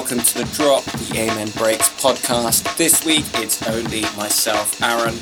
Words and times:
welcome 0.00 0.20
to 0.20 0.38
the 0.38 0.44
Drop 0.54 0.82
the 0.82 1.18
Amen 1.18 1.50
Breaks 1.58 1.90
podcast. 2.00 2.74
This 2.78 3.04
week 3.04 3.26
it's 3.34 3.62
only 3.68 4.00
myself, 4.16 4.80
Aaron. 4.80 5.12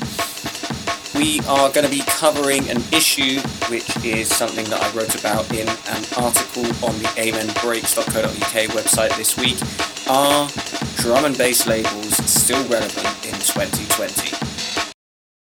We 1.19 1.41
are 1.49 1.69
going 1.69 1.83
to 1.83 1.91
be 1.91 2.01
covering 2.07 2.69
an 2.69 2.77
issue 2.93 3.41
which 3.67 3.93
is 4.05 4.33
something 4.33 4.63
that 4.69 4.81
I 4.81 4.89
wrote 4.95 5.19
about 5.19 5.51
in 5.51 5.67
an 5.67 6.03
article 6.15 6.63
on 6.87 6.95
the 6.95 7.11
amenbreaks.co.uk 7.19 8.69
website 8.71 9.17
this 9.17 9.35
week. 9.35 9.59
Are 10.07 10.47
drum 10.95 11.25
and 11.25 11.37
bass 11.37 11.67
labels 11.67 12.15
still 12.25 12.65
relevant 12.69 13.25
in 13.25 13.33
2020? 13.33 14.31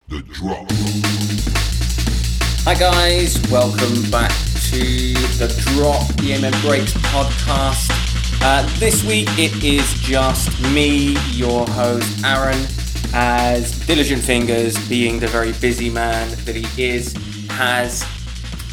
The 0.08 0.22
drop. 0.32 0.66
Hi 2.64 2.74
guys, 2.74 3.38
welcome 3.52 4.10
back 4.10 4.32
to 4.72 5.14
the 5.36 5.52
Drop 5.76 6.08
the 6.16 6.36
Amen 6.36 6.54
Breaks 6.62 6.94
podcast. 6.94 8.09
Uh, 8.42 8.66
this 8.80 9.04
week 9.04 9.28
it 9.38 9.64
is 9.64 9.94
just 9.96 10.62
me, 10.72 11.18
your 11.32 11.68
host 11.68 12.24
Aaron, 12.24 12.66
as 13.14 13.86
Diligent 13.86 14.24
Fingers, 14.24 14.78
being 14.88 15.20
the 15.20 15.28
very 15.28 15.52
busy 15.54 15.90
man 15.90 16.30
that 16.46 16.56
he 16.56 16.82
is, 16.82 17.14
has 17.50 18.06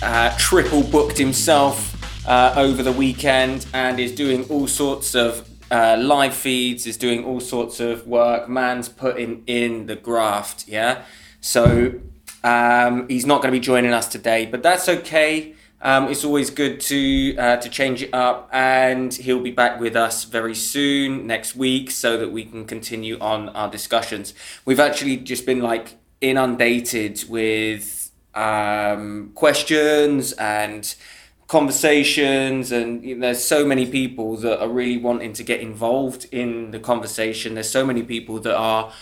uh, 0.03 0.33
triple 0.39 0.85
booked 0.85 1.19
himself 1.19 1.93
uh, 2.29 2.55
over 2.57 2.85
the 2.85 2.93
weekend 2.93 3.67
and 3.75 3.99
is 3.99 4.13
doing 4.13 4.45
all 4.45 4.69
sorts 4.69 5.17
of 5.17 5.49
uh, 5.73 5.97
live 5.99 6.35
feeds, 6.35 6.87
is 6.87 6.97
doing 6.97 7.25
all 7.25 7.41
sorts 7.41 7.81
of 7.81 8.07
work. 8.07 8.49
Man's 8.49 8.89
putting 8.89 9.43
in 9.49 9.87
the 9.87 9.97
graft, 9.97 10.69
yeah? 10.69 11.03
So 11.41 11.93
um, 12.45 13.09
he's 13.09 13.27
not 13.27 13.43
going 13.43 13.53
to 13.53 13.59
be 13.59 13.65
joining 13.65 13.93
us 13.93 14.07
today, 14.07 14.47
but 14.47 14.63
that's 14.63 14.89
okay. 14.89 15.56
Um, 15.83 16.09
it's 16.09 16.25
always 16.25 16.51
good 16.51 16.81
to 16.81 17.37
uh, 17.37 17.57
to 17.59 17.69
change 17.69 18.03
it 18.03 18.11
up, 18.15 18.49
and 18.53 19.13
he'll 19.13 19.43
be 19.43 19.51
back 19.51 19.79
with 19.79 19.95
us 19.95 20.25
very 20.25 20.55
soon 20.55 21.27
next 21.27 21.55
week, 21.55 21.91
so 21.91 22.17
that 22.17 22.33
we 22.33 22.45
can 22.45 22.65
continue 22.65 23.19
on 23.21 23.51
our 23.51 23.71
discussions. 23.71 24.33
We've 24.65 24.81
actually 24.81 25.19
just 25.19 25.45
been 25.45 25.61
like 25.61 25.99
inundated 26.21 27.25
with 27.29 28.11
um, 28.35 29.33
questions 29.35 30.33
and 30.33 30.95
conversations, 31.47 32.73
and 32.73 33.05
you 33.05 33.15
know, 33.15 33.27
there's 33.27 33.45
so 33.45 33.67
many 33.67 33.85
people 33.85 34.37
that 34.39 34.61
are 34.61 34.69
really 34.69 34.97
wanting 34.97 35.35
to 35.35 35.43
get 35.43 35.61
involved 35.61 36.27
in 36.33 36.71
the 36.71 36.81
conversation. 36.81 37.55
There's 37.55 37.71
so 37.71 37.85
many 37.85 38.03
people 38.03 38.41
that 38.41 38.57
are 38.57 38.93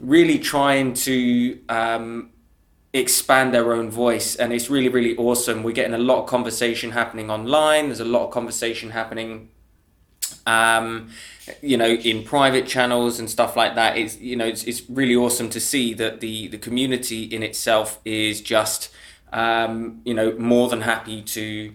really 0.00 0.38
trying 0.38 0.94
to 0.94 1.60
um, 1.68 2.30
expand 2.94 3.52
their 3.52 3.74
own 3.74 3.90
voice 3.90 4.36
and 4.36 4.52
it's 4.52 4.70
really 4.70 4.88
really 4.88 5.16
awesome. 5.16 5.62
We're 5.62 5.72
getting 5.72 5.94
a 5.94 5.98
lot 5.98 6.22
of 6.22 6.26
conversation 6.26 6.92
happening 6.92 7.30
online. 7.30 7.86
There's 7.86 8.00
a 8.00 8.04
lot 8.04 8.24
of 8.24 8.30
conversation 8.30 8.90
happening 8.90 9.50
um, 10.46 11.10
you 11.60 11.76
know 11.76 11.88
in 11.88 12.22
private 12.22 12.66
channels 12.66 13.18
and 13.18 13.28
stuff 13.28 13.56
like 13.56 13.74
that. 13.74 13.96
It's 13.96 14.18
you 14.18 14.36
know 14.36 14.46
it's, 14.46 14.64
it's 14.64 14.88
really 14.88 15.16
awesome 15.16 15.50
to 15.50 15.60
see 15.60 15.94
that 15.94 16.20
the 16.20 16.48
the 16.48 16.58
community 16.58 17.24
in 17.24 17.42
itself 17.42 18.00
is 18.04 18.40
just 18.40 18.90
um, 19.32 20.00
you 20.04 20.14
know 20.14 20.32
more 20.38 20.68
than 20.68 20.82
happy 20.82 21.22
to 21.22 21.74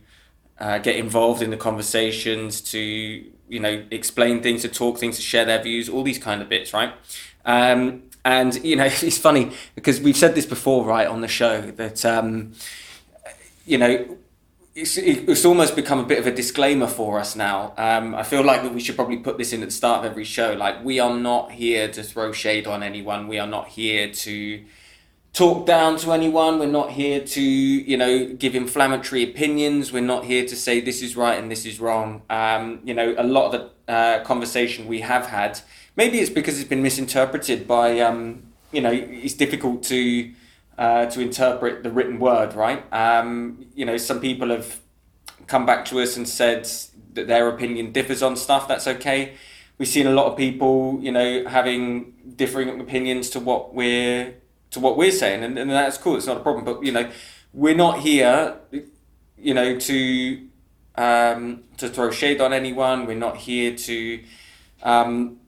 uh, 0.60 0.78
get 0.80 0.96
involved 0.96 1.42
in 1.42 1.50
the 1.50 1.58
conversations 1.58 2.62
to 2.62 2.80
you 2.80 3.60
know 3.60 3.84
explain 3.92 4.42
things 4.42 4.62
to 4.62 4.70
talk 4.70 4.98
things 4.98 5.16
to 5.16 5.22
share 5.22 5.46
their 5.46 5.62
views 5.62 5.90
all 5.90 6.04
these 6.04 6.20
kind 6.20 6.42
of 6.42 6.50
bits 6.50 6.74
right? 6.74 6.94
Um, 7.46 8.04
and 8.26 8.56
you 8.64 8.76
know, 8.76 8.86
it's 8.90 9.18
funny 9.18 9.52
because 9.76 10.02
we've 10.02 10.18
said 10.18 10.36
this 10.36 10.46
before, 10.46 10.86
right, 10.86 11.08
on 11.08 11.22
the 11.22 11.28
show 11.28 11.62
that 11.62 12.06
um, 12.06 12.54
you 13.66 13.78
know 13.78 14.18
it's, 14.76 14.98
it's 14.98 15.46
almost 15.46 15.76
become 15.76 16.00
a 16.00 16.04
bit 16.04 16.20
of 16.20 16.28
a 16.28 16.32
disclaimer 16.32 16.88
for 16.88 17.20
us 17.20 17.36
now. 17.36 17.74
Um, 17.78 18.16
I 18.16 18.24
feel 18.24 18.44
like 18.44 18.64
that 18.64 18.74
we 18.74 18.80
should 18.80 18.96
probably 18.96 19.18
put 19.18 19.38
this 19.38 19.52
in 19.54 19.62
at 19.62 19.70
the 19.70 19.74
start 19.74 20.06
of 20.06 20.12
every 20.12 20.24
show. 20.24 20.54
Like 20.54 20.84
we 20.84 21.00
are 21.00 21.16
not 21.16 21.52
here 21.52 21.88
to 21.90 22.04
throw 22.04 22.32
shade 22.32 22.68
on 22.68 22.84
anyone. 22.84 23.28
We 23.28 23.40
are 23.40 23.48
not 23.48 23.70
here 23.70 24.12
to 24.12 24.64
talk 25.34 25.66
down 25.66 25.98
to 25.98 26.12
anyone. 26.12 26.60
We're 26.60 26.68
not 26.68 26.92
here 26.92 27.20
to 27.20 27.42
you 27.42 27.98
know 27.98 28.28
give 28.28 28.56
inflammatory 28.56 29.24
opinions. 29.24 29.92
We're 29.92 30.02
not 30.02 30.26
here 30.26 30.46
to 30.46 30.56
say 30.56 30.80
this 30.80 31.02
is 31.02 31.16
right 31.16 31.38
and 31.38 31.52
this 31.52 31.66
is 31.66 31.80
wrong. 31.80 32.22
Um, 32.30 32.80
you 32.84 32.94
know, 32.94 33.16
a 33.18 33.24
lot 33.24 33.54
of 33.54 33.62
the 33.88 33.92
uh, 33.92 34.24
conversation 34.24 34.88
we 34.88 35.02
have 35.02 35.28
had 35.28 35.60
maybe 36.00 36.20
it's 36.20 36.30
because 36.30 36.58
it's 36.58 36.70
been 36.70 36.82
misinterpreted 36.82 37.68
by 37.68 38.00
um, 38.00 38.44
you 38.72 38.82
know 38.82 38.92
it's 39.26 39.34
difficult 39.34 39.84
to 39.84 40.32
uh, 40.78 41.06
to 41.08 41.20
interpret 41.20 41.84
the 41.84 41.92
written 41.92 42.18
word 42.20 42.54
right? 42.56 42.82
Um, 42.94 43.66
you 43.76 43.86
know 43.86 43.98
some 43.98 44.20
people 44.22 44.50
have 44.50 44.80
come 45.48 45.66
back 45.66 45.84
to 45.90 46.00
us 46.00 46.16
and 46.16 46.26
said 46.28 46.62
that 47.16 47.28
their 47.28 47.50
opinion 47.50 47.92
differs 47.92 48.22
on 48.24 48.38
stuff. 48.38 48.68
That's 48.68 48.88
okay. 48.96 49.34
We've 49.78 49.94
seen 49.98 50.08
a 50.08 50.16
lot 50.20 50.28
of 50.32 50.38
people 50.38 51.00
you 51.02 51.12
know 51.12 51.30
having 51.58 52.14
differing 52.44 52.80
opinions 52.80 53.30
to 53.32 53.40
what 53.42 53.76
we're 53.76 54.36
to 54.72 54.80
what 54.80 54.96
we're 54.98 55.18
saying 55.24 55.44
and, 55.44 55.60
and 55.60 55.70
that's 55.70 55.98
cool. 55.98 56.16
It's 56.16 56.28
not 56.32 56.38
a 56.38 56.44
problem. 56.48 56.64
But 56.64 56.78
you 56.88 56.94
know 56.94 57.06
we're 57.54 57.82
not 57.86 58.00
here 58.00 58.56
you 59.50 59.54
know 59.54 59.78
to 59.90 60.00
um, 60.96 61.64
to 61.76 61.90
throw 61.90 62.10
shade 62.22 62.40
on 62.40 62.54
anyone. 62.54 63.06
We're 63.06 63.26
not 63.28 63.36
here 63.50 63.76
to 63.88 64.24
um, 64.84 65.40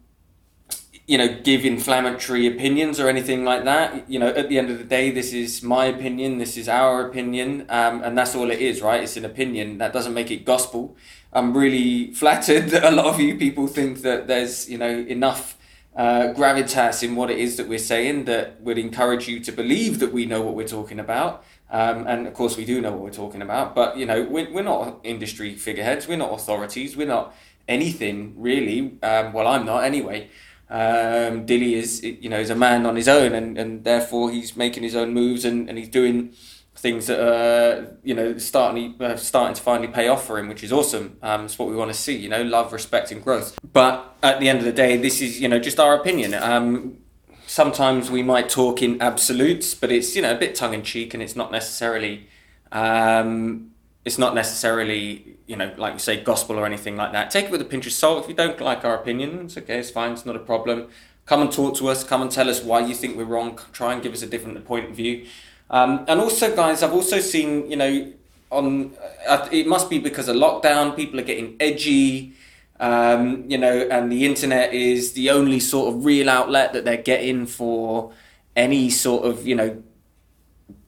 you 1.07 1.17
know, 1.17 1.39
give 1.43 1.65
inflammatory 1.65 2.47
opinions 2.47 2.99
or 2.99 3.09
anything 3.09 3.43
like 3.43 3.63
that. 3.65 4.09
You 4.09 4.19
know, 4.19 4.27
at 4.27 4.49
the 4.49 4.57
end 4.57 4.69
of 4.69 4.77
the 4.77 4.83
day, 4.83 5.11
this 5.11 5.33
is 5.33 5.61
my 5.63 5.85
opinion, 5.85 6.37
this 6.37 6.57
is 6.57 6.69
our 6.69 7.07
opinion, 7.07 7.65
um, 7.69 8.03
and 8.03 8.17
that's 8.17 8.35
all 8.35 8.49
it 8.51 8.59
is, 8.59 8.81
right? 8.81 9.03
It's 9.03 9.17
an 9.17 9.25
opinion. 9.25 9.77
That 9.77 9.93
doesn't 9.93 10.13
make 10.13 10.31
it 10.31 10.45
gospel. 10.45 10.95
I'm 11.33 11.55
really 11.55 12.13
flattered 12.13 12.69
that 12.69 12.83
a 12.83 12.91
lot 12.91 13.05
of 13.05 13.19
you 13.19 13.37
people 13.37 13.67
think 13.67 14.01
that 14.01 14.27
there's, 14.27 14.69
you 14.69 14.77
know, 14.77 14.89
enough 14.89 15.57
uh, 15.95 16.33
gravitas 16.33 17.03
in 17.03 17.15
what 17.15 17.29
it 17.29 17.37
is 17.37 17.57
that 17.57 17.67
we're 17.67 17.79
saying 17.79 18.25
that 18.25 18.61
would 18.61 18.77
encourage 18.77 19.27
you 19.27 19.39
to 19.41 19.51
believe 19.51 19.99
that 19.99 20.13
we 20.13 20.25
know 20.25 20.41
what 20.41 20.55
we're 20.55 20.67
talking 20.67 20.99
about. 20.99 21.43
Um, 21.69 22.05
and 22.07 22.27
of 22.27 22.33
course, 22.33 22.57
we 22.57 22.65
do 22.65 22.81
know 22.81 22.91
what 22.91 23.01
we're 23.01 23.11
talking 23.11 23.41
about, 23.41 23.75
but, 23.75 23.97
you 23.97 24.05
know, 24.05 24.23
we're, 24.23 24.49
we're 24.51 24.63
not 24.63 24.99
industry 25.03 25.55
figureheads, 25.55 26.07
we're 26.07 26.17
not 26.17 26.33
authorities, 26.33 26.97
we're 26.97 27.07
not 27.07 27.33
anything 27.67 28.33
really. 28.37 28.97
Um, 29.01 29.33
well, 29.33 29.47
I'm 29.47 29.65
not 29.65 29.83
anyway. 29.83 30.29
Um, 30.71 31.45
Dilly 31.45 31.75
is, 31.75 32.01
you 32.01 32.29
know, 32.29 32.39
is 32.39 32.49
a 32.49 32.55
man 32.55 32.85
on 32.85 32.95
his 32.95 33.09
own, 33.09 33.33
and, 33.33 33.57
and 33.57 33.83
therefore 33.83 34.31
he's 34.31 34.55
making 34.55 34.83
his 34.83 34.95
own 34.95 35.13
moves, 35.13 35.43
and, 35.43 35.67
and 35.67 35.77
he's 35.77 35.89
doing 35.89 36.33
things 36.75 37.07
that 37.07 37.19
are, 37.19 37.97
you 38.03 38.15
know, 38.15 38.37
starting 38.37 38.95
uh, 39.01 39.17
starting 39.17 39.53
to 39.53 39.61
finally 39.61 39.89
pay 39.89 40.07
off 40.07 40.25
for 40.25 40.39
him, 40.39 40.47
which 40.47 40.63
is 40.63 40.71
awesome. 40.71 41.17
Um, 41.21 41.45
it's 41.45 41.59
what 41.59 41.67
we 41.67 41.75
want 41.75 41.91
to 41.91 41.97
see, 41.97 42.15
you 42.15 42.29
know, 42.29 42.41
love, 42.41 42.71
respect, 42.71 43.11
and 43.11 43.21
growth. 43.21 43.59
But 43.73 44.15
at 44.23 44.39
the 44.39 44.47
end 44.47 44.59
of 44.59 44.65
the 44.65 44.71
day, 44.71 44.95
this 44.95 45.21
is, 45.21 45.41
you 45.41 45.49
know, 45.49 45.59
just 45.59 45.79
our 45.79 45.93
opinion. 45.93 46.33
Um, 46.33 46.99
sometimes 47.47 48.09
we 48.09 48.23
might 48.23 48.47
talk 48.47 48.81
in 48.81 49.01
absolutes, 49.01 49.75
but 49.75 49.91
it's, 49.91 50.15
you 50.15 50.21
know, 50.21 50.31
a 50.31 50.37
bit 50.37 50.55
tongue 50.55 50.73
in 50.73 50.83
cheek, 50.83 51.13
and 51.13 51.21
it's 51.21 51.35
not 51.35 51.51
necessarily. 51.51 52.27
Um, 52.71 53.70
it's 54.03 54.17
not 54.17 54.33
necessarily, 54.33 55.37
you 55.45 55.55
know, 55.55 55.71
like 55.77 55.93
you 55.93 55.99
say, 55.99 56.21
gospel 56.21 56.57
or 56.57 56.65
anything 56.65 56.95
like 56.97 57.11
that. 57.11 57.29
Take 57.29 57.45
it 57.45 57.51
with 57.51 57.61
a 57.61 57.65
pinch 57.65 57.85
of 57.85 57.93
salt. 57.93 58.23
If 58.23 58.29
you 58.29 58.35
don't 58.35 58.59
like 58.59 58.83
our 58.83 58.95
opinion, 58.95 59.45
it's 59.45 59.57
okay, 59.57 59.79
it's 59.79 59.91
fine, 59.91 60.13
it's 60.13 60.25
not 60.25 60.35
a 60.35 60.39
problem. 60.39 60.87
Come 61.25 61.41
and 61.41 61.51
talk 61.51 61.75
to 61.77 61.87
us, 61.87 62.03
come 62.03 62.21
and 62.21 62.31
tell 62.31 62.49
us 62.49 62.63
why 62.63 62.79
you 62.79 62.95
think 62.95 63.15
we're 63.15 63.25
wrong, 63.25 63.59
try 63.73 63.93
and 63.93 64.01
give 64.01 64.13
us 64.13 64.23
a 64.23 64.27
different 64.27 64.63
point 64.65 64.89
of 64.89 64.95
view. 64.95 65.27
Um, 65.69 66.03
and 66.07 66.19
also, 66.19 66.53
guys, 66.55 66.81
I've 66.83 66.93
also 66.93 67.19
seen, 67.19 67.69
you 67.69 67.77
know, 67.77 68.11
on 68.51 68.93
uh, 69.27 69.47
it 69.51 69.67
must 69.67 69.89
be 69.89 69.99
because 69.99 70.27
of 70.27 70.35
lockdown, 70.35 70.95
people 70.95 71.19
are 71.19 71.23
getting 71.23 71.55
edgy, 71.59 72.33
um, 72.79 73.45
you 73.47 73.57
know, 73.57 73.87
and 73.89 74.11
the 74.11 74.25
internet 74.25 74.73
is 74.73 75.13
the 75.13 75.29
only 75.29 75.59
sort 75.59 75.93
of 75.93 76.03
real 76.03 76.29
outlet 76.29 76.73
that 76.73 76.83
they're 76.83 76.97
getting 76.97 77.45
for 77.45 78.11
any 78.55 78.89
sort 78.89 79.23
of, 79.25 79.47
you 79.47 79.55
know, 79.55 79.81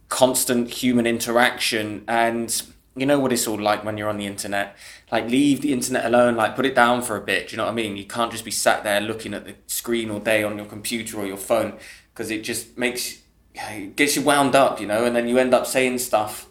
constant 0.10 0.70
human 0.70 1.06
interaction. 1.06 2.04
And 2.08 2.64
you 2.96 3.06
know 3.06 3.20
what 3.20 3.34
it's 3.34 3.48
all 3.48 3.60
like 3.60 3.84
when 3.84 3.98
you're 3.98 4.10
on 4.10 4.18
the 4.18 4.28
internet. 4.28 4.76
Like, 5.12 5.28
leave 5.30 5.62
the 5.62 5.74
internet 5.74 6.06
alone. 6.06 6.36
Like, 6.36 6.56
put 6.56 6.66
it 6.66 6.76
down 6.76 7.02
for 7.02 7.16
a 7.16 7.22
bit. 7.22 7.48
Do 7.48 7.54
you 7.54 7.58
know 7.58 7.66
what 7.66 7.72
I 7.72 7.76
mean? 7.76 7.98
You 7.98 8.06
can't 8.06 8.32
just 8.32 8.46
be 8.46 8.52
sat 8.52 8.84
there 8.84 9.02
looking 9.02 9.34
at 9.34 9.46
the 9.46 9.56
screen 9.68 10.12
all 10.12 10.20
day 10.20 10.44
on 10.44 10.58
your 10.58 10.68
computer 10.68 11.20
or 11.20 11.26
your 11.26 11.38
phone 11.38 11.78
because 12.14 12.30
it 12.30 12.44
just 12.44 12.78
makes 12.78 13.20
it 13.56 13.96
gets 13.96 14.16
you 14.16 14.22
wound 14.22 14.56
up, 14.56 14.80
you 14.80 14.88
know. 14.88 15.06
And 15.06 15.16
then 15.16 15.28
you 15.28 15.38
end 15.38 15.54
up 15.54 15.66
saying 15.66 16.00
stuff 16.00 16.48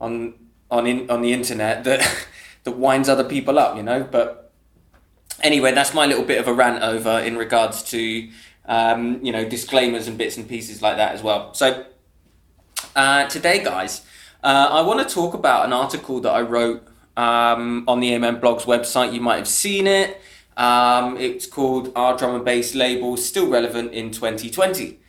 on 0.00 0.34
on 0.70 0.86
in, 0.86 1.10
on 1.10 1.22
the 1.22 1.32
internet 1.32 1.84
that 1.84 2.26
that 2.64 2.72
winds 2.72 3.08
other 3.08 3.24
people 3.24 3.58
up, 3.58 3.76
you 3.76 3.82
know. 3.82 4.04
But 4.04 4.52
anyway, 5.42 5.72
that's 5.72 5.94
my 5.94 6.06
little 6.06 6.24
bit 6.24 6.38
of 6.38 6.48
a 6.48 6.52
rant 6.52 6.82
over 6.82 7.20
in 7.20 7.36
regards 7.36 7.82
to 7.84 8.28
um, 8.66 9.24
you 9.24 9.32
know 9.32 9.48
disclaimers 9.48 10.08
and 10.08 10.18
bits 10.18 10.36
and 10.36 10.46
pieces 10.46 10.82
like 10.82 10.96
that 10.96 11.14
as 11.14 11.22
well. 11.22 11.54
So 11.54 11.86
uh, 12.94 13.26
today, 13.28 13.64
guys. 13.64 14.05
Uh, 14.42 14.68
I 14.70 14.80
want 14.82 15.06
to 15.06 15.14
talk 15.14 15.34
about 15.34 15.66
an 15.66 15.72
article 15.72 16.20
that 16.20 16.30
I 16.30 16.42
wrote 16.42 16.86
um, 17.16 17.84
on 17.88 18.00
the 18.00 18.14
Amen 18.14 18.40
Blogs 18.40 18.62
website. 18.62 19.12
You 19.12 19.20
might 19.20 19.36
have 19.36 19.48
seen 19.48 19.86
it. 19.86 20.20
Um, 20.56 21.16
it's 21.16 21.46
called 21.46 21.92
Are 21.96 22.16
Drum 22.16 22.34
and 22.34 22.44
Bass 22.44 22.74
Labels 22.74 23.26
Still 23.26 23.48
Relevant 23.48 23.92
in 23.92 24.10
2020? 24.10 25.00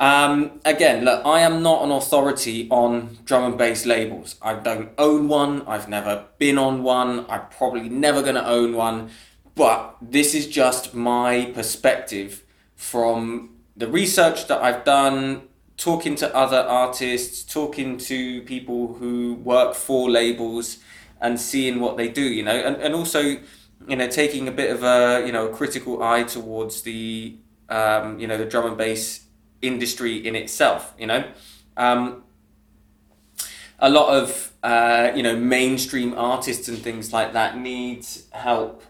Um, 0.00 0.60
again, 0.64 1.04
look, 1.04 1.24
I 1.26 1.40
am 1.40 1.62
not 1.62 1.82
an 1.82 1.90
authority 1.90 2.68
on 2.70 3.18
drum 3.24 3.44
and 3.44 3.58
bass 3.58 3.84
labels. 3.84 4.36
I 4.40 4.54
don't 4.54 4.90
own 4.96 5.26
one. 5.28 5.62
I've 5.66 5.88
never 5.88 6.26
been 6.38 6.56
on 6.56 6.84
one. 6.84 7.26
I'm 7.28 7.48
probably 7.50 7.88
never 7.88 8.22
going 8.22 8.36
to 8.36 8.46
own 8.46 8.74
one. 8.74 9.10
but 9.54 9.96
this 10.00 10.36
is 10.36 10.46
just 10.46 10.94
my 10.94 11.46
perspective 11.52 12.44
from 12.76 13.50
the 13.76 13.88
research 13.88 14.46
that 14.46 14.62
I've 14.62 14.84
done, 14.84 15.47
talking 15.78 16.16
to 16.16 16.34
other 16.36 16.58
artists, 16.58 17.42
talking 17.42 17.96
to 17.96 18.42
people 18.42 18.94
who 18.94 19.34
work 19.34 19.74
for 19.74 20.10
labels, 20.10 20.78
and 21.20 21.40
seeing 21.40 21.80
what 21.80 21.96
they 21.96 22.08
do. 22.08 22.22
You 22.22 22.42
know, 22.42 22.54
and 22.56 22.76
and 22.76 22.94
also 22.94 23.20
you 23.20 23.96
know 23.96 24.08
taking 24.08 24.46
a 24.48 24.52
bit 24.52 24.70
of 24.70 24.82
a 24.82 25.24
you 25.24 25.32
know 25.32 25.48
critical 25.48 26.02
eye 26.02 26.24
towards 26.24 26.82
the 26.82 27.36
um, 27.70 28.18
you 28.18 28.26
know 28.26 28.36
the 28.36 28.44
drum 28.44 28.66
and 28.66 28.76
bass 28.76 29.24
industry 29.62 30.16
in 30.16 30.36
itself. 30.36 30.94
You 30.98 31.06
know. 31.06 31.24
Um, 31.76 32.24
a 33.78 33.88
lot 33.88 34.08
of 34.12 34.52
uh, 34.62 35.12
you 35.14 35.22
know 35.22 35.36
mainstream 35.36 36.14
artists 36.14 36.68
and 36.68 36.78
things 36.78 37.12
like 37.12 37.32
that 37.32 37.56
need 37.56 38.04
help 38.30 38.82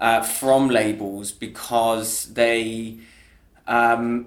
uh, 0.00 0.20
from 0.22 0.68
labels 0.68 1.32
because 1.32 2.26
they 2.34 2.98
um, 3.66 4.26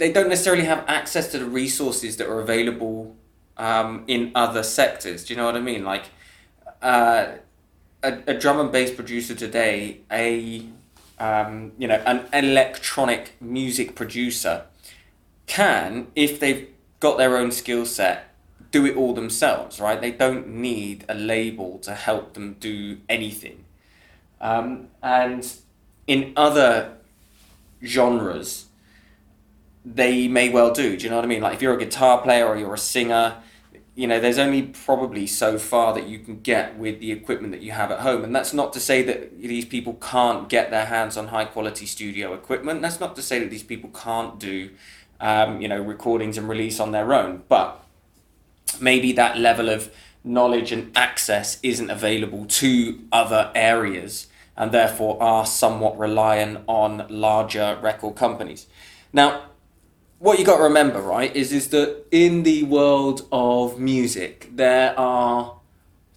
they 0.00 0.10
don't 0.10 0.30
necessarily 0.30 0.64
have 0.64 0.82
access 0.88 1.30
to 1.30 1.38
the 1.38 1.44
resources 1.44 2.16
that 2.16 2.26
are 2.26 2.40
available 2.40 3.14
um, 3.58 4.02
in 4.06 4.32
other 4.34 4.62
sectors. 4.62 5.26
Do 5.26 5.34
you 5.34 5.36
know 5.36 5.44
what 5.44 5.56
I 5.56 5.60
mean? 5.60 5.84
Like 5.84 6.04
uh, 6.80 7.26
a, 8.02 8.18
a 8.26 8.34
drum 8.34 8.58
and 8.60 8.72
bass 8.72 8.90
producer 8.90 9.34
today, 9.34 10.00
a 10.10 10.64
um, 11.18 11.72
you 11.76 11.86
know 11.86 12.02
an 12.06 12.26
electronic 12.32 13.36
music 13.42 13.94
producer 13.94 14.64
can, 15.46 16.06
if 16.16 16.40
they've 16.40 16.70
got 16.98 17.18
their 17.18 17.36
own 17.36 17.52
skill 17.52 17.84
set, 17.84 18.34
do 18.70 18.86
it 18.86 18.96
all 18.96 19.12
themselves. 19.12 19.78
Right? 19.78 20.00
They 20.00 20.12
don't 20.12 20.48
need 20.48 21.04
a 21.10 21.14
label 21.14 21.78
to 21.80 21.94
help 21.94 22.32
them 22.32 22.56
do 22.58 22.96
anything. 23.06 23.66
Um, 24.40 24.88
and 25.02 25.46
in 26.06 26.32
other 26.36 26.96
genres, 27.84 28.69
they 29.84 30.28
may 30.28 30.48
well 30.48 30.72
do. 30.72 30.96
Do 30.96 31.04
you 31.04 31.10
know 31.10 31.16
what 31.16 31.24
I 31.24 31.28
mean? 31.28 31.42
Like 31.42 31.54
if 31.54 31.62
you're 31.62 31.74
a 31.74 31.78
guitar 31.78 32.20
player 32.20 32.46
or 32.46 32.56
you're 32.56 32.74
a 32.74 32.78
singer, 32.78 33.36
you 33.94 34.06
know, 34.06 34.20
there's 34.20 34.38
only 34.38 34.62
probably 34.62 35.26
so 35.26 35.58
far 35.58 35.92
that 35.94 36.06
you 36.06 36.18
can 36.18 36.40
get 36.40 36.78
with 36.78 37.00
the 37.00 37.12
equipment 37.12 37.52
that 37.52 37.62
you 37.62 37.72
have 37.72 37.90
at 37.90 38.00
home. 38.00 38.24
And 38.24 38.34
that's 38.34 38.54
not 38.54 38.72
to 38.74 38.80
say 38.80 39.02
that 39.02 39.40
these 39.40 39.64
people 39.64 39.94
can't 39.94 40.48
get 40.48 40.70
their 40.70 40.86
hands 40.86 41.16
on 41.16 41.28
high 41.28 41.44
quality 41.44 41.86
studio 41.86 42.32
equipment. 42.32 42.82
That's 42.82 43.00
not 43.00 43.16
to 43.16 43.22
say 43.22 43.40
that 43.40 43.50
these 43.50 43.62
people 43.62 43.90
can't 43.90 44.38
do, 44.38 44.70
um, 45.20 45.60
you 45.60 45.68
know, 45.68 45.80
recordings 45.80 46.38
and 46.38 46.48
release 46.48 46.78
on 46.78 46.92
their 46.92 47.12
own. 47.12 47.42
But 47.48 47.84
maybe 48.80 49.12
that 49.12 49.36
level 49.36 49.68
of 49.68 49.92
knowledge 50.22 50.72
and 50.72 50.96
access 50.96 51.58
isn't 51.62 51.90
available 51.90 52.44
to 52.46 53.00
other 53.10 53.50
areas 53.54 54.28
and 54.56 54.72
therefore 54.72 55.20
are 55.22 55.46
somewhat 55.46 55.98
reliant 55.98 56.60
on 56.66 57.06
larger 57.08 57.78
record 57.82 58.14
companies. 58.14 58.66
Now, 59.12 59.49
what 60.20 60.38
you 60.38 60.44
got 60.44 60.58
to 60.58 60.64
remember, 60.64 61.00
right, 61.00 61.34
is 61.34 61.50
is 61.50 61.68
that 61.68 62.04
in 62.10 62.42
the 62.42 62.62
world 62.64 63.26
of 63.32 63.80
music, 63.80 64.50
there 64.52 64.98
are 65.00 65.56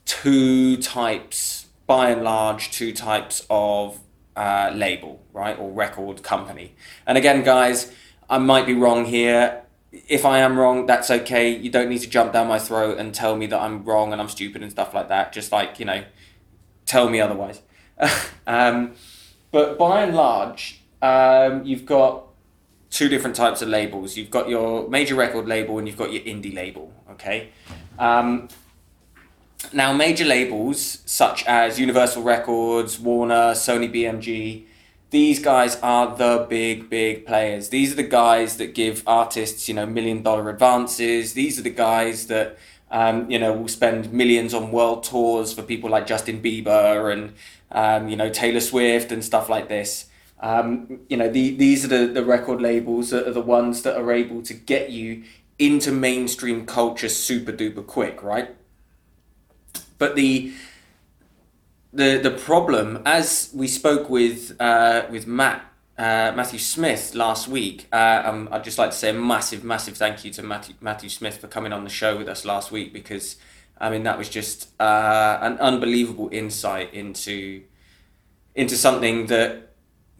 two 0.03 0.75
types, 0.77 1.67
by 1.87 2.09
and 2.09 2.21
large, 2.21 2.69
two 2.69 2.91
types 2.91 3.47
of 3.49 3.99
uh, 4.35 4.71
label, 4.75 5.23
right, 5.31 5.57
or 5.57 5.71
record 5.71 6.21
company. 6.21 6.75
And 7.07 7.17
again, 7.17 7.43
guys, 7.43 7.93
I 8.29 8.39
might 8.39 8.65
be 8.65 8.73
wrong 8.73 9.05
here. 9.05 9.61
If 9.93 10.25
I 10.25 10.39
am 10.39 10.59
wrong, 10.59 10.85
that's 10.85 11.09
okay. 11.09 11.55
You 11.55 11.69
don't 11.69 11.87
need 11.87 11.99
to 11.99 12.09
jump 12.09 12.33
down 12.33 12.49
my 12.49 12.59
throat 12.59 12.97
and 12.97 13.15
tell 13.15 13.37
me 13.37 13.45
that 13.47 13.59
I'm 13.61 13.85
wrong 13.85 14.11
and 14.11 14.21
I'm 14.21 14.27
stupid 14.27 14.61
and 14.61 14.69
stuff 14.69 14.93
like 14.93 15.07
that. 15.07 15.31
Just 15.31 15.53
like 15.53 15.79
you 15.79 15.85
know, 15.85 16.03
tell 16.85 17.07
me 17.07 17.21
otherwise. 17.21 17.61
um, 18.47 18.95
but 19.49 19.77
by 19.77 20.03
and 20.03 20.13
large, 20.13 20.81
um, 21.01 21.63
you've 21.63 21.85
got 21.85 22.32
two 22.93 23.09
different 23.09 23.35
types 23.35 23.61
of 23.61 23.69
labels. 23.69 24.15
You've 24.15 24.29
got 24.29 24.47
your 24.47 24.87
major 24.87 25.15
record 25.15 25.47
label 25.47 25.79
and 25.79 25.87
you've 25.87 25.97
got 25.97 26.13
your 26.13 26.21
indie 26.23 26.53
label. 26.53 26.93
Okay. 27.11 27.49
Um, 27.97 28.47
now, 29.71 29.91
major 29.93 30.25
labels 30.25 31.01
such 31.05 31.43
as 31.45 31.79
Universal 31.79 32.21
Records, 32.21 32.99
Warner, 32.99 33.53
Sony 33.53 33.91
BMG, 33.91 34.65
these 35.09 35.39
guys 35.39 35.77
are 35.81 36.15
the 36.15 36.45
big, 36.47 36.89
big 36.89 37.25
players. 37.25 37.69
These 37.69 37.93
are 37.93 37.95
the 37.95 38.03
guys 38.03 38.57
that 38.57 38.75
give 38.75 39.03
artists, 39.07 39.67
you 39.67 39.73
know, 39.73 39.85
million 39.85 40.21
dollar 40.21 40.49
advances. 40.49 41.33
These 41.33 41.59
are 41.59 41.63
the 41.63 41.69
guys 41.71 42.27
that 42.27 42.57
um, 42.93 43.29
you 43.29 43.39
know, 43.39 43.53
will 43.53 43.67
spend 43.67 44.13
millions 44.13 44.53
on 44.53 44.71
world 44.71 45.03
tours 45.03 45.51
for 45.51 45.63
people 45.63 45.89
like 45.89 46.05
Justin 46.05 46.43
Bieber 46.43 47.11
and, 47.11 47.33
um, 47.71 48.07
you 48.07 48.15
know, 48.15 48.29
Taylor 48.29 48.59
Swift 48.59 49.11
and 49.11 49.25
stuff 49.25 49.49
like 49.49 49.67
this. 49.67 50.05
Um, 50.43 50.99
you 51.09 51.17
know, 51.17 51.29
the, 51.29 51.55
these 51.55 51.85
are 51.85 51.87
the, 51.87 52.05
the 52.05 52.23
record 52.23 52.61
labels 52.61 53.09
that 53.09 53.27
are 53.27 53.33
the 53.33 53.41
ones 53.41 53.81
that 53.83 53.97
are 53.97 54.11
able 54.11 54.43
to 54.43 54.53
get 54.53 54.91
you 54.91 55.23
into 55.57 55.91
mainstream 55.91 56.65
culture 56.65 57.09
super 57.09 57.51
duper 57.51 57.85
quick, 57.87 58.21
right? 58.21 58.55
But 59.97 60.15
the 60.15 60.53
the 61.93 62.17
the 62.17 62.31
problem, 62.31 63.01
as 63.05 63.51
we 63.53 63.67
spoke 63.67 64.09
with 64.09 64.59
uh, 64.59 65.05
with 65.09 65.25
Matt 65.25 65.73
uh, 65.97 66.33
Matthew 66.35 66.59
Smith 66.59 67.13
last 67.13 67.47
week. 67.47 67.87
Uh, 67.91 68.23
um, 68.25 68.49
I'd 68.51 68.63
just 68.63 68.77
like 68.77 68.91
to 68.91 68.97
say 68.97 69.09
a 69.09 69.13
massive, 69.13 69.63
massive 69.63 69.95
thank 69.95 70.25
you 70.25 70.31
to 70.31 70.43
Matthew, 70.43 70.75
Matthew 70.81 71.09
Smith 71.09 71.37
for 71.37 71.47
coming 71.47 71.71
on 71.71 71.83
the 71.83 71.89
show 71.89 72.17
with 72.17 72.27
us 72.27 72.45
last 72.45 72.71
week 72.71 72.93
because 72.93 73.35
I 73.77 73.89
mean 73.89 74.03
that 74.03 74.17
was 74.17 74.29
just 74.29 74.69
uh, 74.81 75.37
an 75.41 75.57
unbelievable 75.59 76.29
insight 76.31 76.93
into 76.93 77.63
into 78.55 78.75
something 78.75 79.27
that 79.27 79.72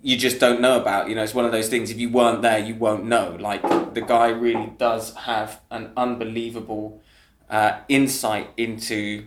you 0.03 0.15
just 0.17 0.39
don't 0.39 0.61
know 0.61 0.79
about. 0.79 1.09
You 1.09 1.15
know, 1.15 1.23
it's 1.23 1.33
one 1.33 1.45
of 1.45 1.51
those 1.51 1.69
things. 1.69 1.89
If 1.89 1.97
you 1.97 2.09
weren't 2.09 2.43
there, 2.43 2.59
you 2.59 2.75
won't 2.75 3.05
know. 3.05 3.35
Like 3.39 3.63
the 3.95 4.01
guy 4.01 4.27
really 4.29 4.71
does 4.77 5.15
have 5.15 5.61
an 5.71 5.91
unbelievable 5.97 7.01
uh, 7.49 7.79
insight 7.89 8.51
into 8.57 9.25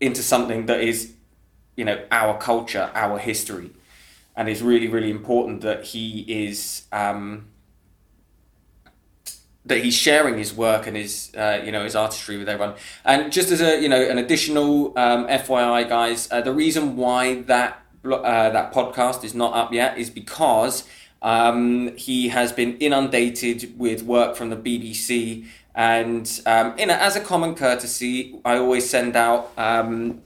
into 0.00 0.22
something 0.22 0.66
that 0.66 0.80
is, 0.80 1.14
you 1.76 1.86
know, 1.86 2.04
our 2.10 2.36
culture, 2.36 2.90
our 2.94 3.18
history 3.18 3.70
and 4.36 4.48
it's 4.48 4.60
really 4.60 4.88
really 4.88 5.10
important 5.10 5.60
that 5.60 5.84
he 5.84 6.24
is 6.28 6.82
um, 6.92 7.46
that 9.64 9.82
he's 9.82 9.94
sharing 9.94 10.36
his 10.36 10.52
work 10.52 10.86
and 10.86 10.96
his 10.96 11.32
uh, 11.36 11.62
you 11.64 11.72
know 11.72 11.84
his 11.84 11.96
artistry 11.96 12.36
with 12.36 12.48
everyone. 12.48 12.74
And 13.04 13.32
just 13.32 13.50
as 13.50 13.60
a 13.60 13.80
you 13.80 13.88
know 13.88 14.02
an 14.02 14.18
additional 14.18 14.98
um, 14.98 15.26
FYI, 15.26 15.88
guys, 15.88 16.28
uh, 16.30 16.40
the 16.40 16.52
reason 16.52 16.96
why 16.96 17.42
that 17.42 17.80
uh, 18.04 18.50
that 18.50 18.72
podcast 18.72 19.24
is 19.24 19.34
not 19.34 19.54
up 19.54 19.72
yet 19.72 19.98
is 19.98 20.10
because 20.10 20.84
um, 21.22 21.96
he 21.96 22.28
has 22.28 22.52
been 22.52 22.76
inundated 22.78 23.78
with 23.78 24.02
work 24.02 24.36
from 24.36 24.50
the 24.50 24.56
BBC. 24.56 25.46
And 25.74 26.40
um, 26.46 26.74
you 26.78 26.86
know, 26.86 26.94
as 26.94 27.16
a 27.16 27.20
common 27.20 27.54
courtesy, 27.54 28.38
I 28.44 28.58
always 28.58 28.88
send 28.88 29.16
out 29.16 29.52
um, 29.56 30.22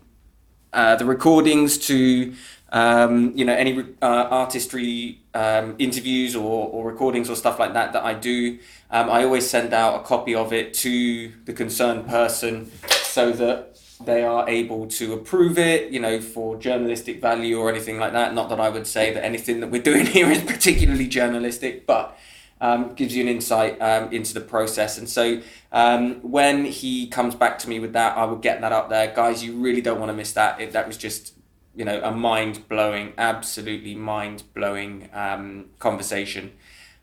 uh, 0.72 0.96
the 0.96 1.04
recordings 1.04 1.78
to 1.86 2.34
um, 2.70 3.32
you 3.34 3.44
know, 3.44 3.54
any 3.54 3.80
uh, 4.02 4.28
artistry 4.30 5.20
um, 5.34 5.74
interviews 5.78 6.36
or, 6.36 6.68
or 6.68 6.86
recordings 6.86 7.30
or 7.30 7.36
stuff 7.36 7.58
like 7.58 7.72
that 7.72 7.92
that 7.94 8.04
I 8.04 8.14
do, 8.14 8.58
um, 8.90 9.08
I 9.08 9.24
always 9.24 9.48
send 9.48 9.72
out 9.72 10.00
a 10.00 10.04
copy 10.04 10.34
of 10.34 10.52
it 10.52 10.74
to 10.74 11.32
the 11.46 11.52
concerned 11.52 12.06
person 12.08 12.70
so 13.02 13.32
that 13.32 13.67
they 14.04 14.22
are 14.22 14.48
able 14.48 14.86
to 14.86 15.12
approve 15.12 15.58
it, 15.58 15.90
you 15.90 16.00
know, 16.00 16.20
for 16.20 16.56
journalistic 16.56 17.20
value 17.20 17.58
or 17.58 17.68
anything 17.68 17.98
like 17.98 18.12
that. 18.12 18.34
Not 18.34 18.48
that 18.50 18.60
I 18.60 18.68
would 18.68 18.86
say 18.86 19.12
that 19.12 19.24
anything 19.24 19.60
that 19.60 19.70
we're 19.70 19.82
doing 19.82 20.06
here 20.16 20.30
is 20.30 20.42
particularly 20.42 21.08
journalistic, 21.08 21.86
but 21.86 22.16
um, 22.60 22.94
gives 22.94 23.14
you 23.14 23.22
an 23.22 23.28
insight 23.28 23.80
um, 23.80 24.12
into 24.12 24.34
the 24.34 24.40
process. 24.40 24.98
And 24.98 25.08
so 25.08 25.40
um, 25.72 26.16
when 26.22 26.64
he 26.64 27.08
comes 27.08 27.34
back 27.34 27.58
to 27.60 27.68
me 27.68 27.78
with 27.78 27.92
that, 27.92 28.16
I 28.16 28.24
will 28.24 28.36
get 28.36 28.60
that 28.60 28.72
up 28.72 28.88
there. 28.88 29.12
Guys, 29.14 29.44
you 29.44 29.58
really 29.58 29.80
don't 29.80 29.98
want 29.98 30.10
to 30.10 30.16
miss 30.16 30.32
that. 30.32 30.60
If 30.60 30.72
that 30.72 30.86
was 30.86 30.96
just 30.96 31.34
you 31.74 31.84
know 31.84 32.00
a 32.02 32.10
mind 32.10 32.68
blowing, 32.68 33.12
absolutely 33.18 33.94
mind 33.94 34.42
blowing 34.54 35.08
um, 35.12 35.66
conversation. 35.78 36.52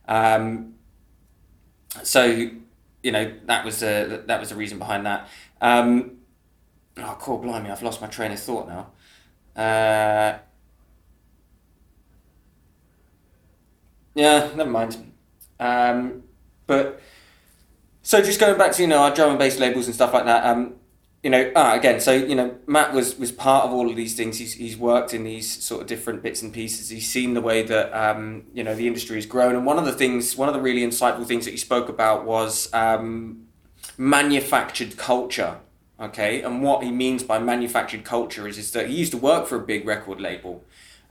Um, 0.07 0.75
so 2.03 2.25
you 2.25 3.11
know 3.11 3.33
that 3.45 3.63
was 3.63 3.79
the 3.79 4.23
that 4.27 4.39
was 4.39 4.49
the 4.49 4.55
reason 4.55 4.77
behind 4.79 5.05
that. 5.05 5.29
Um, 5.61 6.17
oh, 6.97 7.17
cool, 7.19 7.37
blimey! 7.37 7.69
I've 7.69 7.83
lost 7.83 8.01
my 8.01 8.07
train 8.07 8.31
of 8.31 8.39
thought 8.39 8.67
now. 8.67 9.61
Uh, 9.61 10.37
yeah, 14.13 14.51
never 14.55 14.69
mind. 14.69 15.11
Um, 15.59 16.23
but 16.67 17.01
so 18.01 18.21
just 18.21 18.39
going 18.39 18.57
back 18.57 18.71
to 18.73 18.81
you 18.81 18.87
know 18.87 18.99
our 18.99 19.13
drum 19.13 19.31
and 19.31 19.39
bass 19.39 19.59
labels 19.59 19.85
and 19.87 19.95
stuff 19.95 20.13
like 20.13 20.25
that. 20.25 20.45
Um, 20.45 20.75
you 21.25 21.31
know, 21.31 21.51
ah, 21.55 21.73
again, 21.73 21.99
so 21.99 22.13
you 22.13 22.35
know, 22.35 22.55
Matt 22.67 22.93
was 22.93 23.17
was 23.17 23.31
part 23.31 23.65
of 23.65 23.71
all 23.71 23.89
of 23.89 23.95
these 23.95 24.15
things. 24.15 24.37
He's 24.37 24.53
he's 24.53 24.77
worked 24.77 25.11
in 25.11 25.23
these 25.23 25.63
sort 25.63 25.81
of 25.81 25.87
different 25.87 26.21
bits 26.21 26.43
and 26.43 26.53
pieces. 26.53 26.89
He's 26.89 27.09
seen 27.09 27.33
the 27.33 27.41
way 27.41 27.63
that 27.63 27.91
um, 27.99 28.43
you 28.53 28.63
know 28.63 28.75
the 28.75 28.85
industry 28.85 29.15
has 29.15 29.25
grown, 29.25 29.55
and 29.55 29.65
one 29.65 29.79
of 29.79 29.85
the 29.85 29.91
things, 29.91 30.37
one 30.37 30.47
of 30.47 30.53
the 30.53 30.61
really 30.61 30.81
insightful 30.81 31.25
things 31.25 31.45
that 31.45 31.51
he 31.51 31.57
spoke 31.57 31.89
about 31.89 32.25
was 32.25 32.71
um, 32.75 33.47
manufactured 33.97 34.97
culture, 34.97 35.57
Okay, 35.99 36.41
and 36.41 36.61
what 36.61 36.83
he 36.83 36.91
means 36.91 37.23
by 37.23 37.39
manufactured 37.39 38.03
culture 38.03 38.47
is, 38.47 38.57
is 38.57 38.71
that 38.71 38.89
he 38.89 38.95
used 38.95 39.11
to 39.13 39.17
work 39.17 39.47
for 39.47 39.55
a 39.55 39.61
big 39.61 39.87
record 39.87 40.19
label 40.19 40.65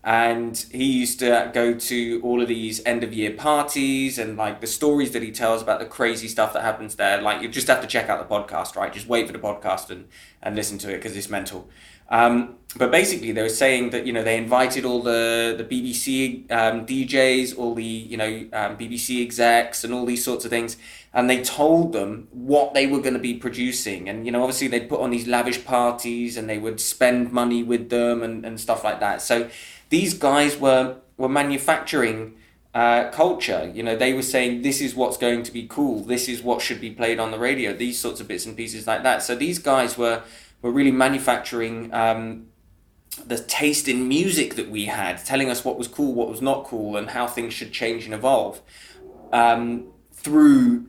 and 0.07 0.67
he 0.71 0.85
used 0.85 1.19
to 1.21 1.51
go 1.55 1.73
to 1.73 2.21
all 2.23 2.43
of 2.43 2.49
these 2.49 2.85
end 2.85 3.03
of 3.03 3.15
year 3.15 3.31
parties 3.31 4.19
and 4.19 4.37
like 4.37 4.61
the 4.61 4.67
stories 4.67 5.13
that 5.13 5.23
he 5.23 5.31
tells 5.33 5.63
about 5.63 5.81
the 5.81 5.87
crazy 5.87 6.29
stuff 6.29 6.53
that 6.53 6.63
happens 6.63 6.97
there. 6.97 7.23
Like 7.23 7.41
you 7.41 7.49
just 7.49 7.69
have 7.69 7.81
to 7.81 7.87
check 7.87 8.11
out 8.11 8.29
the 8.29 8.35
podcast 8.35 8.77
right? 8.77 8.93
Just 8.93 9.09
wait 9.09 9.27
for 9.27 9.33
the 9.33 9.39
podcast 9.39 9.89
and 9.89 10.07
and 10.43 10.55
listen 10.55 10.77
to 10.79 10.91
it 10.93 10.97
because 10.97 11.17
it's 11.17 11.31
mental 11.31 11.71
um, 12.09 12.57
but 12.77 12.91
basically 12.91 13.33
they 13.33 13.43
were 13.43 13.49
saying 13.49 13.91
that 13.91 14.07
you 14.07 14.13
know 14.13 14.23
they 14.23 14.37
invited 14.37 14.85
all 14.85 15.03
the 15.03 15.55
the 15.57 15.65
bbc 15.65 16.51
um, 16.51 16.87
djs 16.87 17.57
all 17.57 17.75
the 17.75 17.85
you 17.85 18.17
know 18.17 18.47
um, 18.53 18.77
bbc 18.77 19.23
execs 19.23 19.85
and 19.85 19.95
all 19.95 20.05
these 20.05 20.25
sorts 20.25 20.45
of 20.45 20.51
things 20.51 20.77
and 21.13 21.31
they 21.31 21.43
told 21.43 21.93
them 21.93 22.27
what 22.33 22.75
they 22.75 22.87
were 22.87 22.99
going 22.99 23.15
to 23.15 23.21
be 23.21 23.35
producing 23.35 24.09
and 24.09 24.27
you 24.27 24.33
know 24.33 24.43
obviously 24.43 24.69
they'd 24.69 24.89
put 24.89 25.01
on 25.01 25.11
these 25.11 25.27
lavish 25.27 25.65
parties 25.65 26.37
and 26.37 26.49
they 26.49 26.59
would 26.59 26.81
spend 26.81 27.33
money 27.33 27.63
with 27.63 27.91
them 27.91 28.23
and, 28.23 28.45
and 28.45 28.61
stuff 28.61 28.83
like 28.85 29.01
that 29.01 29.23
so 29.23 29.49
these 29.91 30.15
guys 30.15 30.59
were 30.59 30.97
were 31.17 31.29
manufacturing 31.29 32.35
uh, 32.75 33.09
culture. 33.11 33.71
You 33.73 33.85
know, 33.85 33.97
they 33.97 34.13
were 34.13 34.23
saying 34.23 34.63
this 34.63 34.81
is 34.81 34.95
what's 34.95 35.17
going 35.17 35.45
to 35.45 35.53
be 35.53 35.67
cool. 35.69 36.03
This 36.03 36.29
is 36.29 36.43
what 36.43 36.61
should 36.61 36.81
be 36.81 36.91
played 36.91 37.21
on 37.21 37.31
the 37.31 37.39
radio. 37.39 37.73
These 37.73 37.99
sorts 38.01 38.21
of 38.21 38.27
bits 38.27 38.47
and 38.47 38.57
pieces 38.57 38.87
like 38.87 39.05
that. 39.05 39.23
So 39.23 39.37
these 39.37 39.61
guys 39.61 39.97
were 39.97 40.23
were 40.65 40.73
really 40.73 40.91
manufacturing 40.91 41.93
um, 41.93 42.47
the 43.27 43.39
taste 43.39 43.87
in 43.89 44.09
music 44.09 44.55
that 44.55 44.71
we 44.71 44.87
had, 44.87 45.25
telling 45.25 45.51
us 45.51 45.65
what 45.65 45.79
was 45.79 45.89
cool, 45.89 46.15
what 46.15 46.29
was 46.29 46.43
not 46.43 46.65
cool, 46.65 46.97
and 46.97 47.11
how 47.11 47.27
things 47.27 47.53
should 47.55 47.73
change 47.73 48.05
and 48.05 48.15
evolve 48.15 48.61
um, 49.33 49.89
through 50.13 50.89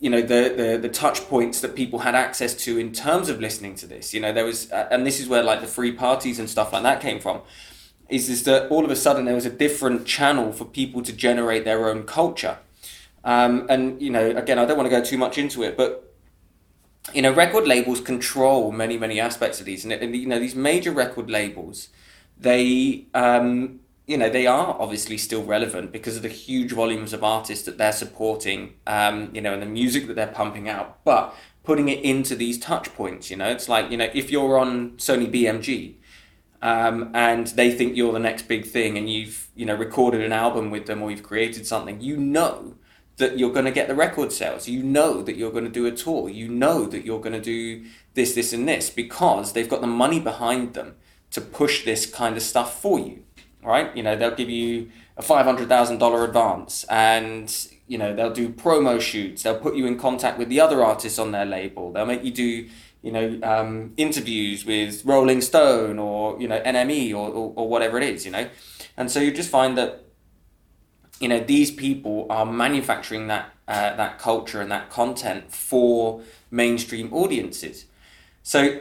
you 0.00 0.10
know 0.10 0.20
the, 0.20 0.52
the 0.56 0.78
the 0.82 0.88
touch 0.88 1.20
points 1.28 1.60
that 1.60 1.74
people 1.74 2.00
had 2.00 2.14
access 2.14 2.54
to 2.54 2.76
in 2.76 2.92
terms 2.92 3.28
of 3.30 3.40
listening 3.40 3.74
to 3.76 3.86
this 3.86 4.12
you 4.12 4.20
know 4.20 4.32
there 4.32 4.44
was 4.44 4.70
uh, 4.70 4.86
and 4.90 5.06
this 5.06 5.18
is 5.18 5.28
where 5.28 5.42
like 5.42 5.60
the 5.62 5.66
free 5.66 5.92
parties 5.92 6.38
and 6.38 6.50
stuff 6.50 6.72
like 6.72 6.82
that 6.82 7.00
came 7.00 7.20
from 7.20 7.40
is, 8.08 8.28
is 8.28 8.44
that 8.44 8.68
all 8.70 8.84
of 8.84 8.90
a 8.90 8.96
sudden 8.96 9.24
there 9.24 9.34
was 9.34 9.46
a 9.46 9.50
different 9.50 10.06
channel 10.06 10.52
for 10.52 10.64
people 10.64 11.02
to 11.02 11.12
generate 11.12 11.64
their 11.64 11.88
own 11.88 12.04
culture. 12.04 12.58
Um, 13.24 13.66
and, 13.70 14.00
you 14.00 14.10
know, 14.10 14.30
again, 14.30 14.58
I 14.58 14.64
don't 14.64 14.76
want 14.76 14.86
to 14.90 14.96
go 14.96 15.02
too 15.02 15.16
much 15.16 15.38
into 15.38 15.62
it, 15.62 15.76
but, 15.76 16.13
you 17.12 17.22
know, 17.22 17.32
record 17.32 17.66
labels 17.66 18.00
control 18.00 18.72
many, 18.72 18.96
many 18.96 19.20
aspects 19.20 19.60
of 19.60 19.66
these. 19.66 19.84
And, 19.84 19.92
and 19.92 20.16
you 20.16 20.26
know, 20.26 20.38
these 20.38 20.54
major 20.54 20.90
record 20.90 21.28
labels, 21.28 21.88
they, 22.38 23.06
um, 23.14 23.80
you 24.06 24.16
know, 24.16 24.30
they 24.30 24.46
are 24.46 24.76
obviously 24.78 25.18
still 25.18 25.44
relevant 25.44 25.92
because 25.92 26.16
of 26.16 26.22
the 26.22 26.28
huge 26.28 26.72
volumes 26.72 27.12
of 27.12 27.22
artists 27.22 27.64
that 27.66 27.78
they're 27.78 27.92
supporting, 27.92 28.74
um, 28.86 29.30
you 29.34 29.40
know, 29.40 29.52
and 29.52 29.62
the 29.62 29.66
music 29.66 30.06
that 30.06 30.14
they're 30.14 30.26
pumping 30.26 30.68
out. 30.68 31.04
But 31.04 31.34
putting 31.62 31.88
it 31.88 32.02
into 32.02 32.34
these 32.34 32.58
touch 32.58 32.94
points, 32.94 33.30
you 33.30 33.36
know, 33.36 33.48
it's 33.48 33.68
like, 33.68 33.90
you 33.90 33.96
know, 33.96 34.08
if 34.14 34.30
you're 34.30 34.58
on 34.58 34.92
Sony 34.92 35.30
BMG, 35.30 35.96
um, 36.64 37.10
and 37.12 37.48
they 37.48 37.70
think 37.70 37.94
you're 37.94 38.14
the 38.14 38.18
next 38.18 38.48
big 38.48 38.64
thing 38.64 38.96
and 38.96 39.10
you've 39.10 39.48
you 39.54 39.66
know 39.66 39.74
recorded 39.74 40.22
an 40.22 40.32
album 40.32 40.70
with 40.70 40.86
them 40.86 41.02
or 41.02 41.10
you've 41.10 41.22
created 41.22 41.66
something 41.66 42.00
you 42.00 42.16
know 42.16 42.74
that 43.16 43.38
you're 43.38 43.52
going 43.52 43.64
to 43.64 43.70
get 43.70 43.88
the 43.88 43.94
record 43.94 44.32
sales. 44.32 44.68
You 44.68 44.82
know 44.82 45.22
that 45.22 45.36
you're 45.36 45.52
going 45.52 45.64
to 45.64 45.70
do 45.70 45.86
a 45.86 45.92
tour. 45.92 46.28
You 46.28 46.48
know 46.48 46.86
that 46.86 47.04
you're 47.04 47.20
going 47.20 47.32
to 47.32 47.40
do 47.40 47.84
this 48.14 48.34
this 48.34 48.52
and 48.52 48.68
this 48.68 48.90
because 48.90 49.52
they've 49.52 49.68
got 49.68 49.80
the 49.80 49.86
money 49.86 50.20
behind 50.20 50.74
them 50.74 50.96
to 51.30 51.40
push 51.40 51.84
this 51.84 52.06
kind 52.06 52.36
of 52.36 52.42
stuff 52.42 52.80
for 52.80 52.98
you 52.98 53.24
right? 53.64 53.96
You 53.96 54.02
know 54.02 54.14
they'll 54.14 54.34
give 54.34 54.50
you 54.50 54.90
a 55.16 55.22
$500000 55.22 56.24
advance 56.24 56.84
and 56.90 57.68
you 57.86 57.98
know 57.98 58.14
they'll 58.14 58.32
do 58.32 58.50
promo 58.50 59.00
shoots. 59.00 59.42
They'll 59.42 59.58
put 59.58 59.74
you 59.74 59.86
in 59.86 59.98
contact 59.98 60.38
with 60.38 60.48
the 60.48 60.60
other 60.60 60.84
artists 60.84 61.18
on 61.18 61.32
their 61.32 61.46
label. 61.46 61.92
They'll 61.92 62.06
make 62.06 62.22
you 62.22 62.30
do 62.30 62.68
you 63.02 63.12
know, 63.12 63.38
um, 63.42 63.92
interviews 63.98 64.64
with 64.64 65.04
Rolling 65.04 65.42
Stone 65.42 65.98
or, 65.98 66.40
you 66.40 66.48
know, 66.48 66.58
NME 66.60 67.10
or, 67.10 67.28
or, 67.28 67.52
or 67.54 67.68
whatever 67.68 67.98
it 67.98 68.04
is, 68.04 68.24
you 68.24 68.30
know. 68.30 68.48
And 68.96 69.10
so 69.10 69.20
you 69.20 69.30
just 69.30 69.50
find 69.50 69.76
that, 69.76 70.03
you 71.20 71.28
know, 71.28 71.40
these 71.40 71.70
people 71.70 72.26
are 72.30 72.44
manufacturing 72.44 73.28
that, 73.28 73.50
uh, 73.68 73.94
that 73.96 74.18
culture 74.18 74.60
and 74.60 74.70
that 74.70 74.90
content 74.90 75.52
for 75.52 76.20
mainstream 76.50 77.12
audiences. 77.12 77.86
So 78.42 78.80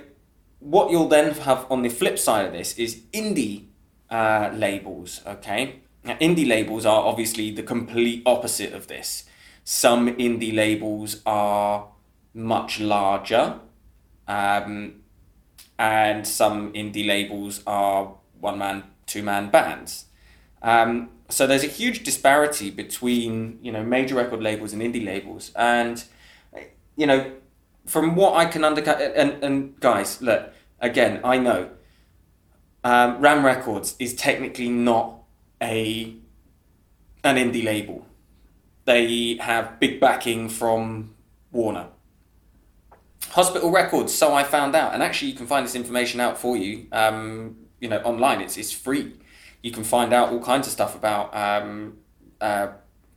what 0.59 0.91
you'll 0.91 1.07
then 1.09 1.33
have 1.33 1.65
on 1.69 1.81
the 1.81 1.89
flip 1.89 2.17
side 2.17 2.45
of 2.45 2.53
this 2.53 2.77
is 2.77 3.01
indie 3.13 3.65
uh, 4.09 4.49
labels, 4.53 5.21
okay? 5.25 5.79
Now, 6.03 6.15
indie 6.15 6.47
labels 6.47 6.85
are 6.85 7.03
obviously 7.05 7.51
the 7.51 7.63
complete 7.63 8.23
opposite 8.25 8.73
of 8.73 8.87
this. 8.87 9.25
Some 9.63 10.15
indie 10.17 10.53
labels 10.53 11.21
are 11.25 11.87
much 12.33 12.79
larger 12.79 13.59
um, 14.27 15.01
and 15.77 16.27
some 16.27 16.73
indie 16.73 17.05
labels 17.05 17.61
are 17.65 18.15
one 18.39 18.57
man, 18.57 18.83
two 19.05 19.23
man 19.23 19.49
bands. 19.49 20.05
Um, 20.63 21.09
so 21.29 21.45
there's 21.45 21.63
a 21.63 21.67
huge 21.67 22.03
disparity 22.03 22.69
between 22.69 23.59
you 23.61 23.71
know 23.71 23.83
major 23.83 24.15
record 24.15 24.41
labels 24.41 24.73
and 24.73 24.81
indie 24.81 25.05
labels, 25.05 25.51
and 25.55 26.03
you 26.95 27.05
know 27.05 27.31
from 27.85 28.15
what 28.15 28.35
I 28.35 28.45
can 28.45 28.63
undercut 28.63 29.01
and 29.01 29.43
and 29.43 29.79
guys, 29.79 30.21
look 30.21 30.53
again, 30.79 31.19
I 31.23 31.37
know 31.37 31.69
um, 32.83 33.19
Ram 33.19 33.45
Records 33.45 33.95
is 33.99 34.13
technically 34.13 34.69
not 34.69 35.19
a 35.61 36.15
an 37.23 37.37
indie 37.37 37.63
label. 37.63 38.05
They 38.85 39.37
have 39.39 39.79
big 39.79 39.99
backing 39.99 40.49
from 40.49 41.15
Warner. 41.51 41.87
Hospital 43.29 43.71
records, 43.71 44.13
so 44.13 44.33
I 44.33 44.43
found 44.43 44.75
out, 44.75 44.93
and 44.93 45.01
actually 45.01 45.31
you 45.31 45.37
can 45.37 45.47
find 45.47 45.65
this 45.65 45.75
information 45.75 46.19
out 46.19 46.37
for 46.37 46.57
you. 46.57 46.87
Um, 46.91 47.55
you 47.79 47.87
know, 47.87 47.99
online. 47.99 48.41
It's 48.41 48.57
it's 48.57 48.71
free. 48.71 49.13
You 49.63 49.71
can 49.71 49.83
find 49.83 50.13
out 50.13 50.31
all 50.31 50.39
kinds 50.39 50.67
of 50.67 50.73
stuff 50.73 50.95
about 50.95 51.35
um, 51.35 51.97
uh, 52.39 52.67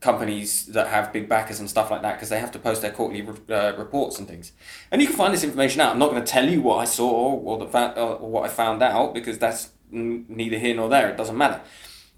companies 0.01 0.67
that 0.67 0.87
have 0.87 1.13
big 1.13 1.29
backers 1.29 1.61
and 1.61 1.69
stuff 1.69 1.91
like 1.91 2.01
that 2.01 2.15
because 2.15 2.31
they 2.31 2.41
have 2.41 2.53
to 2.53 2.59
post 2.59 2.81
their 2.81 2.93
quarterly 2.93 3.21
re- 3.21 3.55
uh, 3.55 3.77
reports 3.77 4.19
and 4.19 4.27
things. 4.27 4.53
And 4.91 5.03
you 5.03 5.09
can 5.09 5.17
find 5.17 5.35
this 5.35 5.45
information 5.45 5.83
out. 5.83 5.93
I'm 5.93 5.99
not 5.99 6.11
going 6.11 6.25
to 6.25 6.27
tell 6.27 6.49
you 6.49 6.63
what 6.63 6.77
I 6.77 6.87
saw 6.87 7.11
or 7.11 7.59
the 7.59 7.67
fa- 7.67 7.93
or 8.01 8.31
what 8.31 8.45
I 8.45 8.49
found 8.49 8.83
out 8.83 9.13
because 9.13 9.39
that's 9.39 9.71
n- 9.93 10.25
neither 10.31 10.59
here 10.59 10.75
nor 10.75 10.89
there. 10.89 11.11
It 11.11 11.19
doesn't 11.19 11.37
matter. 11.37 11.61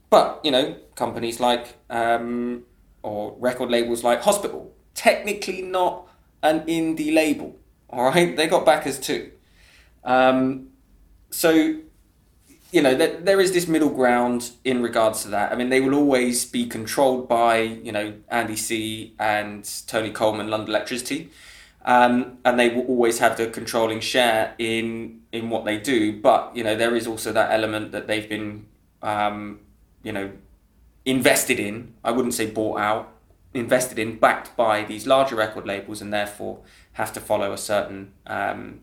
But 0.09 0.41
you 0.45 0.53
know, 0.53 0.77
companies 0.95 1.41
like 1.41 1.75
um, 1.91 2.63
or 3.03 3.35
record 3.41 3.71
labels 3.71 4.05
like 4.05 4.23
Hospital, 4.23 4.73
technically 4.95 5.63
not 5.63 6.07
an 6.45 6.61
indie 6.61 7.13
label 7.13 7.59
all 7.91 8.05
right, 8.05 8.37
they 8.37 8.47
got 8.47 8.67
backers 8.67 8.99
too. 8.99 9.31
Um, 10.05 10.69
so, 11.31 11.81
you 12.71 12.83
know, 12.83 12.95
there, 12.95 13.19
there 13.19 13.41
is 13.41 13.53
this 13.53 13.67
middle 13.67 13.89
ground 13.89 14.51
in 14.65 14.83
regards 14.83 15.23
to 15.23 15.29
that. 15.29 15.53
I 15.53 15.57
mean, 15.57 15.71
they 15.71 15.81
will 15.81 15.95
always 15.95 16.45
be 16.45 16.67
controlled 16.67 17.29
by, 17.29 17.61
you 17.61 17.93
know, 17.93 18.15
Andy 18.29 18.57
C 18.57 19.15
and 19.19 19.69
Tony 19.87 20.11
Colman, 20.11 20.49
London 20.49 20.75
Elektricity. 20.75 21.29
Um, 21.85 22.39
and 22.45 22.61
they 22.61 22.69
will 22.69 22.85
always 22.87 23.21
have 23.21 23.39
the 23.39 23.47
controlling 23.47 24.01
share 24.01 24.55
in 24.59 25.23
in 25.33 25.49
what 25.49 25.65
they 25.65 25.79
do. 25.79 26.21
But 26.21 26.55
you 26.55 26.63
know, 26.63 26.77
there 26.77 26.95
is 26.95 27.07
also 27.07 27.33
that 27.33 27.51
element 27.51 27.93
that 27.93 28.07
they've 28.07 28.29
been, 28.29 28.67
um, 29.03 29.61
you 30.03 30.13
know, 30.13 30.31
invested 31.07 31.59
in. 31.59 31.95
I 32.05 32.11
wouldn't 32.11 32.35
say 32.35 32.51
bought 32.51 32.79
out, 32.79 33.13
invested 33.55 33.99
in, 33.99 34.19
backed 34.19 34.55
by 34.57 34.85
these 34.85 35.07
larger 35.07 35.37
record 35.37 35.67
labels, 35.67 36.03
and 36.03 36.13
therefore 36.13 36.59
have 36.93 37.13
to 37.15 37.21
follow 37.21 37.53
a 37.53 37.59
certain 37.59 38.13
um, 38.27 38.81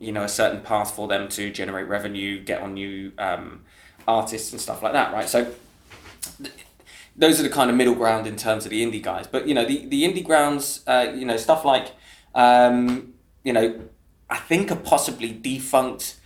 you 0.00 0.12
know 0.12 0.24
a 0.24 0.28
certain 0.28 0.60
path 0.60 0.94
for 0.94 1.06
them 1.06 1.28
to 1.28 1.50
generate 1.50 1.86
revenue, 1.86 2.40
get 2.40 2.60
on 2.62 2.74
new 2.74 3.12
um, 3.18 3.62
artists 4.08 4.52
and 4.52 4.60
stuff 4.60 4.82
like 4.82 4.92
that, 4.92 5.12
right? 5.12 5.28
So 5.28 5.52
th- 6.42 6.54
those 7.16 7.38
are 7.38 7.42
the 7.42 7.50
kind 7.50 7.70
of 7.70 7.76
middle 7.76 7.94
ground 7.94 8.26
in 8.26 8.36
terms 8.36 8.64
of 8.64 8.70
the 8.70 8.84
indie 8.84 9.02
guys. 9.02 9.26
But 9.26 9.46
you 9.46 9.54
know 9.54 9.64
the 9.64 9.86
the 9.86 10.04
indie 10.04 10.24
grounds, 10.24 10.82
uh, 10.86 11.12
you 11.14 11.24
know 11.24 11.36
stuff 11.36 11.64
like 11.64 11.92
um, 12.34 13.14
you 13.44 13.52
know 13.52 13.80
I 14.28 14.38
think 14.38 14.70
a 14.70 14.76
possibly 14.76 15.32
defunct 15.32 16.16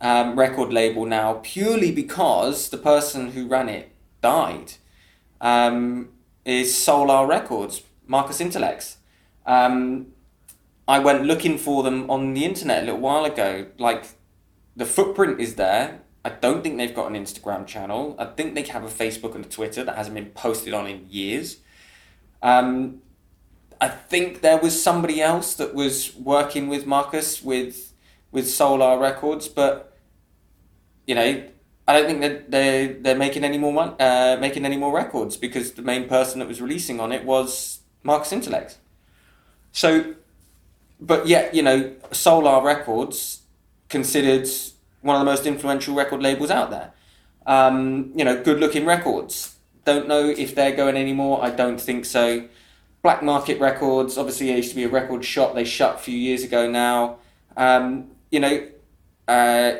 um, 0.00 0.38
record 0.38 0.72
label 0.72 1.04
now 1.04 1.40
purely 1.42 1.92
because 1.92 2.70
the 2.70 2.78
person 2.78 3.32
who 3.32 3.46
ran 3.46 3.68
it 3.68 3.92
died. 4.22 4.74
Um, 5.40 6.08
is 6.44 6.76
Soul:r 6.76 7.26
Records, 7.26 7.82
Marcus 8.06 8.40
Intalex. 8.40 8.96
Um, 9.44 10.06
I 10.88 10.98
went 10.98 11.24
looking 11.24 11.58
for 11.58 11.82
them 11.82 12.10
on 12.10 12.32
the 12.32 12.46
internet 12.46 12.82
a 12.82 12.86
little 12.86 13.00
while 13.00 13.26
ago. 13.26 13.66
Like, 13.78 14.06
the 14.74 14.86
footprint 14.86 15.38
is 15.38 15.56
there. 15.56 16.00
I 16.24 16.30
don't 16.30 16.62
think 16.62 16.78
they've 16.78 16.94
got 16.94 17.10
an 17.12 17.14
Instagram 17.14 17.66
channel. 17.66 18.16
I 18.18 18.24
think 18.24 18.54
they 18.54 18.62
have 18.62 18.84
a 18.84 18.88
Facebook 18.88 19.34
and 19.34 19.44
a 19.44 19.48
Twitter 19.48 19.84
that 19.84 19.96
hasn't 19.96 20.14
been 20.14 20.30
posted 20.30 20.72
on 20.72 20.86
in 20.86 21.06
years. 21.08 21.58
Um, 22.42 23.02
I 23.80 23.88
think 23.88 24.40
there 24.40 24.58
was 24.58 24.82
somebody 24.82 25.20
else 25.20 25.54
that 25.54 25.74
was 25.74 26.16
working 26.16 26.68
with 26.68 26.86
Marcus 26.86 27.42
with 27.42 27.92
with 28.30 28.48
Soul:r 28.48 28.98
Records, 28.98 29.48
but 29.48 29.96
you 31.06 31.14
know, 31.14 31.44
I 31.86 31.92
don't 31.92 32.06
think 32.06 32.20
that 32.20 32.50
they 32.50 32.96
they're 33.00 33.16
making 33.16 33.44
any 33.44 33.58
more 33.58 33.94
uh, 34.00 34.36
making 34.40 34.64
any 34.64 34.76
more 34.76 34.92
records 34.92 35.36
because 35.36 35.72
the 35.72 35.82
main 35.82 36.08
person 36.08 36.40
that 36.40 36.48
was 36.48 36.60
releasing 36.60 36.98
on 37.00 37.12
it 37.12 37.24
was 37.24 37.80
Marcus 38.02 38.32
Intalex. 38.32 38.76
So 39.72 40.14
but 41.00 41.26
yet, 41.26 41.54
you 41.54 41.62
know, 41.62 41.92
Soul:r 42.12 42.64
Records 42.64 43.42
considered 43.88 44.48
one 45.00 45.16
of 45.16 45.20
the 45.20 45.30
most 45.30 45.46
influential 45.46 45.94
record 45.94 46.22
labels 46.22 46.50
out 46.50 46.70
there. 46.70 46.92
Um, 47.46 48.12
you 48.14 48.24
know, 48.24 48.42
good 48.42 48.60
looking 48.60 48.84
records. 48.84 49.56
Don't 49.84 50.08
know 50.08 50.28
if 50.28 50.54
they're 50.54 50.76
going 50.76 50.96
anymore. 50.96 51.42
I 51.42 51.50
don't 51.50 51.80
think 51.80 52.04
so. 52.04 52.48
Black 53.02 53.22
Market 53.22 53.60
Records, 53.60 54.18
obviously, 54.18 54.50
used 54.50 54.70
to 54.70 54.76
be 54.76 54.84
a 54.84 54.88
record 54.88 55.24
shop. 55.24 55.54
They 55.54 55.64
shut 55.64 55.94
a 55.94 55.98
few 55.98 56.16
years 56.16 56.42
ago 56.42 56.68
now. 56.68 57.18
Um, 57.56 58.10
you 58.30 58.40
know, 58.40 58.68
uh, 59.26 59.72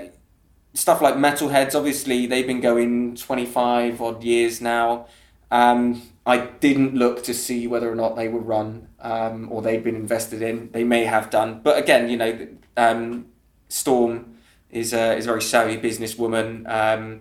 stuff 0.73 1.03
like 1.03 1.17
Metalheadz, 1.17 1.75
obviously, 1.75 2.27
they've 2.27 2.47
been 2.47 2.61
going 2.61 3.17
25 3.17 4.01
odd 4.01 4.23
years 4.23 4.61
now. 4.61 5.07
Um, 5.51 6.03
I 6.29 6.37
didn't 6.61 6.95
look 6.95 7.23
to 7.25 7.33
see 7.33 7.67
whether 7.67 7.91
or 7.91 7.95
not 7.95 8.15
they 8.15 8.29
were 8.29 8.39
run 8.41 8.89
um, 9.01 9.51
or 9.51 9.63
they'd 9.63 9.83
been 9.83 9.97
invested 9.97 10.43
in. 10.43 10.71
They 10.73 10.85
may 10.85 11.05
have 11.05 11.31
done. 11.31 11.61
But 11.63 11.79
again, 11.79 12.11
you 12.11 12.19
know, 12.19 12.49
um, 12.77 13.29
Storm 13.71 14.37
is 14.71 14.93
a, 14.93 15.17
is 15.17 15.25
a 15.25 15.29
very 15.29 15.41
savvy 15.41 15.79
businesswoman. 15.79 16.69
Um, 16.69 17.21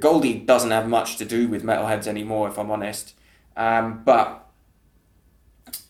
Goldie 0.00 0.40
doesn't 0.40 0.72
have 0.72 0.88
much 0.88 1.18
to 1.18 1.24
do 1.24 1.46
with 1.46 1.62
Metalheadz 1.62 2.08
anymore, 2.08 2.48
if 2.48 2.58
I'm 2.58 2.72
honest. 2.72 3.14
Um, 3.56 4.02
but 4.04 4.50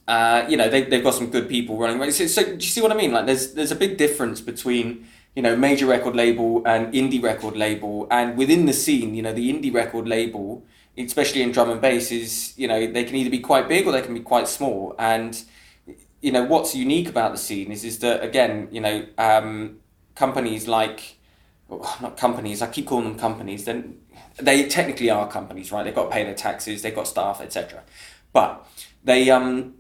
uh, 0.07 0.45
you 0.47 0.59
know, 0.59 0.69
they, 0.69 0.83
they've 0.83 1.03
got 1.03 1.15
some 1.15 1.31
good 1.31 1.49
people 1.49 1.79
running. 1.79 2.11
So, 2.11 2.27
so, 2.27 2.45
do 2.45 2.53
you 2.53 2.61
see 2.61 2.83
what 2.83 2.93
I 2.93 2.97
mean? 2.97 3.13
Like, 3.13 3.25
there's 3.25 3.55
there's 3.55 3.73
a 3.73 3.77
big 3.77 3.97
difference 3.97 4.43
between 4.43 5.07
you 5.35 5.43
know 5.43 5.57
major 5.57 5.87
record 5.87 6.17
label 6.17 6.63
and 6.67 6.93
indie 6.93 7.23
record 7.23 7.57
label, 7.57 8.07
and 8.11 8.37
within 8.37 8.67
the 8.67 8.73
scene, 8.73 9.15
you 9.15 9.23
know, 9.23 9.33
the 9.33 9.53
indie 9.53 9.73
record 9.73 10.07
label, 10.07 10.65
especially 10.99 11.43
in 11.43 11.53
drum 11.53 11.71
and 11.71 11.81
bass, 11.81 12.11
is 12.11 12.55
you 12.57 12.69
know 12.69 12.87
they 12.87 13.05
can 13.05 13.17
either 13.17 13.31
be 13.31 13.41
quite 13.41 13.69
big 13.69 13.87
or 13.87 13.93
they 13.93 14.03
can 14.03 14.15
be 14.15 14.21
quite 14.21 14.49
small. 14.49 14.95
And 14.99 15.43
you 16.21 16.33
know 16.33 16.45
what's 16.45 16.75
unique 16.75 17.09
about 17.09 17.33
the 17.33 17.39
scene 17.39 17.71
is 17.71 17.85
is 17.85 17.99
that 18.01 18.23
again, 18.23 18.69
you 18.71 18.81
know, 18.81 19.07
um, 19.19 19.79
companies 20.15 20.69
like 20.69 21.17
well, 21.69 21.97
not 22.01 22.17
companies. 22.17 22.63
I 22.63 22.69
keep 22.69 22.87
calling 22.87 23.05
them 23.05 23.19
companies. 23.19 23.65
Then 23.65 23.99
they 24.41 24.69
technically 24.69 25.11
are 25.11 25.29
companies, 25.29 25.71
right? 25.73 25.85
They've 25.85 25.95
got 25.95 26.05
to 26.05 26.11
pay 26.11 26.25
their 26.25 26.35
taxes, 26.35 26.83
they've 26.83 26.95
got 26.95 27.09
staff, 27.09 27.41
etc. 27.41 27.83
But 28.33 28.67
they 29.05 29.31
um 29.31 29.75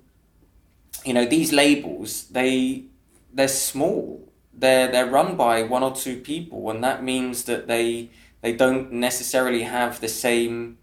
you 1.04 1.14
know 1.14 1.24
these 1.24 1.52
labels 1.52 2.24
they 2.28 2.84
they're 3.32 3.48
small 3.48 4.28
they're 4.52 4.88
they're 4.88 5.06
run 5.06 5.36
by 5.36 5.62
one 5.62 5.82
or 5.82 5.94
two 5.94 6.16
people 6.20 6.70
and 6.70 6.82
that 6.82 7.02
means 7.02 7.44
that 7.44 7.66
they 7.66 8.10
they 8.40 8.52
don't 8.52 8.92
necessarily 8.92 9.62
have 9.62 10.00
the 10.00 10.08
same 10.08 10.78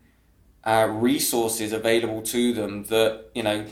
uh, 0.66 0.88
resources 0.90 1.72
available 1.72 2.22
to 2.22 2.54
them 2.54 2.84
that 2.86 3.26
you 3.34 3.44
know 3.44 3.66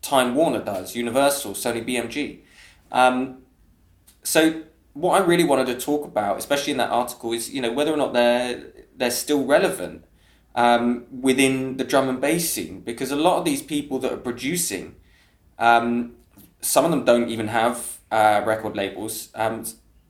Time 0.00 0.34
Warner 0.34 0.64
does 0.64 0.96
Universal 0.96 1.54
Sony 1.54 1.86
BMG 1.86 2.40
um, 2.90 3.38
so 4.22 4.62
what 4.92 5.20
I 5.20 5.24
really 5.24 5.44
wanted 5.44 5.66
to 5.66 5.78
talk 5.78 6.04
about 6.04 6.38
especially 6.38 6.72
in 6.72 6.78
that 6.78 6.90
article 6.90 7.32
is 7.32 7.50
you 7.50 7.60
know 7.60 7.72
whether 7.72 7.92
or 7.92 7.96
not 7.96 8.12
they're 8.12 8.72
they're 8.96 9.10
still 9.10 9.44
relevant 9.44 10.04
um, 10.54 11.06
within 11.10 11.78
the 11.78 11.84
drum 11.84 12.08
and 12.08 12.20
bass 12.20 12.50
scene 12.50 12.80
because 12.80 13.10
a 13.10 13.16
lot 13.16 13.38
of 13.38 13.44
these 13.44 13.62
people 13.62 13.98
that 14.00 14.12
are 14.12 14.18
producing 14.18 14.96
um, 15.58 16.14
some 16.62 16.84
of 16.84 16.90
them 16.90 17.04
don't 17.04 17.28
even 17.28 17.48
have 17.48 17.98
uh, 18.10 18.42
record 18.46 18.76
labels, 18.76 19.28
um, 19.34 19.64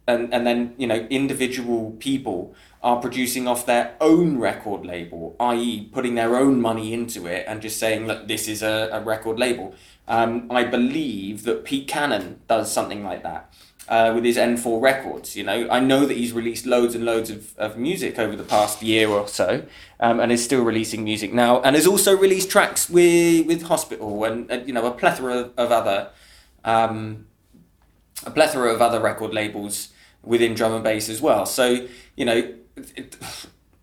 and 0.07 0.33
and 0.33 0.47
then 0.47 0.75
you 0.77 0.87
know 0.87 1.07
individual 1.11 1.93
people 1.99 2.55
are 2.83 3.01
producing 3.01 3.47
off 3.47 3.65
their 3.65 3.95
own 4.01 4.39
record 4.39 4.85
label, 4.85 5.37
i.e., 5.39 5.89
putting 5.93 6.17
their 6.17 6.37
own 6.37 6.61
money 6.61 6.93
into 6.93 7.27
it 7.27 7.45
and 7.47 7.63
just 7.63 7.79
saying, 7.79 8.09
look, 8.09 8.27
this 8.27 8.49
is 8.49 8.61
a, 8.61 8.89
a 8.93 9.01
record 9.01 9.39
label. 9.39 9.73
Um, 10.09 10.51
I 10.51 10.65
believe 10.65 11.45
that 11.45 11.65
Pete 11.65 11.87
Cannon 11.87 12.41
does 12.49 12.73
something 12.73 13.05
like 13.05 13.23
that 13.23 13.53
uh, 13.89 14.11
with 14.13 14.25
his 14.25 14.37
N4 14.37 14.83
records. 14.83 15.37
You 15.37 15.45
know, 15.45 15.69
I 15.71 15.79
know 15.79 16.07
that 16.07 16.17
he's 16.17 16.33
released 16.33 16.67
loads 16.67 16.97
and 16.97 17.05
loads 17.05 17.31
of, 17.31 17.57
of 17.57 17.77
music 17.77 18.19
over 18.19 18.35
the 18.35 18.43
past 18.43 18.83
year 18.83 19.09
or 19.09 19.29
so, 19.29 19.65
um, 20.01 20.19
and 20.19 20.33
is 20.33 20.43
still 20.43 20.63
releasing 20.63 21.05
music 21.05 21.33
now, 21.33 21.61
and 21.63 21.77
has 21.77 21.87
also 21.87 22.17
released 22.17 22.51
tracks 22.51 22.91
with 22.91 23.47
with 23.47 23.63
Hospital 23.63 24.25
and, 24.25 24.51
and 24.51 24.67
you 24.67 24.75
know 24.75 24.87
a 24.87 24.91
plethora 24.91 25.51
of 25.57 25.71
other 25.71 26.11
um, 26.65 27.27
a 28.27 28.31
plethora 28.31 28.73
of 28.73 28.83
other 28.83 29.01
record 29.01 29.33
labels 29.33 29.92
within 30.23 30.55
drum 30.55 30.73
and 30.73 30.85
bass 30.85 31.09
as 31.09 31.21
well. 31.21 31.47
So 31.47 31.87
you 32.17 32.25
know. 32.25 32.55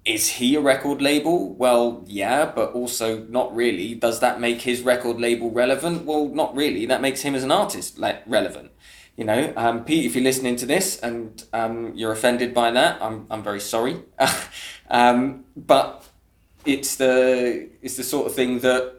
Is 0.05 0.27
he 0.27 0.55
a 0.55 0.61
record 0.61 1.03
label? 1.03 1.53
Well, 1.53 2.03
yeah, 2.07 2.45
but 2.45 2.71
also 2.71 3.19
not 3.25 3.55
really. 3.55 3.93
Does 3.93 4.21
that 4.21 4.39
make 4.39 4.61
his 4.61 4.81
record 4.81 5.19
label 5.19 5.51
relevant? 5.51 6.05
Well, 6.05 6.29
not 6.29 6.55
really. 6.55 6.87
That 6.87 7.01
makes 7.01 7.21
him 7.21 7.35
as 7.35 7.43
an 7.43 7.51
artist 7.51 7.99
like 7.99 8.23
relevant 8.25 8.71
you 9.19 9.25
know, 9.25 9.51
um, 9.57 9.83
Pete, 9.83 10.05
if 10.05 10.15
you're 10.15 10.23
listening 10.23 10.55
to 10.55 10.65
this 10.65 10.97
and 11.01 11.43
um, 11.51 11.91
you're 11.93 12.13
offended 12.13 12.53
by 12.53 12.71
that, 12.71 13.01
I'm, 13.01 13.27
I'm 13.29 13.43
very 13.43 13.59
sorry. 13.59 14.01
um, 14.89 15.43
but 15.57 16.07
it's 16.63 16.95
the 16.95 17.67
it's 17.81 17.97
the 17.97 18.03
sort 18.03 18.27
of 18.27 18.33
thing 18.33 18.59
that 18.59 18.98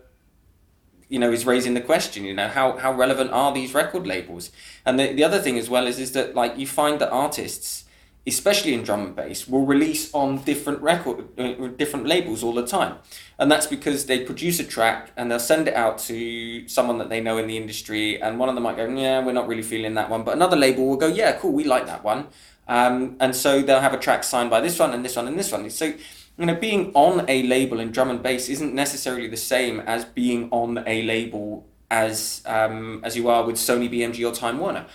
you 1.11 1.19
know 1.19 1.31
is 1.31 1.45
raising 1.45 1.75
the 1.75 1.81
question. 1.83 2.25
You 2.25 2.35
know, 2.35 2.49
how 2.49 2.79
how 2.79 2.93
relevant 2.93 3.31
are 3.33 3.53
these 3.53 3.75
record 3.75 4.07
labels? 4.07 4.51
And 4.87 4.99
the, 4.99 5.13
the 5.13 5.25
other 5.25 5.41
thing 5.41 5.59
as 5.59 5.69
well 5.69 5.87
is 5.87 5.99
is 5.99 6.13
that 6.13 6.35
like 6.35 6.57
you 6.57 6.67
find 6.67 6.99
that 7.01 7.11
artists 7.11 7.85
especially 8.27 8.75
in 8.75 8.83
drum 8.83 9.01
and 9.01 9.17
bass, 9.17 9.49
will 9.49 9.65
release 9.65 10.13
on 10.13 10.43
different 10.43 10.81
record, 10.83 11.27
uh, 11.39 11.69
different 11.79 12.07
labels 12.07 12.43
all 12.43 12.53
the 12.53 12.67
time, 12.67 12.97
and 13.39 13.51
that's 13.51 13.67
because 13.67 14.07
they 14.07 14.25
produce 14.25 14.61
a 14.61 14.65
track 14.65 15.11
and 15.17 15.31
they'll 15.31 15.39
send 15.39 15.67
it 15.67 15.75
out 15.75 15.99
to 15.99 16.69
someone 16.69 16.99
that 16.99 17.09
they 17.09 17.21
know 17.21 17.39
in 17.39 17.47
the 17.47 17.57
industry, 17.57 18.21
and 18.21 18.39
one 18.39 18.49
of 18.49 18.55
them 18.55 18.65
might 18.65 18.77
go, 18.77 18.87
yeah, 18.89 19.25
we're 19.25 19.33
not 19.33 19.49
really 19.49 19.63
feeling 19.63 19.95
that 19.95 20.11
one, 20.11 20.23
but 20.23 20.35
another 20.35 20.57
label 20.57 20.87
will 20.87 20.97
go, 20.97 21.07
yeah, 21.07 21.33
cool, 21.33 21.53
we 21.53 21.65
like 21.65 21.87
that 21.87 22.05
one, 22.05 22.27
um, 22.69 23.17
and 23.21 23.35
so 23.35 23.63
they'll 23.63 23.81
have 23.81 23.95
a 23.95 23.99
track 23.99 24.23
signed 24.23 24.51
by 24.51 24.61
this 24.61 24.79
one 24.79 24.93
and 24.93 25.05
this 25.05 25.17
one 25.17 25.27
and 25.27 25.39
this 25.39 25.51
one. 25.51 25.69
So 25.71 25.95
you 26.39 26.47
know, 26.47 26.55
being 26.55 26.91
on 26.95 27.25
a 27.29 27.43
label 27.43 27.81
in 27.81 27.91
drum 27.91 28.11
and 28.11 28.23
bass 28.23 28.49
isn't 28.49 28.75
necessarily 28.75 29.29
the 29.29 29.37
same 29.37 29.81
as 29.81 30.05
being 30.05 30.49
on 30.51 30.83
a 30.87 31.03
label 31.03 31.67
as 31.91 32.43
um, 32.47 33.01
as 33.05 33.17
you 33.17 33.29
are 33.29 33.45
with 33.45 33.57
Sony, 33.57 33.91
BMG, 33.91 34.27
or 34.29 34.35
Time 34.35 34.59
Warner. 34.59 34.87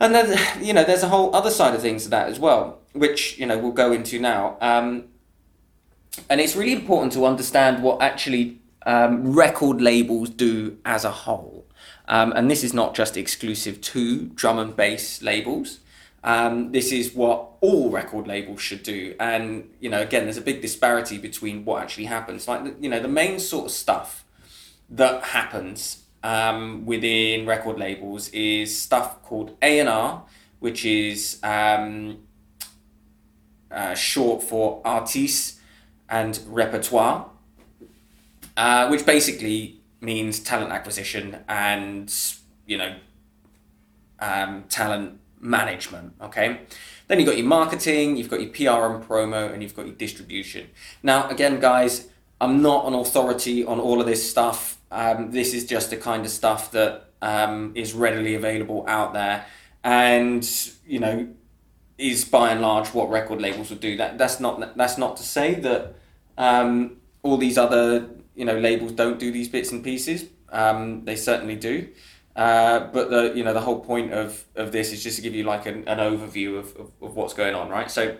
And 0.00 0.14
then, 0.14 0.38
you 0.64 0.72
know, 0.72 0.82
there's 0.82 1.02
a 1.02 1.08
whole 1.08 1.34
other 1.36 1.50
side 1.50 1.74
of 1.74 1.82
things 1.82 2.04
to 2.04 2.10
that 2.10 2.28
as 2.28 2.40
well, 2.40 2.80
which, 2.92 3.38
you 3.38 3.46
know, 3.46 3.58
we'll 3.58 3.72
go 3.72 3.92
into 3.92 4.18
now. 4.18 4.56
Um, 4.60 5.04
and 6.28 6.40
it's 6.40 6.56
really 6.56 6.72
important 6.72 7.12
to 7.12 7.26
understand 7.26 7.82
what 7.82 8.00
actually 8.02 8.58
um, 8.86 9.32
record 9.32 9.80
labels 9.80 10.30
do 10.30 10.78
as 10.84 11.04
a 11.04 11.10
whole. 11.10 11.66
Um, 12.08 12.32
and 12.32 12.50
this 12.50 12.64
is 12.64 12.74
not 12.74 12.94
just 12.94 13.16
exclusive 13.16 13.80
to 13.82 14.26
drum 14.28 14.58
and 14.58 14.74
bass 14.74 15.22
labels. 15.22 15.80
Um, 16.22 16.72
this 16.72 16.92
is 16.92 17.14
what 17.14 17.48
all 17.60 17.90
record 17.90 18.26
labels 18.26 18.60
should 18.60 18.82
do. 18.82 19.14
And, 19.18 19.70
you 19.80 19.88
know, 19.88 20.00
again, 20.00 20.24
there's 20.24 20.36
a 20.36 20.42
big 20.42 20.60
disparity 20.60 21.18
between 21.18 21.64
what 21.64 21.82
actually 21.82 22.04
happens. 22.04 22.46
Like, 22.46 22.74
you 22.80 22.90
know, 22.90 23.00
the 23.00 23.08
main 23.08 23.38
sort 23.38 23.66
of 23.66 23.70
stuff 23.72 24.24
that 24.90 25.22
happens 25.22 26.04
um, 26.22 26.84
within 26.84 27.46
record 27.46 27.78
labels 27.78 28.28
is 28.30 28.78
stuff 28.78 29.22
called 29.22 29.56
A&R, 29.62 30.24
which 30.58 30.84
is 30.84 31.38
um, 31.42 32.18
uh, 33.70 33.94
short 33.94 34.42
for 34.42 34.82
artiste 34.84 35.58
and 36.08 36.40
repertoire, 36.46 37.30
uh, 38.56 38.88
which 38.88 39.06
basically 39.06 39.80
means 40.00 40.40
talent 40.40 40.72
acquisition 40.72 41.38
and, 41.48 42.12
you 42.66 42.76
know, 42.76 42.96
um, 44.18 44.64
talent 44.68 45.19
management, 45.40 46.14
okay? 46.20 46.60
Then 47.08 47.18
you've 47.18 47.28
got 47.28 47.36
your 47.36 47.46
marketing, 47.46 48.16
you've 48.16 48.28
got 48.28 48.40
your 48.40 48.50
PR 48.50 48.86
and 48.92 49.04
promo, 49.04 49.52
and 49.52 49.62
you've 49.62 49.74
got 49.74 49.86
your 49.86 49.94
distribution. 49.94 50.68
Now, 51.02 51.28
again, 51.28 51.58
guys, 51.58 52.08
I'm 52.40 52.62
not 52.62 52.86
an 52.86 52.94
authority 52.94 53.64
on 53.64 53.80
all 53.80 54.00
of 54.00 54.06
this 54.06 54.28
stuff. 54.28 54.78
Um, 54.90 55.30
this 55.30 55.52
is 55.52 55.66
just 55.66 55.90
the 55.90 55.96
kind 55.96 56.24
of 56.24 56.30
stuff 56.30 56.70
that 56.72 57.10
um, 57.22 57.72
is 57.74 57.92
readily 57.92 58.34
available 58.34 58.84
out 58.88 59.12
there, 59.12 59.44
and 59.84 60.48
you 60.86 60.98
know, 60.98 61.28
is 61.98 62.24
by 62.24 62.50
and 62.50 62.60
large 62.60 62.88
what 62.88 63.10
record 63.10 63.40
labels 63.40 63.70
would 63.70 63.80
do. 63.80 63.96
That 63.96 64.18
that's 64.18 64.40
not 64.40 64.76
that's 64.76 64.98
not 64.98 65.16
to 65.18 65.22
say 65.22 65.54
that 65.56 65.94
um, 66.38 66.96
all 67.22 67.36
these 67.36 67.58
other 67.58 68.08
you 68.34 68.44
know 68.44 68.58
labels 68.58 68.92
don't 68.92 69.18
do 69.18 69.30
these 69.30 69.48
bits 69.48 69.70
and 69.70 69.84
pieces. 69.84 70.24
Um, 70.50 71.04
they 71.04 71.16
certainly 71.16 71.56
do. 71.56 71.88
Uh, 72.40 72.88
but 72.90 73.10
the 73.10 73.34
you 73.36 73.44
know 73.44 73.52
the 73.52 73.60
whole 73.60 73.80
point 73.80 74.14
of, 74.14 74.44
of 74.56 74.72
this 74.72 74.92
is 74.94 75.02
just 75.02 75.16
to 75.16 75.22
give 75.22 75.34
you 75.34 75.44
like 75.44 75.66
an, 75.66 75.86
an 75.86 75.98
overview 75.98 76.58
of, 76.58 76.74
of, 76.76 76.90
of 77.02 77.14
what's 77.14 77.34
going 77.34 77.54
on, 77.54 77.68
right? 77.68 77.90
So 77.90 78.16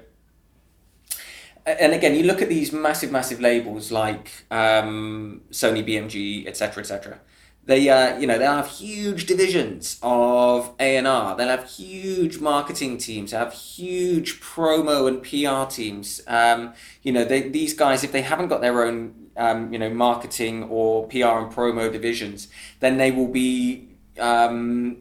and 1.64 1.94
again, 1.94 2.14
you 2.14 2.24
look 2.24 2.42
at 2.42 2.50
these 2.50 2.70
massive, 2.72 3.10
massive 3.10 3.40
labels 3.40 3.90
like 3.90 4.30
um, 4.50 5.42
Sony, 5.50 5.86
BMG, 5.86 6.46
etc., 6.46 6.82
etc. 6.82 7.20
They, 7.64 7.88
uh, 7.88 8.18
you 8.18 8.26
know, 8.26 8.38
they 8.38 8.44
have 8.44 8.68
huge 8.68 9.26
divisions 9.26 9.98
of 10.02 10.74
A 10.80 10.96
and 10.96 11.06
R. 11.06 11.36
They'll 11.36 11.48
have 11.48 11.68
huge 11.70 12.40
marketing 12.40 12.98
teams. 12.98 13.30
They 13.30 13.36
have 13.36 13.52
huge 13.52 14.40
promo 14.40 15.06
and 15.08 15.22
PR 15.22 15.70
teams. 15.70 16.22
Um, 16.26 16.72
you 17.02 17.12
know, 17.12 17.24
they, 17.24 17.48
these 17.48 17.74
guys, 17.74 18.02
if 18.02 18.12
they 18.12 18.22
haven't 18.22 18.48
got 18.48 18.60
their 18.60 18.82
own, 18.82 19.30
um, 19.36 19.72
you 19.72 19.78
know, 19.78 19.90
marketing 19.90 20.64
or 20.64 21.06
PR 21.08 21.38
and 21.38 21.52
promo 21.52 21.92
divisions, 21.92 22.48
then 22.80 22.96
they 22.96 23.10
will 23.10 23.28
be 23.28 23.89
um, 24.20 24.98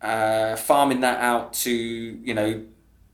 uh, 0.00 0.56
farming 0.56 1.00
that 1.00 1.20
out 1.20 1.52
to 1.52 1.72
you 1.72 2.34
know 2.34 2.62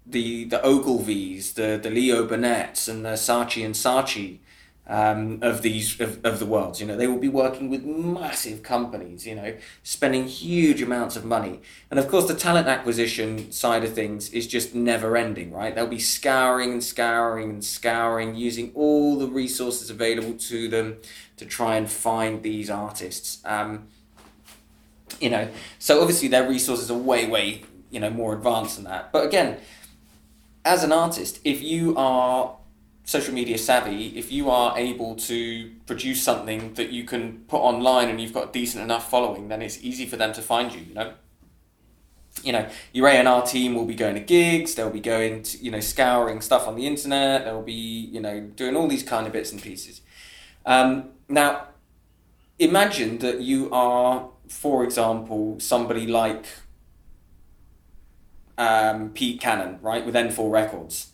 the 0.06 0.44
the 0.44 0.58
Ogilvies, 0.58 1.54
the 1.54 1.78
the 1.82 1.90
Leo 1.90 2.26
Burnett's, 2.26 2.88
and 2.88 3.04
the 3.04 3.10
Saatchi 3.10 3.64
and 3.64 3.74
Saatchi 3.74 4.40
um, 4.86 5.38
of 5.42 5.62
these 5.62 6.00
of, 6.00 6.24
of 6.24 6.38
the 6.38 6.46
world. 6.46 6.80
You 6.80 6.86
know, 6.86 6.96
they 6.96 7.06
will 7.06 7.18
be 7.18 7.28
working 7.28 7.70
with 7.70 7.84
massive 7.84 8.62
companies. 8.62 9.26
You 9.26 9.36
know, 9.36 9.54
spending 9.82 10.26
huge 10.26 10.82
amounts 10.82 11.16
of 11.16 11.24
money, 11.24 11.60
and 11.90 12.00
of 12.00 12.08
course, 12.08 12.26
the 12.26 12.34
talent 12.34 12.68
acquisition 12.68 13.52
side 13.52 13.84
of 13.84 13.94
things 13.94 14.30
is 14.30 14.46
just 14.46 14.74
never 14.74 15.16
ending. 15.16 15.52
Right? 15.52 15.74
They'll 15.74 15.86
be 15.86 15.98
scouring 15.98 16.72
and 16.72 16.82
scouring 16.82 17.50
and 17.50 17.64
scouring, 17.64 18.34
using 18.34 18.72
all 18.74 19.16
the 19.18 19.28
resources 19.28 19.88
available 19.88 20.34
to 20.34 20.68
them 20.68 20.98
to 21.36 21.46
try 21.46 21.76
and 21.76 21.90
find 21.90 22.42
these 22.42 22.68
artists. 22.68 23.40
Um, 23.44 23.88
you 25.20 25.30
know, 25.30 25.48
so 25.78 26.00
obviously 26.00 26.28
their 26.28 26.48
resources 26.48 26.90
are 26.90 26.98
way, 26.98 27.26
way, 27.28 27.62
you 27.90 28.00
know, 28.00 28.10
more 28.10 28.34
advanced 28.34 28.76
than 28.76 28.84
that. 28.84 29.12
But 29.12 29.26
again, 29.26 29.58
as 30.64 30.84
an 30.84 30.92
artist, 30.92 31.40
if 31.44 31.62
you 31.62 31.96
are 31.96 32.56
social 33.04 33.34
media 33.34 33.58
savvy, 33.58 34.16
if 34.16 34.30
you 34.30 34.48
are 34.50 34.78
able 34.78 35.16
to 35.16 35.70
produce 35.86 36.22
something 36.22 36.74
that 36.74 36.90
you 36.90 37.04
can 37.04 37.44
put 37.48 37.58
online 37.58 38.08
and 38.08 38.20
you've 38.20 38.32
got 38.32 38.50
a 38.50 38.52
decent 38.52 38.82
enough 38.82 39.10
following, 39.10 39.48
then 39.48 39.60
it's 39.60 39.82
easy 39.82 40.06
for 40.06 40.16
them 40.16 40.32
to 40.32 40.42
find 40.42 40.72
you, 40.72 40.80
you 40.80 40.94
know. 40.94 41.12
You 42.42 42.52
know, 42.52 42.68
your 42.94 43.08
A&R 43.08 43.42
team 43.42 43.74
will 43.74 43.84
be 43.84 43.94
going 43.94 44.14
to 44.14 44.20
gigs, 44.20 44.74
they'll 44.74 44.88
be 44.88 45.00
going 45.00 45.42
to, 45.42 45.58
you 45.58 45.70
know, 45.70 45.80
scouring 45.80 46.40
stuff 46.40 46.66
on 46.66 46.76
the 46.76 46.86
internet, 46.86 47.44
they'll 47.44 47.62
be, 47.62 47.72
you 47.72 48.20
know, 48.20 48.40
doing 48.40 48.74
all 48.74 48.88
these 48.88 49.02
kind 49.02 49.26
of 49.26 49.34
bits 49.34 49.52
and 49.52 49.60
pieces. 49.60 50.00
Um, 50.64 51.10
now, 51.28 51.66
imagine 52.58 53.18
that 53.18 53.40
you 53.40 53.70
are, 53.70 54.30
for 54.48 54.84
example, 54.84 55.58
somebody 55.60 56.06
like 56.06 56.46
um, 58.58 59.10
Pete 59.10 59.40
Cannon, 59.40 59.78
right, 59.82 60.04
with 60.04 60.14
N4 60.14 60.50
Records. 60.50 61.12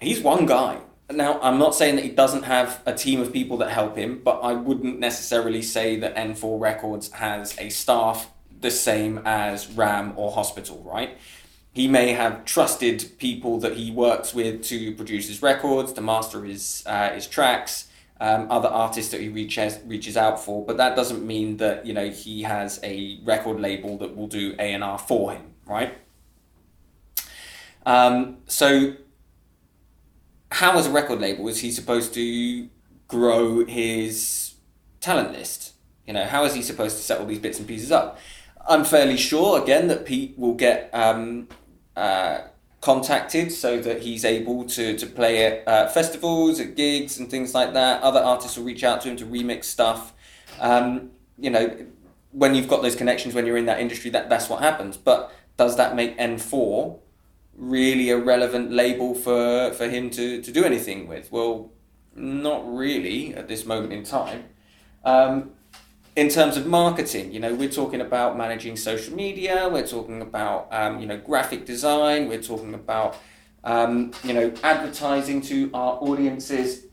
He's 0.00 0.20
one 0.20 0.46
guy. 0.46 0.80
Now, 1.10 1.40
I'm 1.40 1.58
not 1.58 1.74
saying 1.74 1.96
that 1.96 2.04
he 2.04 2.10
doesn't 2.10 2.42
have 2.42 2.82
a 2.84 2.94
team 2.94 3.20
of 3.20 3.32
people 3.32 3.56
that 3.58 3.70
help 3.70 3.96
him, 3.96 4.20
but 4.22 4.40
I 4.40 4.52
wouldn't 4.52 4.98
necessarily 4.98 5.62
say 5.62 5.96
that 5.96 6.14
N4 6.16 6.60
Records 6.60 7.10
has 7.12 7.56
a 7.58 7.70
staff 7.70 8.30
the 8.60 8.70
same 8.70 9.20
as 9.24 9.68
Ram 9.68 10.12
or 10.16 10.32
Hospital, 10.32 10.82
right? 10.84 11.16
He 11.72 11.88
may 11.88 12.12
have 12.12 12.44
trusted 12.44 13.12
people 13.18 13.58
that 13.60 13.76
he 13.76 13.90
works 13.90 14.34
with 14.34 14.62
to 14.64 14.94
produce 14.94 15.28
his 15.28 15.40
records, 15.40 15.92
to 15.94 16.00
master 16.00 16.44
his, 16.44 16.82
uh, 16.86 17.10
his 17.10 17.26
tracks, 17.26 17.88
um, 18.20 18.50
other 18.50 18.68
artists 18.68 19.12
that 19.12 19.20
he 19.20 19.28
reaches 19.28 19.78
reaches 19.86 20.16
out 20.16 20.42
for, 20.42 20.64
but 20.64 20.76
that 20.76 20.96
doesn't 20.96 21.24
mean 21.24 21.58
that 21.58 21.86
you 21.86 21.94
know 21.94 22.10
he 22.10 22.42
has 22.42 22.80
a 22.82 23.20
record 23.24 23.60
label 23.60 23.96
that 23.98 24.16
will 24.16 24.26
do 24.26 24.54
A 24.58 24.72
and 24.72 24.82
R 24.82 24.98
for 24.98 25.32
him, 25.32 25.54
right? 25.66 25.94
Um, 27.86 28.38
so, 28.46 28.94
how 30.50 30.76
as 30.78 30.86
a 30.86 30.90
record 30.90 31.20
label 31.20 31.48
is 31.48 31.60
he 31.60 31.70
supposed 31.70 32.12
to 32.14 32.68
grow 33.06 33.64
his 33.64 34.54
talent 35.00 35.32
list? 35.32 35.74
You 36.06 36.12
know, 36.12 36.24
how 36.24 36.44
is 36.44 36.54
he 36.54 36.62
supposed 36.62 36.96
to 36.96 37.02
set 37.02 37.20
all 37.20 37.26
these 37.26 37.38
bits 37.38 37.58
and 37.58 37.68
pieces 37.68 37.92
up? 37.92 38.18
I'm 38.68 38.84
fairly 38.84 39.16
sure 39.16 39.62
again 39.62 39.88
that 39.88 40.04
Pete 40.04 40.38
will 40.38 40.54
get 40.54 40.90
um, 40.92 41.48
uh, 41.96 42.40
contacted 42.80 43.50
so 43.50 43.80
that 43.80 44.02
he's 44.02 44.24
able 44.24 44.64
to, 44.64 44.96
to 44.96 45.06
play 45.06 45.44
at 45.44 45.66
uh, 45.66 45.88
festivals, 45.88 46.60
at 46.60 46.76
gigs, 46.76 47.18
and 47.18 47.30
things 47.30 47.54
like 47.54 47.72
that. 47.72 48.02
Other 48.02 48.20
artists 48.20 48.56
will 48.56 48.64
reach 48.64 48.84
out 48.84 49.00
to 49.02 49.08
him 49.08 49.16
to 49.16 49.26
remix 49.26 49.64
stuff. 49.64 50.12
Um, 50.60 51.10
you 51.38 51.50
know, 51.50 51.76
when 52.32 52.54
you've 52.54 52.68
got 52.68 52.82
those 52.82 52.94
connections, 52.94 53.34
when 53.34 53.46
you're 53.46 53.56
in 53.56 53.66
that 53.66 53.80
industry, 53.80 54.10
that, 54.10 54.28
that's 54.28 54.48
what 54.48 54.62
happens. 54.62 54.96
But 54.96 55.32
does 55.56 55.76
that 55.76 55.96
make 55.96 56.16
N4 56.18 56.98
really 57.56 58.10
a 58.10 58.16
relevant 58.16 58.70
label 58.70 59.14
for, 59.14 59.72
for 59.72 59.88
him 59.88 60.10
to, 60.10 60.40
to 60.40 60.52
do 60.52 60.64
anything 60.64 61.08
with? 61.08 61.32
Well, 61.32 61.72
not 62.14 62.62
really 62.72 63.34
at 63.34 63.48
this 63.48 63.66
moment 63.66 63.92
in 63.92 64.04
time. 64.04 64.44
Um, 65.04 65.52
in 66.18 66.28
terms 66.28 66.56
of 66.56 66.66
marketing, 66.66 67.30
you 67.32 67.38
know, 67.38 67.54
we're 67.54 67.70
talking 67.70 68.00
about 68.00 68.36
managing 68.36 68.76
social 68.76 69.14
media, 69.14 69.68
we're 69.70 69.86
talking 69.86 70.20
about, 70.20 70.66
um, 70.72 70.98
you 70.98 71.06
know, 71.06 71.16
graphic 71.16 71.64
design, 71.64 72.28
we're 72.28 72.42
talking 72.42 72.74
about, 72.74 73.16
um, 73.62 74.10
you 74.24 74.34
know, 74.34 74.52
advertising 74.64 75.40
to 75.40 75.70
our 75.72 75.92
audiences 76.02 76.86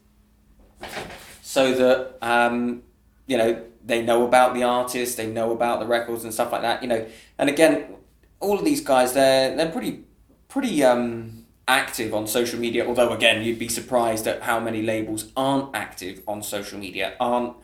so 1.42 1.74
that, 1.74 2.18
um, 2.22 2.84
you 3.26 3.36
know, 3.36 3.64
they 3.84 4.04
know 4.04 4.28
about 4.28 4.54
the 4.54 4.62
artist, 4.62 5.18
they 5.18 5.26
know 5.26 5.52
about 5.52 5.80
the 5.80 5.88
records 5.88 6.24
and 6.24 6.32
stuff 6.32 6.52
like 6.52 6.62
that, 6.62 6.84
you 6.84 6.88
know. 6.88 7.04
And 7.40 7.50
again, 7.50 7.96
all 8.40 8.60
of 8.60 8.64
these 8.64 8.82
guys, 8.82 9.14
they're, 9.14 9.58
they're 9.58 9.72
pretty, 9.72 10.04
pretty 10.50 10.84
um, 10.84 11.48
active 11.68 12.14
on 12.14 12.28
social 12.28 12.60
media, 12.60 12.86
although, 12.86 13.12
again, 13.12 13.42
you'd 13.42 13.58
be 13.58 13.70
surprised 13.70 14.28
at 14.28 14.44
how 14.44 14.60
many 14.60 14.84
labels 14.84 15.32
aren't 15.36 15.76
active 15.76 16.22
on 16.28 16.44
social 16.44 16.78
media, 16.78 17.16
aren't 17.20 17.56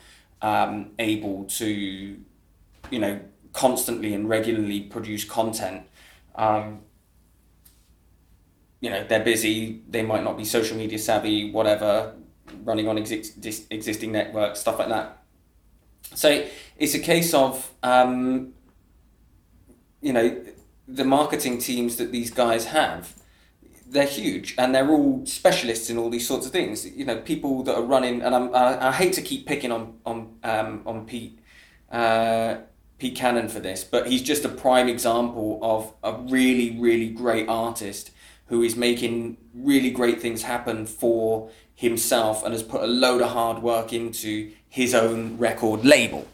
um, 0.42 0.92
able 1.00 1.46
to, 1.46 1.68
you 2.90 3.00
know, 3.00 3.20
constantly 3.54 4.14
and 4.14 4.28
regularly 4.30 4.82
produce 4.82 5.24
content. 5.24 5.84
Um, 6.36 6.82
you 8.80 8.90
know, 8.90 9.04
they're 9.04 9.24
busy, 9.24 9.84
they 9.88 10.02
might 10.02 10.24
not 10.24 10.38
be 10.38 10.46
social 10.46 10.76
media 10.76 10.98
savvy, 10.98 11.52
whatever, 11.52 12.16
running 12.64 12.88
on 12.88 12.98
exi- 12.98 13.66
existing 13.70 14.12
networks, 14.12 14.60
stuff 14.60 14.80
like 14.80 14.90
that. 14.90 15.24
So 16.16 16.46
it's 16.78 16.94
a 16.96 17.00
case 17.00 17.34
of, 17.34 17.72
um, 17.84 18.54
you 20.02 20.14
know, 20.14 20.44
the 20.88 21.06
marketing 21.06 21.60
teams 21.60 21.98
that 21.98 22.12
these 22.12 22.32
guys 22.32 22.66
have 22.66 23.14
they're 23.92 24.08
huge 24.08 24.56
and 24.58 24.74
they're 24.74 24.90
all 24.90 25.26
specialists 25.26 25.90
in 25.90 25.98
all 25.98 26.10
these 26.10 26.26
sorts 26.26 26.46
of 26.46 26.52
things. 26.52 26.86
You 26.86 27.06
know, 27.06 27.18
people 27.18 27.62
that 27.64 27.76
are 27.76 27.84
running, 27.84 28.22
and 28.22 28.34
I'm, 28.34 28.56
I, 28.56 28.88
I 28.88 28.92
hate 28.92 29.14
to 29.14 29.22
keep 29.22 29.46
picking 29.46 29.72
on 29.72 29.96
on 30.06 30.34
um, 30.44 30.82
on 30.86 31.06
Pete 31.06 31.40
uh, 31.92 32.58
Pete 32.98 33.16
Cannon 33.16 33.50
for 33.50 33.60
this, 33.60 33.84
but 33.84 34.08
he's 34.08 34.24
just 34.24 34.46
a 34.46 34.50
prime 34.50 34.88
example 34.88 35.60
of 35.62 35.94
a 36.04 36.18
really 36.32 36.80
really 36.80 37.10
great 37.10 37.48
artist 37.50 38.12
who 38.48 38.64
is 38.64 38.76
making 38.76 39.38
really 39.54 39.92
great 39.92 40.22
things 40.22 40.44
happen 40.44 40.86
for 40.86 41.50
himself 41.76 42.44
and 42.44 42.54
has 42.54 42.64
put 42.64 42.82
a 42.82 42.88
load 42.88 43.22
of 43.22 43.30
hard 43.32 43.62
work 43.62 43.94
into 43.94 44.52
his 44.68 44.94
own 44.94 45.38
record 45.38 45.86
label. 45.86 46.28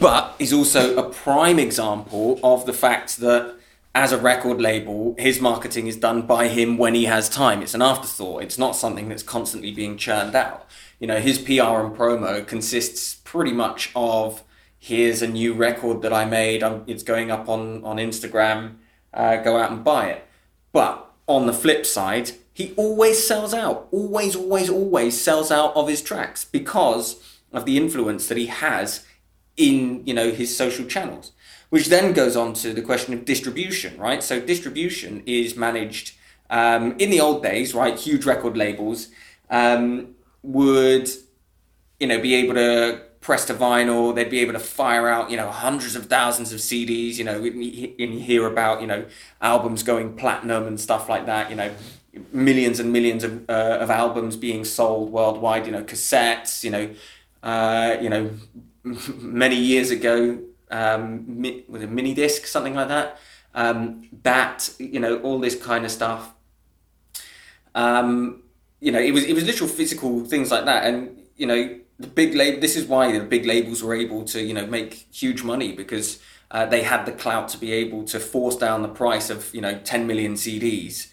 But 0.00 0.34
he's 0.38 0.52
also 0.52 0.96
a 0.96 1.10
prime 1.10 1.58
example 1.58 2.40
of 2.42 2.64
the 2.64 2.72
fact 2.72 3.18
that 3.18 3.56
as 3.94 4.12
a 4.12 4.18
record 4.18 4.60
label, 4.60 5.14
his 5.18 5.40
marketing 5.40 5.88
is 5.88 5.96
done 5.96 6.22
by 6.22 6.48
him 6.48 6.78
when 6.78 6.94
he 6.94 7.04
has 7.04 7.28
time. 7.28 7.60
It's 7.60 7.74
an 7.74 7.82
afterthought. 7.82 8.42
It's 8.42 8.56
not 8.56 8.74
something 8.74 9.10
that's 9.10 9.22
constantly 9.22 9.72
being 9.72 9.98
churned 9.98 10.34
out. 10.34 10.66
You 11.00 11.06
know, 11.06 11.20
his 11.20 11.38
PR 11.38 11.80
and 11.80 11.94
promo 11.94 12.46
consists 12.46 13.16
pretty 13.24 13.52
much 13.52 13.90
of 13.94 14.42
here's 14.78 15.20
a 15.20 15.28
new 15.28 15.52
record 15.52 16.00
that 16.00 16.12
I 16.14 16.24
made. 16.24 16.62
I'm, 16.62 16.84
it's 16.86 17.02
going 17.02 17.30
up 17.30 17.48
on 17.48 17.84
on 17.84 17.96
Instagram. 17.96 18.76
Uh, 19.12 19.36
go 19.36 19.58
out 19.58 19.70
and 19.70 19.84
buy 19.84 20.10
it. 20.10 20.24
But 20.72 21.10
on 21.26 21.46
the 21.46 21.52
flip 21.52 21.84
side, 21.84 22.32
he 22.54 22.72
always 22.76 23.26
sells 23.26 23.52
out. 23.52 23.88
Always, 23.90 24.34
always, 24.34 24.70
always 24.70 25.20
sells 25.20 25.50
out 25.50 25.74
of 25.76 25.88
his 25.88 26.00
tracks 26.00 26.44
because 26.44 27.22
of 27.52 27.64
the 27.64 27.76
influence 27.76 28.28
that 28.28 28.38
he 28.38 28.46
has 28.46 29.04
in 29.60 30.02
you 30.06 30.14
know 30.14 30.30
his 30.30 30.56
social 30.56 30.86
channels 30.86 31.32
which 31.68 31.86
then 31.88 32.12
goes 32.12 32.34
on 32.36 32.52
to 32.52 32.72
the 32.72 32.82
question 32.82 33.14
of 33.14 33.24
distribution 33.24 33.96
right? 33.98 34.22
So 34.22 34.40
distribution 34.40 35.22
is 35.26 35.56
managed 35.56 36.14
um, 36.48 36.96
in 36.98 37.10
the 37.10 37.20
old 37.20 37.42
days 37.42 37.74
right 37.74 37.98
huge 37.98 38.24
record 38.24 38.56
labels 38.56 39.08
um, 39.50 40.14
would 40.42 41.08
you 42.00 42.06
know 42.06 42.20
be 42.20 42.34
able 42.34 42.54
to 42.54 43.02
press 43.20 43.44
to 43.44 43.54
vinyl 43.54 44.14
they'd 44.14 44.30
be 44.30 44.40
able 44.40 44.54
to 44.54 44.58
fire 44.58 45.06
out 45.06 45.30
you 45.30 45.36
know 45.36 45.50
hundreds 45.50 45.94
of 45.94 46.06
thousands 46.06 46.54
of 46.54 46.58
cds 46.58 47.16
you 47.16 47.24
know 47.24 47.44
and 47.44 47.62
you 48.14 48.18
hear 48.18 48.46
about 48.46 48.80
you 48.80 48.86
know 48.86 49.04
albums 49.42 49.82
going 49.82 50.16
platinum 50.16 50.66
and 50.66 50.80
stuff 50.80 51.06
like 51.10 51.26
that 51.26 51.50
you 51.50 51.56
know 51.56 51.70
millions 52.32 52.80
and 52.80 52.92
millions 52.92 53.22
of, 53.22 53.48
uh, 53.50 53.78
of 53.80 53.90
albums 53.90 54.36
being 54.36 54.64
sold 54.64 55.12
worldwide 55.12 55.66
you 55.66 55.72
know 55.72 55.84
cassettes 55.84 56.64
you 56.64 56.70
know 56.70 56.88
uh, 57.42 57.96
you 58.00 58.08
know 58.08 58.30
many 58.84 59.56
years 59.56 59.90
ago 59.90 60.38
um, 60.70 61.42
with 61.68 61.82
a 61.82 61.86
mini 61.86 62.14
disc, 62.14 62.46
something 62.46 62.74
like 62.74 62.88
that. 62.88 63.18
Um, 63.54 64.08
that 64.22 64.70
you 64.78 65.00
know, 65.00 65.18
all 65.20 65.40
this 65.40 65.60
kind 65.60 65.84
of 65.84 65.90
stuff. 65.90 66.32
Um, 67.74 68.42
you 68.80 68.92
know, 68.92 69.00
it 69.00 69.12
was 69.12 69.24
it 69.24 69.34
was 69.34 69.44
literal 69.44 69.68
physical 69.68 70.24
things 70.24 70.50
like 70.50 70.64
that, 70.66 70.84
and 70.84 71.18
you 71.36 71.46
know, 71.46 71.78
the 71.98 72.06
big 72.06 72.34
label. 72.34 72.60
This 72.60 72.76
is 72.76 72.86
why 72.86 73.16
the 73.16 73.24
big 73.24 73.44
labels 73.44 73.82
were 73.82 73.94
able 73.94 74.24
to 74.26 74.42
you 74.42 74.54
know 74.54 74.66
make 74.66 75.08
huge 75.12 75.42
money 75.42 75.72
because 75.72 76.20
uh, 76.50 76.66
they 76.66 76.82
had 76.82 77.06
the 77.06 77.12
clout 77.12 77.48
to 77.50 77.58
be 77.58 77.72
able 77.72 78.04
to 78.04 78.20
force 78.20 78.56
down 78.56 78.82
the 78.82 78.88
price 78.88 79.30
of 79.30 79.52
you 79.54 79.60
know 79.60 79.78
ten 79.84 80.06
million 80.06 80.34
CDs. 80.34 81.09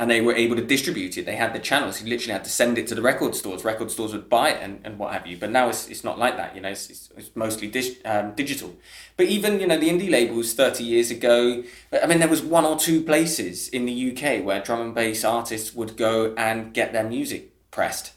And 0.00 0.10
they 0.10 0.22
were 0.22 0.34
able 0.34 0.56
to 0.56 0.64
distribute 0.64 1.18
it. 1.18 1.26
They 1.26 1.36
had 1.36 1.52
the 1.52 1.58
channels. 1.58 2.00
You 2.00 2.08
literally 2.08 2.32
had 2.32 2.44
to 2.44 2.50
send 2.50 2.78
it 2.78 2.86
to 2.86 2.94
the 2.94 3.02
record 3.02 3.34
stores. 3.34 3.66
Record 3.66 3.90
stores 3.90 4.14
would 4.14 4.30
buy 4.30 4.48
it 4.48 4.62
and, 4.62 4.80
and 4.82 4.98
what 4.98 5.12
have 5.12 5.26
you. 5.26 5.36
But 5.36 5.50
now 5.50 5.68
it's, 5.68 5.88
it's 5.88 6.02
not 6.02 6.18
like 6.18 6.38
that. 6.38 6.54
You 6.56 6.62
know, 6.62 6.70
it's, 6.70 6.88
it's, 6.88 7.10
it's 7.18 7.36
mostly 7.36 7.68
dis, 7.68 7.98
um, 8.06 8.32
digital. 8.34 8.74
But 9.18 9.26
even 9.26 9.60
you 9.60 9.66
know 9.66 9.76
the 9.76 9.90
indie 9.90 10.10
labels 10.10 10.54
thirty 10.54 10.84
years 10.84 11.10
ago. 11.10 11.62
I 12.02 12.06
mean, 12.06 12.18
there 12.18 12.30
was 12.30 12.40
one 12.40 12.64
or 12.64 12.78
two 12.78 13.02
places 13.02 13.68
in 13.68 13.84
the 13.84 14.10
UK 14.10 14.42
where 14.42 14.62
drum 14.62 14.80
and 14.80 14.94
bass 14.94 15.22
artists 15.22 15.74
would 15.74 15.98
go 15.98 16.32
and 16.34 16.72
get 16.72 16.94
their 16.94 17.04
music 17.04 17.70
pressed. 17.70 18.14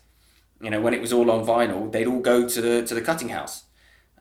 You 0.61 0.69
know, 0.69 0.79
when 0.79 0.93
it 0.93 1.01
was 1.01 1.11
all 1.11 1.29
on 1.29 1.45
vinyl, 1.45 1.91
they'd 1.91 2.07
all 2.07 2.21
go 2.21 2.47
to 2.47 2.61
the 2.61 2.85
to 2.85 2.95
the 2.95 3.01
cutting 3.01 3.27
house, 3.27 3.65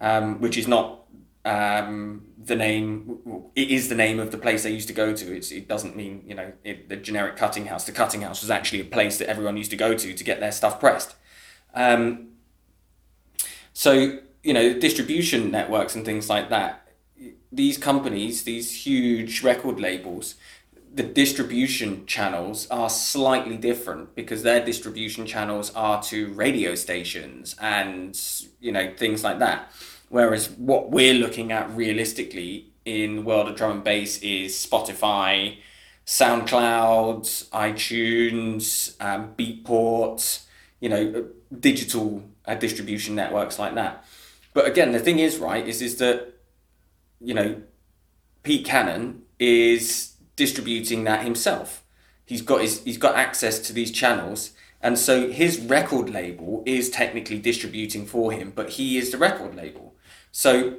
um, 0.00 0.40
which 0.40 0.58
is 0.58 0.66
not 0.66 1.01
um, 1.44 2.26
the 2.38 2.54
name 2.54 3.50
it 3.54 3.70
is 3.70 3.88
the 3.88 3.94
name 3.94 4.20
of 4.20 4.30
the 4.30 4.38
place 4.38 4.62
they 4.62 4.70
used 4.70 4.88
to 4.88 4.94
go 4.94 5.14
to. 5.14 5.36
It's, 5.36 5.50
it 5.50 5.68
doesn't 5.68 5.96
mean 5.96 6.22
you 6.26 6.34
know 6.34 6.52
it, 6.64 6.88
the 6.88 6.96
generic 6.96 7.36
cutting 7.36 7.66
house. 7.66 7.84
The 7.84 7.92
cutting 7.92 8.22
house 8.22 8.42
was 8.42 8.50
actually 8.50 8.80
a 8.80 8.84
place 8.84 9.18
that 9.18 9.28
everyone 9.28 9.56
used 9.56 9.70
to 9.70 9.76
go 9.76 9.94
to 9.94 10.14
to 10.14 10.24
get 10.24 10.40
their 10.40 10.52
stuff 10.52 10.78
pressed. 10.78 11.14
Um, 11.74 12.28
so 13.72 14.18
you 14.42 14.52
know 14.52 14.78
distribution 14.78 15.50
networks 15.50 15.94
and 15.94 16.04
things 16.04 16.28
like 16.28 16.50
that 16.50 16.88
these 17.50 17.78
companies 17.78 18.44
these 18.44 18.86
huge 18.86 19.42
record 19.42 19.80
labels 19.80 20.34
the 20.94 21.02
distribution 21.02 22.04
channels 22.04 22.66
are 22.70 22.90
slightly 22.90 23.56
different 23.56 24.14
because 24.14 24.42
their 24.42 24.62
distribution 24.62 25.24
channels 25.26 25.72
are 25.74 26.02
to 26.02 26.32
radio 26.34 26.74
stations 26.74 27.56
and 27.60 28.20
you 28.60 28.72
know 28.72 28.92
things 28.96 29.24
like 29.24 29.38
that 29.38 29.70
Whereas 30.12 30.50
what 30.50 30.90
we're 30.90 31.14
looking 31.14 31.52
at 31.52 31.74
realistically 31.74 32.66
in 32.84 33.16
the 33.16 33.22
world 33.22 33.48
of 33.48 33.56
drum 33.56 33.70
and 33.70 33.82
bass 33.82 34.18
is 34.18 34.54
Spotify, 34.54 35.56
SoundCloud, 36.04 37.48
iTunes, 37.48 38.94
um, 39.00 39.34
Beatport, 39.38 40.44
you 40.80 40.90
know, 40.90 41.28
digital 41.58 42.24
uh, 42.44 42.56
distribution 42.56 43.14
networks 43.14 43.58
like 43.58 43.74
that. 43.74 44.04
But 44.52 44.66
again, 44.66 44.92
the 44.92 44.98
thing 44.98 45.18
is, 45.18 45.38
right, 45.38 45.66
is 45.66 45.80
is 45.80 45.96
that 45.96 46.34
you 47.18 47.32
know, 47.32 47.62
Pete 48.42 48.66
Cannon 48.66 49.22
is 49.38 50.16
distributing 50.36 51.04
that 51.04 51.24
himself. 51.24 51.82
He's 52.26 52.42
got 52.42 52.60
his 52.60 52.84
he's 52.84 52.98
got 52.98 53.14
access 53.14 53.58
to 53.60 53.72
these 53.72 53.90
channels 53.90 54.50
and 54.82 54.98
so 54.98 55.30
his 55.30 55.60
record 55.60 56.10
label 56.10 56.62
is 56.66 56.90
technically 56.90 57.38
distributing 57.38 58.04
for 58.04 58.32
him, 58.32 58.52
but 58.54 58.70
he 58.70 58.98
is 58.98 59.12
the 59.12 59.16
record 59.16 59.54
label. 59.54 59.91
So, 60.32 60.76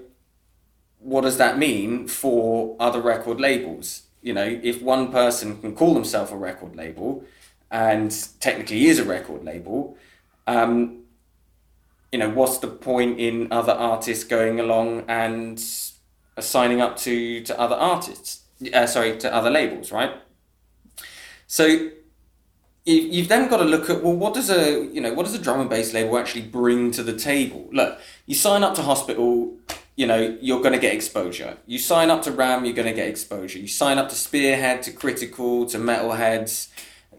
what 1.00 1.22
does 1.22 1.38
that 1.38 1.58
mean 1.58 2.08
for 2.08 2.76
other 2.80 3.00
record 3.00 3.40
labels? 3.40 4.04
You 4.22 4.34
know, 4.34 4.60
if 4.64 4.82
one 4.82 5.12
person 5.12 5.62
can 5.62 5.76
call 5.76 5.94
themselves 5.94 6.32
a 6.32 6.36
record 6.36 6.76
label 6.76 7.24
and 7.70 8.12
technically 8.40 8.88
is 8.88 9.00
a 9.00 9.04
record 9.04 9.44
label, 9.44 9.98
um, 10.48 11.04
you 12.12 12.20
know, 12.20 12.30
what's 12.30 12.58
the 12.58 12.68
point 12.68 13.20
in 13.20 13.52
other 13.52 13.74
artists 13.74 14.24
going 14.24 14.60
along 14.60 15.06
and 15.08 15.64
signing 16.40 16.82
up 16.82 16.98
to, 16.98 17.42
to 17.42 17.60
other 17.60 17.76
artists? 17.76 18.42
Uh, 18.74 18.88
sorry, 18.88 19.18
to 19.18 19.34
other 19.34 19.50
labels, 19.50 19.92
right? 19.92 20.14
So 21.48 21.90
you've 22.86 23.30
then 23.30 23.50
got 23.50 23.58
to 23.58 23.64
look 23.64 23.90
at 23.90 24.04
well 24.04 24.14
what 24.14 24.34
does 24.34 24.50
a 24.50 24.86
you 24.86 25.00
know 25.00 25.14
what 25.14 25.24
does 25.24 25.34
a 25.34 25.40
drum 25.40 25.62
and 25.62 25.70
bass 25.70 25.94
label 25.94 26.18
actually 26.18 26.42
bring 26.42 26.92
to 26.92 27.04
the 27.04 27.18
table? 27.18 27.70
Look 27.72 28.00
you 28.26 28.36
sign 28.36 28.64
up 28.64 28.76
to 28.76 28.82
hospital 28.82 29.58
you 29.96 30.08
know 30.08 30.38
you're 30.42 30.62
going 30.62 30.74
to 30.74 30.80
get 30.80 30.94
exposure. 30.94 31.58
You 31.66 31.80
sign 31.80 32.10
up 32.10 32.22
to 32.24 32.32
ram 32.32 32.66
you're 32.66 32.74
going 32.74 32.88
to 32.88 32.94
get 32.94 33.08
exposure. 33.08 33.60
You 33.60 33.68
sign 33.68 33.98
up 33.98 34.10
to 34.10 34.16
spearhead 34.16 34.84
to 34.84 34.92
critical 34.92 35.66
to 35.68 35.78
metalheadz 35.78 36.70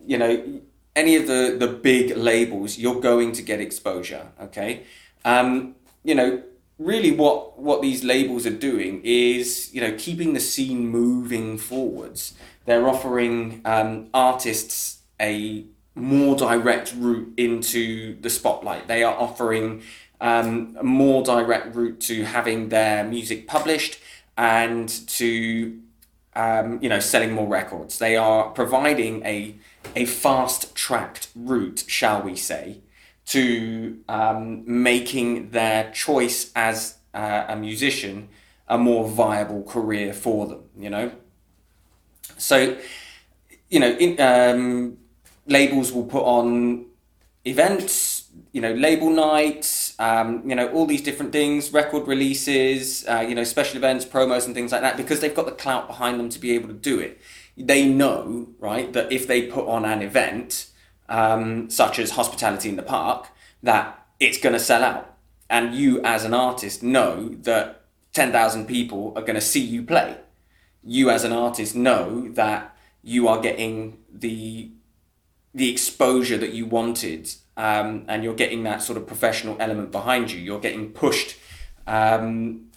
you 0.07 0.19
know 0.19 0.61
any 0.95 1.17
of 1.17 1.27
the 1.27 1.57
the 1.59 1.69
big 1.69 2.17
labels 2.17 2.79
you're 2.79 3.01
going 3.01 3.33
to 3.33 3.43
get 3.43 3.61
exposure 3.61 4.29
okay? 4.41 4.83
Um, 5.25 5.77
you 6.03 6.15
know 6.15 6.43
really 6.79 7.13
what 7.13 7.59
what 7.59 7.81
these 7.81 8.03
labels 8.05 8.45
are 8.47 8.51
doing 8.51 9.01
is 9.05 9.73
you 9.73 9.81
know 9.81 9.95
keeping 9.97 10.35
the 10.35 10.41
scene 10.41 10.89
moving 10.89 11.57
forwards. 11.57 12.35
They're 12.67 12.89
offering 12.89 13.61
um, 13.65 14.09
artists 14.15 15.04
a 15.21 15.65
more 15.95 16.37
direct 16.37 16.95
route 16.97 17.33
into 17.37 18.21
the 18.21 18.31
spotlight. 18.31 18.89
They 18.89 19.03
are 19.03 19.15
offering 19.15 19.83
um, 20.21 20.77
a 20.79 20.83
more 20.83 21.23
direct 21.23 21.75
route 21.75 22.01
to 22.03 22.25
having 22.25 22.69
their 22.69 23.05
music 23.05 23.47
published 23.47 23.99
and 24.37 24.89
to 25.09 25.81
um, 26.35 26.79
you 26.83 26.89
know 26.89 27.01
selling 27.01 27.33
more 27.33 27.47
records. 27.47 27.99
They 27.99 28.17
are 28.17 28.51
providing 28.51 29.25
a 29.25 29.57
a 29.95 30.07
fast 30.07 30.75
tracked 30.75 31.29
route, 31.35 31.85
shall 31.87 32.23
we 32.23 32.35
say, 32.37 32.81
to 33.27 33.99
um, 34.09 34.65
making 34.67 35.51
their 35.51 35.91
choice 35.93 36.51
as 36.57 36.97
uh, 37.13 37.45
a 37.49 37.57
musician 37.57 38.29
a 38.67 38.79
more 38.79 39.07
viable 39.07 39.63
career 39.63 40.13
for 40.13 40.47
them. 40.47 40.65
You 40.77 40.91
know, 40.91 41.13
so 42.37 42.77
you 43.69 43.81
know 43.81 43.91
in 43.91 44.21
um, 44.21 44.99
labels 45.47 45.93
will 45.93 46.05
put 46.05 46.23
on 46.23 46.87
events, 47.45 48.31
you 48.53 48.61
know, 48.61 48.73
label 48.73 49.11
nights, 49.11 49.95
um, 49.99 50.49
you 50.49 50.55
know, 50.55 50.69
all 50.73 50.87
these 50.87 51.03
different 51.03 51.33
things, 51.33 51.73
record 51.73 52.07
releases, 52.07 53.07
uh, 53.07 53.25
you 53.27 53.35
know, 53.35 53.45
special 53.45 53.77
events, 53.77 54.05
promos, 54.05 54.47
and 54.47 54.55
things 54.55 54.73
like 54.73 54.81
that, 54.81 54.97
because 54.97 55.21
they've 55.21 55.35
got 55.35 55.47
the 55.47 55.53
clout 55.53 55.87
behind 55.87 56.19
them 56.19 56.29
to 56.31 56.39
be 56.39 56.53
able 56.53 56.69
to 56.69 56.75
do 56.75 56.99
it. 56.99 57.21
They 57.57 57.87
know, 57.87 58.49
right, 58.59 58.93
that 58.93 59.13
if 59.13 59.27
they 59.27 59.43
put 59.43 59.67
on 59.67 59.85
an 59.85 60.03
event, 60.03 60.71
um, 61.09 61.69
such 61.71 61.99
as 61.99 62.13
Hospitality 62.13 62.69
in 62.69 62.77
the 62.77 62.83
Park, 62.83 63.29
that 63.63 64.07
it's 64.19 64.39
going 64.39 64.55
to 64.55 64.61
sell 64.61 64.83
out. 64.83 65.15
And 65.51 65.75
you, 65.75 66.03
as 66.03 66.25
an 66.25 66.35
artist, 66.35 66.83
know 66.83 67.29
that 67.43 67.83
10,000 68.13 68.67
people 68.67 69.13
are 69.15 69.23
going 69.23 69.35
to 69.35 69.41
see 69.41 69.61
you 69.61 69.83
play. 69.83 70.17
You, 70.83 71.11
as 71.11 71.25
an 71.25 71.33
artist, 71.33 71.75
know 71.75 72.29
that 72.33 72.77
you 73.03 73.29
are 73.29 73.41
getting 73.41 73.99
the 74.13 74.71
the 75.55 75.71
exposure 75.71 76.37
that 76.37 76.53
you 76.53 76.67
wanted 76.67 77.33
um, 77.57 78.05
and 78.09 78.25
you're 78.25 78.35
getting 78.35 78.65
that 78.65 78.83
sort 78.83 78.99
of 78.99 79.07
professional 79.07 79.57
element 79.61 79.93
behind 79.93 80.33
you. 80.33 80.41
You're 80.41 80.61
getting 80.61 80.91
pushed 80.91 81.37
um, 81.87 82.71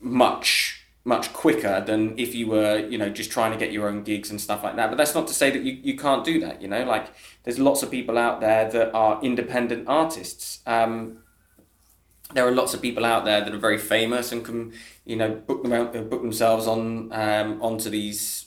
much 0.00 0.76
much 1.02 1.32
quicker 1.32 1.82
than 1.86 2.16
if 2.18 2.34
you 2.34 2.46
were 2.46 2.78
you 2.78 2.98
know 2.98 3.08
just 3.08 3.30
trying 3.30 3.50
to 3.50 3.56
get 3.56 3.72
your 3.72 3.88
own 3.88 4.02
gigs 4.02 4.30
and 4.30 4.40
stuff 4.40 4.62
like 4.64 4.76
that. 4.76 4.90
But 4.90 4.98
that's 4.98 5.14
not 5.14 5.26
to 5.28 5.34
say 5.34 5.50
that 5.50 5.62
you, 5.62 5.72
you 5.82 5.96
can't 5.96 6.24
do 6.24 6.40
that 6.40 6.60
you 6.60 6.68
know? 6.68 6.84
Like 6.84 7.06
there's 7.44 7.58
lots 7.58 7.82
of 7.82 7.90
people 7.90 8.18
out 8.18 8.40
there 8.40 8.68
that 8.70 8.92
are 8.92 9.22
independent 9.22 9.88
artists. 9.88 10.60
Um, 10.66 11.18
there 12.32 12.46
are 12.46 12.52
lots 12.52 12.74
of 12.74 12.82
people 12.82 13.04
out 13.04 13.24
there 13.24 13.40
that 13.40 13.52
are 13.52 13.58
very 13.58 13.78
famous 13.78 14.30
and 14.32 14.44
can 14.44 14.72
you 15.04 15.16
know 15.16 15.30
book 15.30 15.62
them 15.62 15.72
out 15.72 15.92
book 15.92 16.22
themselves 16.22 16.66
on 16.66 17.12
um, 17.12 17.62
onto 17.62 17.88
these 17.90 18.46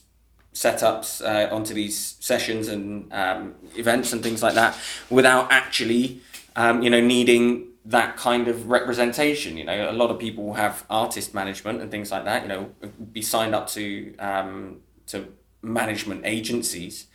setups 0.54 1.22
uh, 1.24 1.54
onto 1.54 1.74
these 1.74 2.16
sessions 2.20 2.68
and 2.68 3.12
um, 3.12 3.56
events 3.76 4.13
and 4.13 4.22
things 4.22 4.44
like 4.44 4.54
that 4.54 4.78
without 5.10 5.52
actually 5.52 6.22
um, 6.56 6.82
you 6.82 6.89
know 6.89 7.02
needing 7.02 7.68
that 7.86 8.16
kind 8.16 8.48
of 8.48 8.70
representation 8.70 9.58
you 9.58 9.66
know? 9.66 9.89
A 9.89 9.92
lot 9.92 10.10
of 10.10 10.18
people 10.20 10.54
have 10.54 10.86
artist 10.89 11.34
management 11.34 11.82
and 11.82 11.92
things 11.92 12.12
like 12.12 12.24
that 12.26 12.44
you 12.44 12.48
know? 12.48 12.70
Be 13.12 13.22
signed 13.22 13.54
up 13.54 13.68
to 13.70 14.16
um, 14.18 14.82
to 15.08 15.28
management 15.62 16.22
agencies 16.26 17.08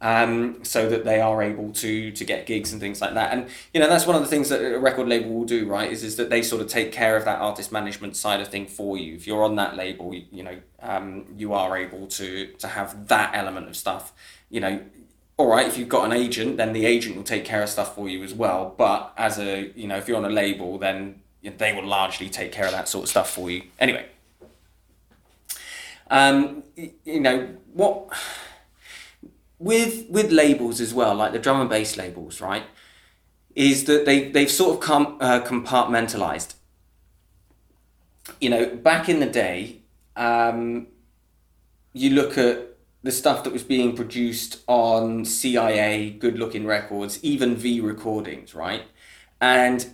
um, 0.00 0.62
so 0.62 0.88
that 0.88 1.04
they 1.04 1.20
are 1.20 1.42
able 1.42 1.72
to 1.72 2.12
to 2.12 2.24
get 2.24 2.46
gigs 2.46 2.72
and 2.72 2.80
things 2.80 3.00
like 3.00 3.14
that. 3.14 3.32
And 3.32 3.48
you 3.74 3.80
know 3.80 3.88
that's 3.88 4.06
one 4.06 4.16
of 4.16 4.22
the 4.22 4.28
things 4.28 4.48
that 4.48 4.60
a 4.60 4.78
record 4.78 5.08
label 5.08 5.30
will 5.30 5.44
do, 5.44 5.66
right? 5.66 5.90
Is 5.90 6.04
is 6.04 6.16
that 6.16 6.30
they 6.30 6.42
sort 6.42 6.62
of 6.62 6.68
take 6.68 6.92
care 6.92 7.16
of 7.16 7.24
that 7.24 7.40
artist 7.40 7.72
management 7.72 8.16
side 8.16 8.40
of 8.40 8.48
thing 8.48 8.66
for 8.66 8.96
you. 8.96 9.14
If 9.14 9.26
you're 9.26 9.42
on 9.42 9.56
that 9.56 9.76
label, 9.76 10.14
you, 10.14 10.24
you 10.30 10.42
know 10.42 10.58
um, 10.80 11.26
you 11.36 11.52
are 11.52 11.76
able 11.76 12.06
to 12.06 12.46
to 12.46 12.68
have 12.68 13.08
that 13.08 13.34
element 13.34 13.68
of 13.68 13.76
stuff. 13.76 14.12
You 14.50 14.60
know, 14.60 14.80
all 15.36 15.48
right. 15.48 15.66
If 15.66 15.76
you've 15.76 15.88
got 15.88 16.04
an 16.04 16.12
agent, 16.12 16.56
then 16.58 16.72
the 16.72 16.86
agent 16.86 17.16
will 17.16 17.24
take 17.24 17.44
care 17.44 17.62
of 17.62 17.68
stuff 17.68 17.94
for 17.94 18.08
you 18.08 18.22
as 18.22 18.34
well. 18.34 18.74
But 18.76 19.12
as 19.16 19.38
a 19.38 19.72
you 19.74 19.88
know, 19.88 19.96
if 19.96 20.06
you're 20.06 20.16
on 20.16 20.24
a 20.24 20.30
label, 20.30 20.78
then 20.78 21.22
they 21.42 21.72
will 21.72 21.86
largely 21.86 22.28
take 22.28 22.52
care 22.52 22.66
of 22.66 22.72
that 22.72 22.88
sort 22.88 23.04
of 23.04 23.08
stuff 23.08 23.30
for 23.30 23.50
you. 23.50 23.62
Anyway. 23.80 24.06
Um, 26.10 26.62
you 27.04 27.20
know 27.20 27.48
what 27.74 28.08
with 29.58 30.08
with 30.08 30.30
labels 30.30 30.80
as 30.80 30.94
well, 30.94 31.14
like 31.14 31.32
the 31.32 31.38
drum 31.38 31.60
and 31.60 31.70
bass 31.70 31.96
labels, 31.96 32.40
right? 32.40 32.64
Is 33.54 33.84
that 33.84 34.04
they 34.04 34.30
they've 34.30 34.50
sort 34.50 34.74
of 34.74 34.80
come 34.80 35.16
uh, 35.20 35.40
compartmentalized. 35.40 36.54
You 38.40 38.50
know, 38.50 38.66
back 38.76 39.08
in 39.08 39.20
the 39.20 39.26
day, 39.26 39.80
um, 40.16 40.88
you 41.92 42.10
look 42.10 42.36
at 42.36 42.68
the 43.02 43.10
stuff 43.10 43.44
that 43.44 43.52
was 43.52 43.62
being 43.62 43.96
produced 43.96 44.60
on 44.66 45.24
CIA, 45.24 46.10
Good 46.10 46.38
Looking 46.38 46.66
Records, 46.66 47.22
even 47.22 47.56
V 47.56 47.80
Recordings, 47.80 48.54
right? 48.54 48.82
And 49.40 49.86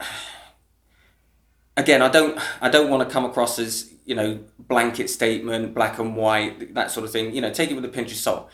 again, 1.76 2.02
I 2.02 2.08
don't 2.08 2.38
I 2.60 2.68
don't 2.68 2.88
want 2.88 3.06
to 3.06 3.12
come 3.12 3.24
across 3.24 3.58
as 3.58 3.93
you 4.04 4.14
know, 4.14 4.40
blanket 4.58 5.08
statement, 5.10 5.74
black 5.74 5.98
and 5.98 6.16
white, 6.16 6.74
that 6.74 6.90
sort 6.90 7.04
of 7.04 7.12
thing. 7.12 7.34
You 7.34 7.40
know, 7.40 7.52
take 7.52 7.70
it 7.70 7.74
with 7.74 7.84
a 7.84 7.88
pinch 7.88 8.12
of 8.12 8.18
salt. 8.18 8.50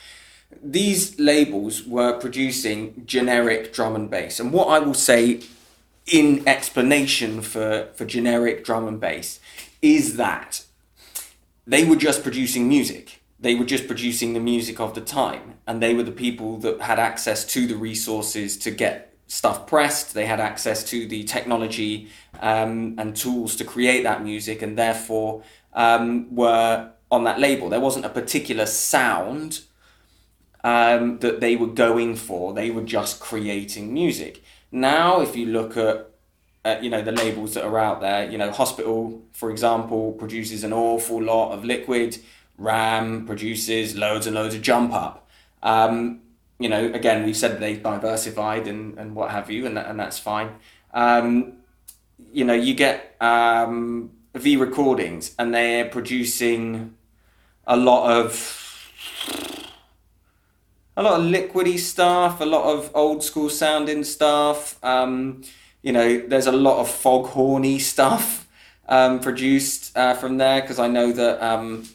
these 0.63 1.19
labels 1.19 1.85
were 1.87 2.19
producing 2.19 3.05
generic 3.07 3.73
drum 3.73 3.95
and 3.95 4.11
bass. 4.11 4.41
And 4.41 4.53
what 4.53 4.69
I 4.69 4.81
will 4.81 4.95
say 4.95 5.43
in 6.07 6.47
explanation 6.47 7.41
for, 7.41 7.89
for 7.95 8.05
generic 8.05 8.65
drum 8.65 8.89
and 8.89 9.01
bass 9.01 9.39
is 9.81 10.17
that 10.17 10.65
they 11.67 11.85
were 11.85 11.97
just 11.97 12.23
producing 12.23 12.69
music. 12.69 13.23
They 13.39 13.55
were 13.55 13.65
just 13.65 13.87
producing 13.87 14.35
the 14.35 14.41
music 14.41 14.81
of 14.81 14.95
the 14.95 15.01
time. 15.01 15.55
And 15.67 15.83
they 15.83 15.95
were 15.95 16.03
the 16.03 16.13
people 16.13 16.59
that 16.59 16.81
had 16.83 16.99
access 16.99 17.45
to 17.47 17.67
the 17.67 17.77
resources 17.77 18.57
to 18.59 18.71
get 18.71 19.10
stuff 19.31 19.65
pressed. 19.65 20.13
They 20.13 20.27
had 20.27 20.41
access 20.41 20.83
to 20.91 21.07
the 21.07 21.23
technology 21.23 22.09
um, 22.41 22.97
and 22.99 23.15
tools 23.15 23.55
to 23.57 23.65
create 23.65 24.03
that 24.03 24.25
music 24.25 24.61
and 24.61 24.77
therefore 24.77 25.45
um, 25.73 26.35
were 26.35 26.91
on 27.13 27.23
that 27.25 27.39
label. 27.39 27.69
There 27.69 27.81
wasn't 27.81 28.07
a 28.07 28.09
particular 28.09 28.67
sound 28.67 29.61
um, 30.65 31.21
that 31.21 31.41
they 31.41 31.55
were 31.55 31.69
going 31.69 32.17
for. 32.17 32.53
They 32.53 32.73
were 32.73 32.83
just 32.83 33.21
creating 33.21 33.95
music. 33.95 34.43
Now, 34.73 35.21
if 35.21 35.37
you 35.37 35.47
look 35.47 35.77
at 35.77 36.09
uh, 36.63 36.77
you 36.83 36.91
know 36.91 37.01
the 37.01 37.13
labels 37.13 37.55
that 37.55 37.65
are 37.65 37.79
out 37.79 38.01
there, 38.01 38.29
you 38.29 38.37
know 38.37 38.51
Hospital, 38.51 39.23
for 39.33 39.51
example, 39.51 40.13
produces 40.13 40.65
an 40.65 40.73
awful 40.73 41.23
lot 41.23 41.53
of 41.53 41.65
liquid. 41.65 42.19
Ram 42.59 43.27
produces 43.27 43.97
loads 43.97 44.27
and 44.27 44.35
loads 44.35 44.55
of 44.57 44.61
jump 44.61 44.93
up. 44.93 45.29
Um, 45.63 46.21
you 46.61 46.69
know, 46.69 46.85
again, 46.93 47.25
we've 47.25 47.37
said 47.37 47.59
they've 47.59 47.83
diversified 47.83 48.69
and, 48.69 48.99
and 48.99 49.17
what 49.17 49.31
have 49.31 49.51
you, 49.51 49.67
and 49.67 49.79
and 49.79 49.99
that's 49.99 50.19
fine. 50.19 50.57
Um, 50.93 51.55
you 52.33 52.45
know, 52.45 52.55
you 52.55 52.75
get 52.75 53.17
um, 53.21 54.11
V 54.35 54.57
recordings, 54.57 55.35
and 55.39 55.55
they're 55.55 55.87
producing 55.87 56.95
a 57.67 57.77
lot 57.77 58.11
of 58.11 58.93
a 60.97 61.03
lot 61.03 61.19
of 61.19 61.27
liquidy 61.27 61.79
stuff, 61.79 62.43
a 62.43 62.45
lot 62.45 62.65
of 62.65 62.91
old 62.95 63.25
school 63.25 63.49
sounding 63.49 64.05
stuff. 64.05 64.79
Um, 64.85 65.43
you 65.81 65.93
know, 65.93 66.21
there's 66.21 66.47
a 66.47 66.53
lot 66.53 66.79
of 66.79 66.89
foghorny 66.89 67.81
stuff 67.93 68.47
um, 68.87 69.21
produced 69.21 69.97
uh, 69.97 70.13
from 70.13 70.37
there 70.37 70.61
because 70.61 70.79
I 70.79 70.89
know 70.89 71.11
that 71.11 71.43
um, 71.43 71.89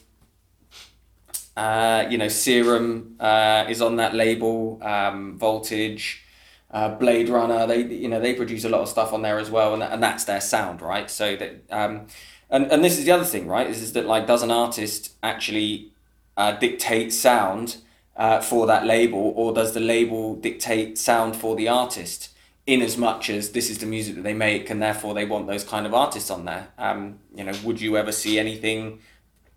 uh, 1.56 2.06
you 2.10 2.18
know 2.18 2.28
Serum 2.28 3.16
uh, 3.18 3.64
is 3.68 3.80
on 3.80 3.96
that 3.96 4.14
label, 4.14 4.78
um, 4.82 5.38
Voltage. 5.38 6.22
Uh, 6.68 6.88
Blade 6.88 7.28
Runner, 7.28 7.64
they 7.66 7.82
you 7.82 8.08
know 8.08 8.20
they 8.20 8.34
produce 8.34 8.64
a 8.64 8.68
lot 8.68 8.80
of 8.80 8.88
stuff 8.88 9.12
on 9.12 9.22
there 9.22 9.38
as 9.38 9.50
well, 9.50 9.72
and, 9.72 9.82
and 9.82 10.02
that's 10.02 10.24
their 10.24 10.40
sound, 10.40 10.82
right? 10.82 11.08
So 11.08 11.36
that 11.36 11.62
um, 11.70 12.08
and 12.50 12.70
and 12.70 12.84
this 12.84 12.98
is 12.98 13.04
the 13.04 13.12
other 13.12 13.24
thing, 13.24 13.46
right? 13.46 13.70
Is, 13.70 13.82
is 13.82 13.92
that 13.92 14.04
like 14.04 14.26
does 14.26 14.42
an 14.42 14.50
artist 14.50 15.14
actually 15.22 15.92
uh, 16.36 16.52
dictate 16.52 17.12
sound 17.12 17.78
uh, 18.16 18.40
for 18.40 18.66
that 18.66 18.84
label, 18.84 19.32
or 19.36 19.54
does 19.54 19.74
the 19.74 19.80
label 19.80 20.34
dictate 20.34 20.98
sound 20.98 21.36
for 21.36 21.56
the 21.56 21.68
artist? 21.68 22.30
In 22.66 22.82
as 22.82 22.98
much 22.98 23.30
as 23.30 23.52
this 23.52 23.70
is 23.70 23.78
the 23.78 23.86
music 23.86 24.16
that 24.16 24.22
they 24.22 24.34
make, 24.34 24.68
and 24.70 24.82
therefore 24.82 25.14
they 25.14 25.24
want 25.24 25.46
those 25.46 25.62
kind 25.62 25.86
of 25.86 25.94
artists 25.94 26.32
on 26.32 26.46
there. 26.46 26.66
Um, 26.76 27.20
you 27.32 27.44
know, 27.44 27.52
would 27.62 27.80
you 27.80 27.96
ever 27.96 28.10
see 28.10 28.40
anything 28.40 28.98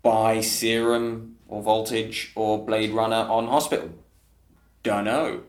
by 0.00 0.40
Serum 0.40 1.36
or 1.50 1.62
Voltage 1.62 2.32
or 2.34 2.64
Blade 2.64 2.92
Runner 2.92 3.26
on 3.28 3.48
Hospital? 3.48 3.90
Don't 4.82 5.04
know. 5.04 5.42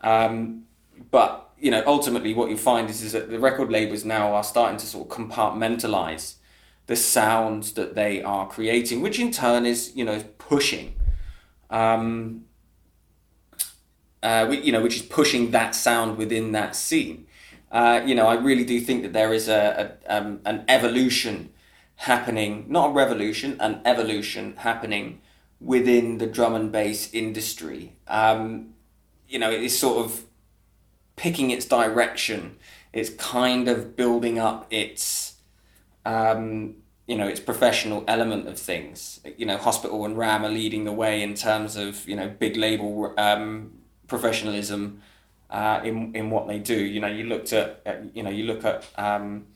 Um, 0.00 0.64
but 1.10 1.50
you 1.58 1.70
know, 1.70 1.82
ultimately, 1.86 2.34
what 2.34 2.50
you 2.50 2.56
find 2.56 2.90
is, 2.90 3.02
is 3.02 3.12
that 3.12 3.30
the 3.30 3.38
record 3.38 3.70
labels 3.70 4.04
now 4.04 4.34
are 4.34 4.44
starting 4.44 4.78
to 4.78 4.86
sort 4.86 5.08
of 5.08 5.16
compartmentalize 5.16 6.34
the 6.86 6.96
sounds 6.96 7.72
that 7.74 7.94
they 7.94 8.22
are 8.22 8.48
creating, 8.48 9.00
which 9.00 9.18
in 9.18 9.30
turn 9.30 9.64
is 9.64 9.94
you 9.94 10.04
know 10.04 10.22
pushing 10.38 10.94
um, 11.70 12.44
uh, 14.22 14.48
you 14.50 14.72
know, 14.72 14.82
which 14.82 14.96
is 14.96 15.02
pushing 15.02 15.50
that 15.52 15.74
sound 15.74 16.16
within 16.16 16.52
that 16.52 16.74
scene. 16.74 17.26
Uh, 17.70 18.00
you 18.04 18.14
know, 18.14 18.26
I 18.26 18.34
really 18.34 18.64
do 18.64 18.80
think 18.80 19.02
that 19.02 19.12
there 19.12 19.32
is 19.32 19.48
a, 19.48 19.96
a 20.06 20.16
um, 20.16 20.40
an 20.44 20.64
evolution 20.68 21.50
happening, 21.96 22.66
not 22.68 22.90
a 22.90 22.92
revolution, 22.92 23.56
an 23.60 23.80
evolution 23.84 24.54
happening 24.58 25.20
within 25.60 26.18
the 26.18 26.26
drum 26.26 26.54
and 26.54 26.70
bass 26.70 27.12
industry. 27.12 27.96
Um, 28.06 28.74
you 29.28 29.38
know, 29.38 29.50
it 29.50 29.62
is 29.62 29.78
sort 29.78 30.04
of 30.04 30.24
picking 31.16 31.50
its 31.50 31.66
direction. 31.66 32.56
It's 32.92 33.10
kind 33.10 33.68
of 33.68 33.96
building 33.96 34.38
up 34.38 34.66
its 34.70 35.36
um, 36.04 36.76
you 37.06 37.16
know 37.16 37.26
its 37.26 37.40
professional 37.40 38.04
element 38.06 38.48
of 38.48 38.58
things. 38.58 39.20
You 39.36 39.46
know, 39.46 39.56
Hospital 39.56 40.04
and 40.04 40.16
Ram 40.16 40.44
are 40.44 40.50
leading 40.50 40.84
the 40.84 40.92
way 40.92 41.22
in 41.22 41.34
terms 41.34 41.76
of 41.76 42.06
you 42.08 42.16
know 42.16 42.28
big 42.28 42.56
label 42.56 43.14
um, 43.18 43.72
professionalism 44.08 45.02
uh, 45.50 45.80
in 45.84 46.14
in 46.14 46.30
what 46.30 46.46
they 46.46 46.58
do. 46.58 46.76
You 46.76 47.00
know, 47.00 47.08
you 47.08 47.24
looked 47.24 47.52
at, 47.52 47.82
you 48.14 48.22
know 48.22 48.30
you 48.30 48.44
look 48.44 48.64
at 48.64 48.86
um, 48.96 49.46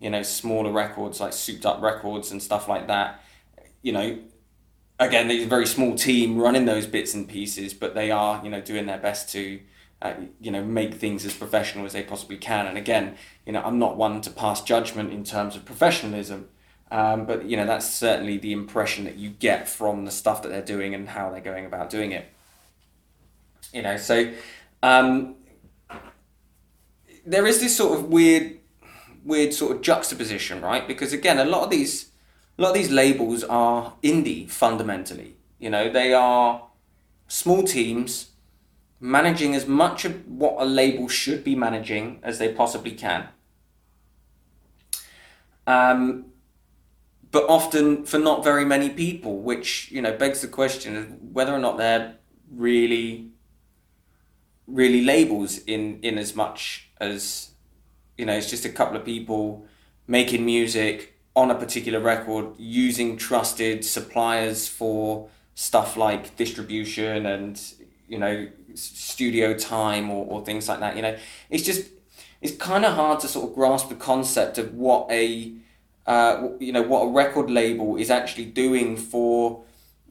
you 0.00 0.10
know 0.10 0.22
smaller 0.22 0.72
records 0.72 1.20
like 1.20 1.32
Souped 1.32 1.66
Up 1.66 1.82
Records 1.82 2.30
and 2.30 2.42
stuff 2.42 2.68
like 2.68 2.88
that. 2.88 3.22
You 3.82 3.92
know, 3.92 4.18
again, 5.04 5.28
they're 5.28 5.42
a 5.42 5.46
very 5.46 5.66
small 5.66 5.94
team 5.94 6.38
running 6.38 6.64
those 6.64 6.86
bits 6.86 7.14
and 7.14 7.28
pieces, 7.28 7.74
but 7.74 7.94
they 7.94 8.10
are 8.10 8.42
you 8.44 8.50
know 8.50 8.60
doing 8.60 8.86
their 8.86 8.98
best 8.98 9.30
to. 9.30 9.60
Uh, 10.00 10.14
you 10.40 10.50
know, 10.50 10.64
make 10.64 10.94
things 10.94 11.24
as 11.24 11.32
professional 11.32 11.86
as 11.86 11.92
they 11.92 12.02
possibly 12.02 12.36
can. 12.36 12.66
And 12.66 12.76
again, 12.76 13.14
you 13.46 13.52
know, 13.52 13.62
I'm 13.62 13.78
not 13.78 13.96
one 13.96 14.20
to 14.22 14.30
pass 14.30 14.60
judgment 14.60 15.12
in 15.12 15.22
terms 15.22 15.54
of 15.54 15.64
professionalism, 15.64 16.48
um, 16.90 17.24
but 17.24 17.44
you 17.44 17.56
know 17.56 17.66
that's 17.66 17.88
certainly 17.88 18.36
the 18.36 18.52
impression 18.52 19.04
that 19.04 19.14
you 19.14 19.30
get 19.30 19.68
from 19.68 20.04
the 20.04 20.10
stuff 20.10 20.42
that 20.42 20.48
they're 20.48 20.60
doing 20.60 20.92
and 20.92 21.08
how 21.08 21.30
they're 21.30 21.40
going 21.40 21.66
about 21.66 21.88
doing 21.88 22.10
it. 22.10 22.26
You 23.72 23.82
know, 23.82 23.96
so 23.96 24.32
um, 24.82 25.36
there 27.24 27.46
is 27.46 27.60
this 27.60 27.76
sort 27.76 27.98
of 27.98 28.06
weird, 28.06 28.58
weird 29.24 29.54
sort 29.54 29.76
of 29.76 29.82
juxtaposition, 29.82 30.60
right? 30.60 30.86
Because 30.86 31.12
again, 31.12 31.38
a 31.38 31.44
lot 31.44 31.64
of 31.64 31.70
these, 31.70 32.10
a 32.58 32.62
lot 32.62 32.68
of 32.68 32.74
these 32.74 32.90
labels 32.90 33.44
are 33.44 33.94
indie 34.02 34.48
fundamentally. 34.48 35.36
You 35.58 35.70
know, 35.70 35.90
they 35.90 36.12
are 36.12 36.66
small 37.28 37.62
teams 37.62 38.30
managing 39.00 39.54
as 39.54 39.66
much 39.66 40.04
of 40.04 40.26
what 40.28 40.62
a 40.62 40.64
label 40.64 41.08
should 41.08 41.42
be 41.42 41.54
managing 41.54 42.20
as 42.22 42.38
they 42.38 42.52
possibly 42.52 42.92
can. 42.92 43.28
Um, 45.66 46.26
but 47.30 47.44
often 47.48 48.04
for 48.04 48.18
not 48.18 48.44
very 48.44 48.64
many 48.64 48.90
people, 48.90 49.38
which 49.38 49.90
you 49.90 50.02
know 50.02 50.16
begs 50.16 50.42
the 50.42 50.48
question 50.48 50.96
of 50.96 51.22
whether 51.32 51.52
or 51.52 51.58
not 51.58 51.78
they're 51.78 52.16
really, 52.50 53.30
really 54.66 55.02
labels 55.02 55.58
in 55.58 56.00
in 56.02 56.18
as 56.18 56.36
much 56.36 56.90
as 57.00 57.50
you 58.18 58.26
know 58.26 58.34
it's 58.34 58.50
just 58.50 58.64
a 58.64 58.68
couple 58.68 58.96
of 58.96 59.04
people 59.04 59.66
making 60.06 60.44
music 60.44 61.11
on 61.34 61.50
a 61.50 61.54
particular 61.54 62.00
record 62.00 62.46
using 62.58 63.16
trusted 63.16 63.84
suppliers 63.84 64.68
for 64.68 65.28
stuff 65.54 65.96
like 65.96 66.36
distribution 66.36 67.26
and 67.26 67.60
you 68.08 68.18
know 68.18 68.48
studio 68.74 69.54
time 69.54 70.10
or, 70.10 70.26
or 70.26 70.44
things 70.44 70.68
like 70.68 70.80
that 70.80 70.96
you 70.96 71.02
know? 71.02 71.16
It's 71.50 71.62
just 71.62 71.88
it's 72.40 72.56
kind 72.56 72.84
of 72.84 72.94
hard 72.94 73.20
to 73.20 73.28
sort 73.28 73.48
of 73.48 73.54
grasp 73.54 73.88
the 73.88 73.94
concept 73.94 74.58
of 74.58 74.74
what 74.74 75.10
a 75.10 75.52
uh, 76.06 76.48
you 76.58 76.72
know 76.72 76.82
what 76.82 77.02
a 77.02 77.08
record 77.08 77.48
label 77.48 77.96
is 77.96 78.10
actually 78.10 78.46
doing 78.46 78.96
for 78.96 79.62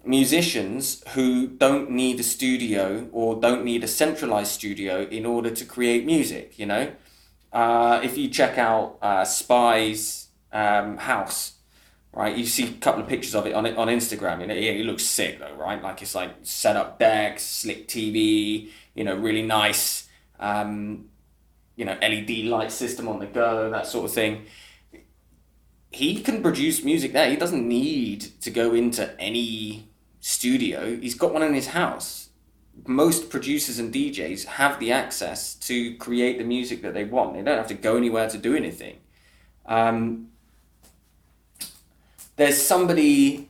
musicians 0.04 1.04
who 1.10 1.46
don't 1.46 1.92
need 1.92 2.20
a 2.20 2.24
studio 2.24 3.08
or 3.12 3.40
don't 3.40 3.64
need 3.64 3.84
a 3.84 3.88
centralized 3.88 4.52
studio 4.52 5.04
in 5.04 5.26
order 5.26 5.52
to 5.52 5.66
create 5.66 6.06
music 6.06 6.58
you 6.58 6.66
know? 6.66 6.92
Uh, 7.54 8.00
if 8.02 8.18
you 8.18 8.30
check 8.30 8.58
out 8.58 8.98
uh, 9.02 9.20
S.P.Y's 9.20 10.21
um, 10.54 10.98
house 10.98 11.54
right 12.14 12.36
you 12.36 12.46
see 12.46 12.68
a 12.68 12.74
couple 12.74 13.02
of 13.02 13.08
pictures 13.08 13.36
of 13.36 13.46
it 13.46 13.54
on 13.54 13.66
it 13.66 13.78
on 13.78 13.88
instagram 13.88 14.42
you 14.42 14.48
know 14.48 14.54
yeah, 14.54 14.72
it 14.72 14.86
looks 14.86 15.06
sick 15.06 15.40
though 15.40 15.54
right 15.56 15.82
like 15.82 16.02
it's 16.02 16.16
like 16.16 16.32
set 16.44 16.76
up 16.76 17.00
decks 17.00 17.44
slick 17.44 17.88
tv 17.88 18.70
you 18.96 19.04
know 19.04 19.16
really 19.16 19.44
nice 19.44 20.08
um, 20.40 21.06
you 21.76 21.86
know 21.86 21.98
led 22.02 22.30
light 22.46 22.72
system 22.72 23.08
on 23.08 23.20
the 23.20 23.28
go 23.28 23.70
that 23.70 23.88
sort 23.88 24.06
of 24.06 24.12
thing 24.12 24.46
he 25.92 26.22
can 26.22 26.42
produce 26.42 26.84
music 26.84 27.12
there. 27.12 27.30
He 27.30 27.36
doesn't 27.36 27.68
need 27.68 28.22
to 28.42 28.50
go 28.50 28.74
into 28.74 29.20
any 29.20 29.90
studio. 30.22 30.96
He's 30.96 31.16
got 31.16 31.34
one 31.34 31.44
in 31.44 31.54
his 31.54 31.68
house. 31.68 32.30
Most 32.88 33.30
producers 33.30 33.78
and 33.78 33.94
DJs 33.94 34.46
have 34.46 34.80
the 34.80 34.92
access 34.92 35.54
to 35.56 35.96
create 35.98 36.38
the 36.38 36.46
music 36.46 36.82
that 36.84 36.94
they 36.94 37.04
want. 37.04 37.34
They 37.34 37.44
don't 37.44 37.58
have 37.58 37.68
to 37.68 37.74
go 37.74 37.98
anywhere 37.98 38.30
to 38.30 38.38
do 38.38 38.56
anything. 38.56 39.00
Um, 39.66 40.30
there's 42.42 42.62
somebody. 42.62 43.50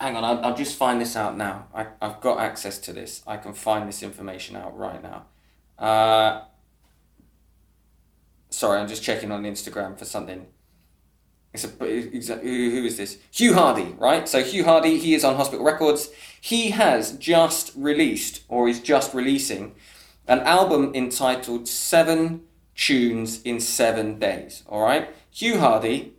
Hang 0.00 0.14
on, 0.14 0.24
I'll, 0.24 0.44
I'll 0.44 0.56
just 0.56 0.76
find 0.76 1.00
this 1.00 1.16
out 1.16 1.36
now. 1.36 1.66
I, 1.74 1.86
I've 2.00 2.20
got 2.20 2.38
access 2.38 2.78
to 2.78 2.92
this. 2.92 3.22
I 3.26 3.36
can 3.36 3.52
find 3.52 3.88
this 3.88 4.02
information 4.02 4.54
out 4.54 4.78
right 4.78 5.02
now. 5.02 5.26
Uh, 5.76 6.42
sorry, 8.50 8.78
I'm 8.78 8.86
just 8.86 9.02
checking 9.02 9.32
on 9.32 9.42
Instagram 9.42 9.98
for 9.98 10.04
something 10.04 10.46
it's 11.52 11.64
a, 12.28 12.36
who 12.36 12.84
is 12.84 12.96
this? 12.96 13.18
Hugh 13.30 13.54
Hardy, 13.54 13.94
right? 13.98 14.28
So 14.28 14.42
Hugh 14.42 14.64
Hardy, 14.64 14.98
he 14.98 15.14
is 15.14 15.24
on 15.24 15.36
Hospital 15.36 15.64
Records. 15.64 16.10
He 16.40 16.70
has 16.70 17.12
just 17.12 17.72
released, 17.74 18.42
or 18.48 18.68
is 18.68 18.80
just 18.80 19.14
releasing, 19.14 19.74
an 20.26 20.40
album 20.40 20.92
entitled 20.94 21.66
Seven 21.66 22.42
Tunes 22.74 23.42
in 23.42 23.60
Seven 23.60 24.18
Days. 24.18 24.62
All 24.68 24.82
right, 24.82 25.08
Hugh 25.30 25.58
Hardy, 25.58 26.14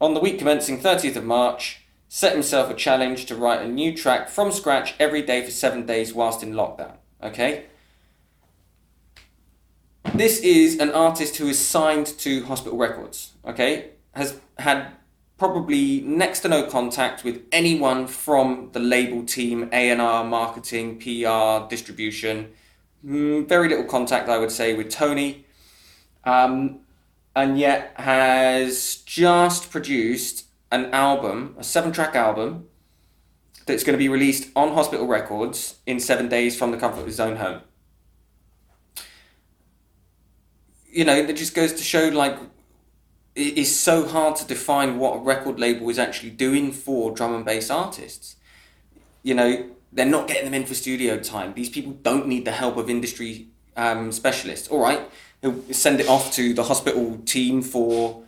on 0.00 0.14
the 0.14 0.20
week 0.20 0.38
commencing 0.38 0.80
30th 0.80 1.16
of 1.16 1.24
March, 1.24 1.82
set 2.08 2.32
himself 2.32 2.70
a 2.70 2.74
challenge 2.74 3.26
to 3.26 3.36
write 3.36 3.62
a 3.62 3.68
new 3.68 3.96
track 3.96 4.28
from 4.28 4.52
scratch 4.52 4.94
every 4.98 5.22
day 5.22 5.44
for 5.44 5.50
seven 5.50 5.86
days 5.86 6.14
whilst 6.14 6.42
in 6.42 6.52
lockdown. 6.52 6.96
Okay. 7.22 7.64
This 10.14 10.38
is 10.40 10.78
an 10.78 10.90
artist 10.92 11.36
who 11.36 11.48
is 11.48 11.58
signed 11.58 12.06
to 12.18 12.44
Hospital 12.44 12.78
Records. 12.78 13.32
Okay, 13.46 13.90
has 14.12 14.40
had 14.58 14.92
probably 15.36 16.00
next 16.00 16.40
to 16.40 16.48
no 16.48 16.62
contact 16.62 17.22
with 17.24 17.42
anyone 17.52 18.06
from 18.06 18.70
the 18.72 18.80
label 18.80 19.24
team, 19.24 19.68
A&R, 19.72 20.24
marketing, 20.24 20.98
PR, 20.98 21.68
distribution. 21.68 22.52
Mm, 23.04 23.46
very 23.46 23.68
little 23.68 23.84
contact, 23.84 24.28
I 24.28 24.38
would 24.38 24.50
say, 24.50 24.74
with 24.74 24.88
Tony. 24.88 25.44
Um, 26.24 26.80
and 27.36 27.58
yet 27.58 27.92
has 27.96 28.96
just 29.04 29.70
produced 29.70 30.46
an 30.72 30.86
album, 30.86 31.54
a 31.58 31.62
seven 31.62 31.92
track 31.92 32.16
album, 32.16 32.66
that's 33.66 33.84
going 33.84 33.92
to 33.92 33.98
be 33.98 34.08
released 34.08 34.48
on 34.56 34.72
Hospital 34.72 35.06
Records 35.06 35.76
in 35.86 36.00
seven 36.00 36.28
days 36.28 36.56
from 36.58 36.70
the 36.70 36.78
comfort 36.78 37.00
of 37.00 37.06
his 37.06 37.20
own 37.20 37.36
home. 37.36 37.60
You 40.86 41.04
know, 41.04 41.14
it 41.14 41.36
just 41.36 41.54
goes 41.54 41.74
to 41.74 41.82
show 41.82 42.08
like 42.08 42.38
it 43.34 43.58
is 43.58 43.78
so 43.78 44.06
hard 44.08 44.36
to 44.36 44.46
define 44.46 44.98
what 44.98 45.16
a 45.16 45.18
record 45.18 45.60
label 45.60 45.90
is 45.90 45.98
actually 45.98 46.30
doing 46.30 46.72
for 46.72 47.10
drum 47.10 47.34
and 47.34 47.44
bass 47.44 47.68
artists. 47.70 48.36
You 49.22 49.34
know, 49.34 49.70
they're 49.92 50.06
not 50.06 50.26
getting 50.26 50.46
them 50.46 50.54
in 50.54 50.64
for 50.64 50.72
studio 50.72 51.18
time. 51.18 51.52
These 51.52 51.68
people 51.68 51.92
don't 51.92 52.26
need 52.26 52.46
the 52.46 52.52
help 52.52 52.78
of 52.78 52.88
industry 52.88 53.48
um, 53.76 54.10
specialists. 54.10 54.68
All 54.68 54.80
right, 54.80 55.02
He'll 55.42 55.62
send 55.72 56.00
it 56.00 56.08
off 56.08 56.32
to 56.32 56.54
the 56.54 56.64
hospital 56.64 57.18
team 57.24 57.62
for 57.62 58.22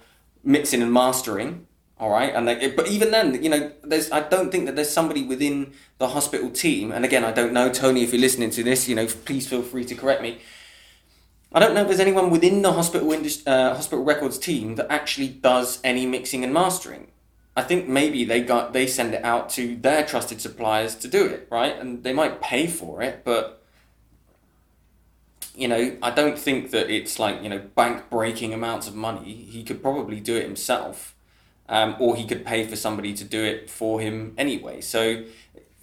mixing 0.45 0.83
and 0.83 0.93
mastering. 0.93 1.67
All 2.01 2.11
right, 2.11 2.33
and 2.33 2.47
they, 2.47 2.69
but 2.69 2.87
even 2.87 3.11
then, 3.11 3.43
you 3.43 3.51
know, 3.51 3.73
there's 3.83 4.11
I 4.13 4.21
don't 4.21 4.53
think 4.53 4.67
that 4.67 4.77
there's 4.77 4.91
somebody 4.91 5.25
within 5.25 5.73
the 5.99 6.09
hospital 6.09 6.49
team. 6.49 6.93
And 6.93 7.05
again, 7.05 7.25
I 7.25 7.33
don't 7.33 7.53
know, 7.53 7.73
Tony, 7.73 8.05
if 8.05 8.13
you're 8.13 8.21
listening 8.21 8.51
to 8.51 8.63
this, 8.63 8.89
you 8.89 8.95
know, 8.95 9.07
please 9.07 9.49
feel 9.49 9.63
free 9.63 9.85
to 9.85 9.97
correct 9.97 10.23
me. 10.23 10.39
I 11.53 11.59
don't 11.59 11.75
know 11.75 11.81
if 11.81 11.89
there's 11.89 11.99
anyone 11.99 12.31
within 12.31 12.63
the 12.63 12.73
hospital 12.73 13.11
uh, 13.13 13.75
hospital 13.75 14.05
records 14.05 14.39
team 14.39 14.77
that 14.77 14.87
actually 14.91 15.29
does 15.29 15.81
any 15.83 16.07
mixing 16.07 16.45
and 16.45 16.55
mastering. 16.55 17.09
I 17.57 17.63
think 17.63 17.89
maybe 17.89 18.25
they 18.25 18.43
got 18.43 18.73
they 18.73 18.87
send 18.87 19.15
it 19.15 19.25
out 19.25 19.49
to 19.51 19.75
their 19.75 20.07
trusted 20.07 20.41
suppliers 20.41 20.95
to 20.97 21.09
do 21.09 21.27
it, 21.27 21.49
right? 21.51 21.77
And 21.77 22.05
they 22.05 22.13
might 22.13 22.41
pay 22.41 22.69
for 22.69 23.03
it, 23.03 23.25
but 23.25 23.61
you 25.55 25.69
know, 25.69 25.97
I 26.03 26.11
don't 26.11 26.39
think 26.39 26.71
that 26.71 26.91
it's 26.91 27.19
like 27.19 27.43
you 27.43 27.49
know 27.49 27.59
bank 27.59 28.11
breaking 28.11 28.55
amounts 28.55 28.89
of 28.89 28.95
money. 28.95 29.33
He 29.33 29.63
could 29.63 29.83
probably 29.83 30.21
do 30.21 30.37
it 30.37 30.45
himself, 30.45 31.15
um, 31.69 31.97
or 31.99 32.17
he 32.17 32.27
could 32.27 32.45
pay 32.45 32.67
for 32.67 32.77
somebody 32.77 33.13
to 33.15 33.25
do 33.25 33.43
it 33.43 33.69
for 33.69 34.01
him 34.01 34.35
anyway. 34.39 34.81
So 34.81 35.25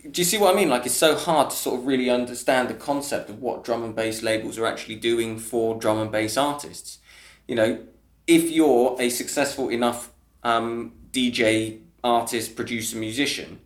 do 0.09 0.21
you 0.21 0.25
see 0.25 0.37
what 0.37 0.53
I 0.53 0.57
mean? 0.57 0.69
Like 0.69 0.85
it's 0.85 0.95
so 0.95 1.15
hard 1.15 1.49
to 1.49 1.55
sort 1.55 1.79
of 1.79 1.87
really 1.87 2.09
understand 2.09 2.69
the 2.69 2.73
concept 2.73 3.29
of 3.29 3.41
what 3.41 3.63
drum 3.63 3.83
and 3.83 3.95
bass 3.95 4.21
labels 4.21 4.57
are 4.57 4.65
actually 4.65 4.95
doing 4.95 5.39
for 5.39 5.75
drum 5.79 5.99
and 5.99 6.11
bass 6.11 6.37
artists. 6.37 6.99
You 7.47 7.55
know, 7.55 7.79
if 8.27 8.49
you're 8.49 8.95
a 8.99 9.09
successful 9.09 9.69
enough 9.69 10.11
um, 10.43 10.93
DJ, 11.11 11.79
artist, 12.03 12.55
producer, 12.55 12.97
musician, 12.97 13.59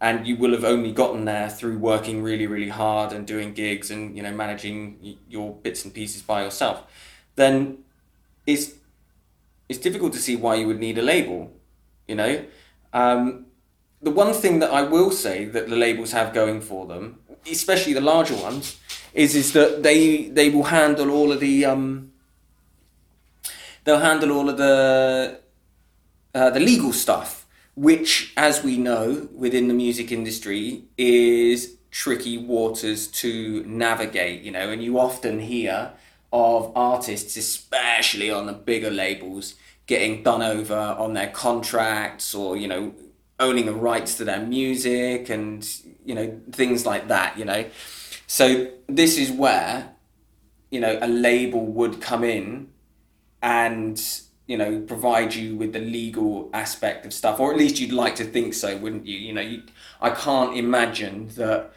and 0.00 0.26
you 0.26 0.36
will 0.36 0.52
have 0.52 0.64
only 0.64 0.92
gotten 0.92 1.24
there 1.24 1.48
through 1.48 1.78
working 1.78 2.22
really, 2.22 2.46
really 2.46 2.68
hard 2.68 3.12
and 3.12 3.26
doing 3.26 3.54
gigs 3.54 3.90
and 3.90 4.16
you 4.16 4.22
know 4.22 4.32
managing 4.32 5.18
your 5.28 5.54
bits 5.54 5.84
and 5.84 5.94
pieces 5.94 6.22
by 6.22 6.42
yourself, 6.42 6.82
then 7.36 7.78
it's 8.46 8.72
it's 9.68 9.78
difficult 9.78 10.12
to 10.12 10.18
see 10.18 10.36
why 10.36 10.54
you 10.54 10.66
would 10.66 10.80
need 10.80 10.98
a 10.98 11.02
label. 11.02 11.52
You 12.06 12.16
know. 12.16 12.44
Um, 12.92 13.46
the 14.02 14.10
one 14.10 14.32
thing 14.32 14.60
that 14.60 14.70
I 14.70 14.82
will 14.82 15.10
say 15.10 15.46
that 15.46 15.68
the 15.68 15.76
labels 15.76 16.12
have 16.12 16.32
going 16.32 16.60
for 16.60 16.86
them, 16.86 17.18
especially 17.50 17.92
the 17.92 18.00
larger 18.00 18.36
ones, 18.36 18.78
is 19.14 19.34
is 19.34 19.52
that 19.52 19.82
they 19.82 20.28
they 20.28 20.50
will 20.50 20.64
handle 20.64 21.10
all 21.10 21.32
of 21.32 21.40
the 21.40 21.64
um, 21.64 22.12
they'll 23.84 23.98
handle 23.98 24.32
all 24.32 24.48
of 24.48 24.58
the 24.58 25.40
uh, 26.34 26.50
the 26.50 26.60
legal 26.60 26.92
stuff, 26.92 27.45
which, 27.76 28.32
as 28.36 28.64
we 28.64 28.76
know 28.76 29.28
within 29.34 29.68
the 29.68 29.74
music 29.74 30.10
industry, 30.10 30.84
is 30.98 31.76
tricky 31.90 32.36
waters 32.36 33.06
to 33.08 33.62
navigate. 33.64 34.42
You 34.42 34.50
know, 34.50 34.70
and 34.70 34.82
you 34.82 34.98
often 34.98 35.38
hear 35.40 35.92
of 36.32 36.72
artists, 36.76 37.36
especially 37.36 38.30
on 38.30 38.46
the 38.46 38.52
bigger 38.52 38.90
labels, 38.90 39.54
getting 39.86 40.22
done 40.22 40.42
over 40.42 40.74
on 40.74 41.14
their 41.14 41.28
contracts 41.28 42.34
or 42.34 42.56
you 42.56 42.68
know 42.68 42.92
owning 43.38 43.66
the 43.66 43.74
rights 43.74 44.16
to 44.16 44.24
their 44.24 44.40
music 44.40 45.28
and 45.28 45.68
you 46.04 46.14
know 46.14 46.40
things 46.52 46.86
like 46.86 47.08
that 47.08 47.38
you 47.38 47.44
know 47.44 47.64
so 48.26 48.70
this 48.88 49.18
is 49.18 49.30
where 49.30 49.94
you 50.70 50.80
know 50.80 50.98
a 51.00 51.06
label 51.06 51.64
would 51.64 52.00
come 52.00 52.24
in 52.24 52.68
and 53.42 54.20
you 54.46 54.56
know 54.56 54.80
provide 54.80 55.34
you 55.34 55.56
with 55.56 55.72
the 55.72 55.78
legal 55.78 56.48
aspect 56.52 57.04
of 57.04 57.12
stuff 57.12 57.40
or 57.40 57.52
at 57.52 57.58
least 57.58 57.80
you'd 57.80 57.92
like 57.92 58.14
to 58.16 58.24
think 58.24 58.54
so 58.54 58.76
wouldn't 58.76 59.06
you? 59.06 59.18
You 59.18 59.32
know 59.32 59.40
you, 59.40 59.62
i 60.00 60.10
can't 60.10 60.56
imagine 60.56 61.28
that 61.36 61.72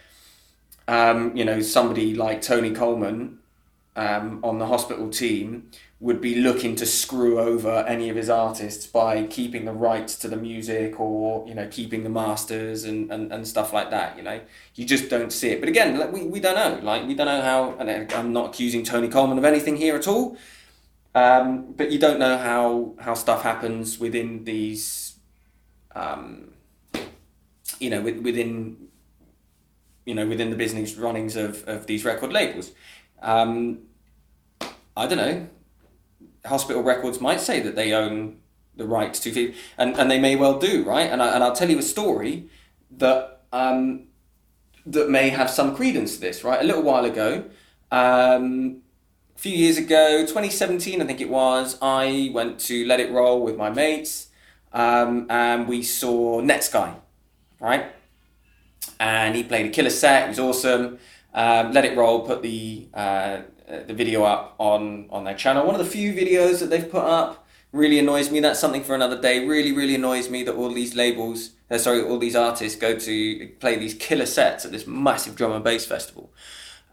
um, 0.87 1.35
you 1.35 1.45
know 1.45 1.61
somebody 1.61 2.15
like 2.15 2.41
Tony 2.41 2.71
Colman 2.71 3.39
um, 3.95 4.39
on 4.43 4.59
the 4.59 4.65
hospital 4.65 5.09
team 5.09 5.69
would 5.99 6.21
be 6.21 6.35
looking 6.35 6.75
to 6.77 6.85
screw 6.85 7.39
over 7.39 7.83
any 7.85 8.09
of 8.09 8.15
his 8.15 8.29
artists 8.29 8.87
by 8.87 9.23
keeping 9.23 9.65
the 9.65 9.73
rights 9.73 10.15
to 10.15 10.29
the 10.29 10.37
music 10.37 10.99
or 10.99 11.45
you 11.47 11.53
know 11.53 11.67
keeping 11.67 12.03
the 12.03 12.09
masters 12.09 12.85
and, 12.85 13.11
and, 13.11 13.31
and 13.31 13.47
stuff 13.47 13.73
like 13.73 13.91
that 13.91 14.15
you 14.15 14.23
know? 14.23 14.39
You 14.75 14.85
just 14.85 15.09
don't 15.09 15.31
see 15.31 15.49
it. 15.49 15.59
But 15.59 15.69
again 15.69 15.99
like, 15.99 16.11
we, 16.11 16.23
we 16.23 16.39
don't 16.39 16.55
know. 16.55 16.79
Like 16.83 17.05
we 17.05 17.13
don't 17.13 17.27
know 17.27 17.41
how 17.41 17.75
and 17.79 18.11
i'm 18.13 18.33
not 18.33 18.49
accusing 18.49 18.83
Tony 18.83 19.09
Colman 19.09 19.37
of 19.37 19.45
anything 19.45 19.75
here 19.75 19.95
at 19.95 20.07
all 20.07 20.37
um, 21.15 21.73
but 21.73 21.91
you 21.91 21.99
don't 21.99 22.19
know 22.19 22.37
how 22.37 22.93
how 22.99 23.13
stuff 23.13 23.43
happens 23.43 23.99
within 23.99 24.43
these 24.43 25.15
um, 25.95 26.53
you 27.79 27.89
know 27.89 28.01
with, 28.01 28.19
within 28.19 28.89
you 30.05 30.13
know 30.13 30.27
within 30.27 30.49
the 30.49 30.55
business 30.55 30.95
runnings 30.95 31.35
of, 31.35 31.67
of 31.67 31.87
these 31.87 32.05
record 32.05 32.31
labels. 32.31 32.71
Um, 33.21 33.79
i 34.95 35.07
don't 35.07 35.17
know. 35.17 35.47
Hospital 36.45 36.81
records 36.83 37.19
might 37.19 37.41
say 37.41 37.59
that 37.59 37.75
they 37.75 37.93
own 37.93 38.39
the 38.75 38.85
rights 38.85 39.19
to 39.19 39.53
and, 39.77 39.95
and 39.97 40.09
they 40.09 40.19
may 40.19 40.35
well 40.35 40.57
do 40.57 40.83
right? 40.83 41.09
And, 41.09 41.21
I, 41.21 41.33
and 41.35 41.43
i'll 41.43 41.55
tell 41.55 41.69
you 41.69 41.77
a 41.77 41.83
story 41.83 42.49
that 42.91 43.41
um, 43.51 44.07
that 44.85 45.09
may 45.09 45.29
have 45.29 45.49
some 45.49 45.75
credence 45.75 46.15
to 46.15 46.21
this 46.21 46.43
right? 46.43 46.61
A 46.61 46.63
little 46.63 46.83
while 46.83 47.05
ago 47.05 47.45
um, 47.91 48.81
a 49.39 49.41
few 49.41 49.55
years 49.55 49.77
ago 49.77 50.25
2017 50.25 51.01
i 51.01 51.05
think 51.05 51.21
it 51.21 51.29
was 51.29 51.77
i 51.81 52.29
went 52.33 52.59
to 52.59 52.85
let 52.85 52.99
it 52.99 53.09
roll 53.09 53.41
with 53.41 53.55
my 53.55 53.69
mates 53.69 54.27
um, 54.73 55.25
and 55.29 55.65
we 55.67 55.81
saw 55.81 56.41
netsky 56.41 56.93
right 57.61 57.85
and 58.99 59.35
he 59.35 59.43
played 59.43 59.65
a 59.65 59.69
killer 59.69 59.89
set 59.89 60.25
it 60.25 60.29
was 60.29 60.39
awesome 60.39 60.99
um, 61.33 61.71
let 61.71 61.85
it 61.85 61.95
roll 61.97 62.25
put 62.25 62.41
the 62.41 62.89
uh, 62.93 63.39
the 63.69 63.93
video 63.93 64.23
up 64.23 64.55
on 64.57 65.07
on 65.11 65.23
their 65.23 65.35
channel. 65.35 65.65
One 65.65 65.75
of 65.75 65.83
the 65.83 65.89
few 65.89 66.13
videos 66.13 66.59
that 66.59 66.69
they've 66.69 66.89
put 66.89 67.03
up 67.03 67.47
really 67.71 67.99
annoys 67.99 68.31
me. 68.31 68.39
That's 68.39 68.59
something 68.59 68.83
for 68.83 68.95
another 68.95 69.19
day. 69.19 69.45
Really, 69.45 69.71
really 69.71 69.95
annoys 69.95 70.29
me 70.29 70.43
that 70.43 70.55
all 70.55 70.73
these 70.73 70.95
labels, 70.95 71.51
uh, 71.69 71.77
sorry, 71.77 72.01
all 72.01 72.17
these 72.17 72.35
artists 72.35 72.77
go 72.79 72.97
to 72.97 73.47
play 73.59 73.77
these 73.77 73.93
killer 73.93 74.25
sets 74.25 74.65
at 74.65 74.71
this 74.71 74.87
massive 74.87 75.35
drum 75.35 75.51
and 75.51 75.63
bass 75.63 75.85
festival, 75.85 76.33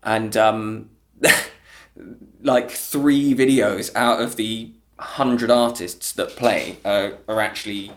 and 0.03 0.37
um, 0.37 0.91
like 2.47 2.71
three 2.71 3.35
videos 3.35 3.91
out 3.95 4.21
of 4.23 4.37
the 4.37 4.73
hundred 4.99 5.51
artists 5.51 6.13
that 6.13 6.31
play 6.31 6.79
uh, 6.85 7.11
are 7.29 7.41
actually 7.41 7.93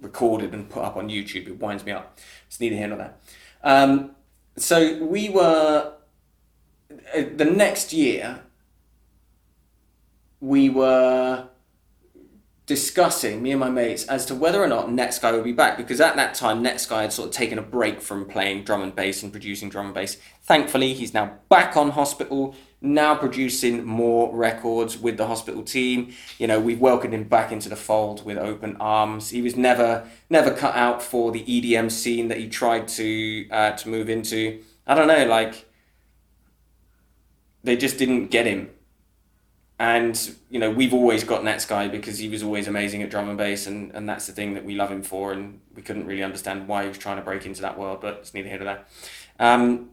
recorded 0.00 0.52
and 0.52 0.68
put 0.68 0.82
up 0.82 0.96
on 0.96 1.08
YouTube. 1.08 1.46
It 1.46 1.58
winds 1.58 1.84
me 1.84 1.92
up. 1.92 2.18
It's 2.46 2.60
neither 2.60 2.76
here 2.76 2.88
nor 2.88 2.98
there. 2.98 3.14
Um, 3.62 4.16
so 4.56 5.02
we 5.04 5.28
were 5.28 5.94
uh, 7.14 7.24
the 7.36 7.44
next 7.44 7.92
year, 7.92 8.40
we 10.40 10.68
were 10.68 11.48
discussing, 12.66 13.42
me 13.42 13.50
and 13.52 13.60
my 13.60 13.70
mates, 13.70 14.04
as 14.06 14.26
to 14.26 14.34
whether 14.34 14.62
or 14.62 14.68
not 14.68 14.88
Netsky 14.88 15.32
would 15.32 15.44
be 15.44 15.52
back 15.52 15.76
because 15.76 16.00
at 16.00 16.16
that 16.16 16.34
time 16.34 16.62
Netsky 16.62 17.02
had 17.02 17.12
sort 17.12 17.28
of 17.28 17.34
taken 17.34 17.58
a 17.58 17.62
break 17.62 18.00
from 18.00 18.26
playing 18.26 18.64
drum 18.64 18.82
and 18.82 18.94
bass 18.94 19.22
and 19.22 19.32
producing 19.32 19.68
drum 19.68 19.86
and 19.86 19.94
bass. 19.94 20.16
Thankfully, 20.42 20.94
he's 20.94 21.14
now 21.14 21.38
back 21.48 21.76
on 21.76 21.90
hospital 21.90 22.54
now 22.82 23.14
producing 23.14 23.84
more 23.84 24.34
records 24.34 24.96
with 24.96 25.16
the 25.16 25.26
hospital 25.26 25.62
team. 25.62 26.14
You 26.38 26.46
know, 26.46 26.58
we've 26.58 26.80
welcomed 26.80 27.12
him 27.12 27.24
back 27.24 27.52
into 27.52 27.68
the 27.68 27.76
fold 27.76 28.24
with 28.24 28.38
open 28.38 28.76
arms. 28.78 29.30
He 29.30 29.42
was 29.42 29.56
never 29.56 30.08
never 30.30 30.54
cut 30.54 30.74
out 30.74 31.02
for 31.02 31.30
the 31.30 31.44
EDM 31.44 31.90
scene 31.90 32.28
that 32.28 32.38
he 32.38 32.48
tried 32.48 32.88
to 32.88 33.48
uh, 33.50 33.72
to 33.72 33.88
move 33.88 34.08
into. 34.08 34.62
I 34.86 34.94
don't 34.94 35.08
know, 35.08 35.26
like 35.26 35.66
they 37.62 37.76
just 37.76 37.98
didn't 37.98 38.28
get 38.28 38.46
him. 38.46 38.70
And 39.78 40.34
you 40.50 40.58
know, 40.58 40.70
we've 40.70 40.92
always 40.92 41.24
got 41.24 41.42
Netsky 41.42 41.90
because 41.90 42.18
he 42.18 42.28
was 42.28 42.42
always 42.42 42.68
amazing 42.68 43.02
at 43.02 43.10
drum 43.10 43.28
and 43.28 43.38
bass, 43.38 43.66
and, 43.66 43.94
and 43.94 44.08
that's 44.08 44.26
the 44.26 44.32
thing 44.32 44.54
that 44.54 44.64
we 44.64 44.74
love 44.74 44.90
him 44.90 45.02
for. 45.02 45.32
And 45.32 45.60
we 45.74 45.82
couldn't 45.82 46.06
really 46.06 46.22
understand 46.22 46.68
why 46.68 46.82
he 46.82 46.88
was 46.88 46.98
trying 46.98 47.16
to 47.16 47.22
break 47.22 47.46
into 47.46 47.62
that 47.62 47.78
world, 47.78 48.00
but 48.00 48.14
it's 48.14 48.34
neither 48.34 48.48
here 48.48 48.58
nor 48.58 48.66
there. 48.66 48.84
Um, 49.38 49.90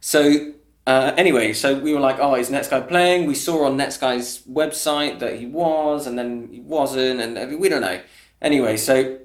so 0.00 0.52
uh, 0.86 1.14
anyway, 1.16 1.52
so 1.52 1.78
we 1.78 1.94
were 1.94 2.00
like, 2.00 2.18
oh, 2.18 2.34
is 2.34 2.50
Netsky 2.50 2.86
playing? 2.86 3.26
We 3.26 3.34
saw 3.34 3.64
on 3.64 3.78
Netsky's 3.78 4.42
website 4.42 5.18
that 5.20 5.38
he 5.38 5.46
was, 5.46 6.06
and 6.06 6.18
then 6.18 6.48
he 6.52 6.60
wasn't, 6.60 7.20
and 7.20 7.58
we 7.58 7.68
don't 7.68 7.80
know. 7.80 8.00
Anyway, 8.42 8.76
so 8.76 9.18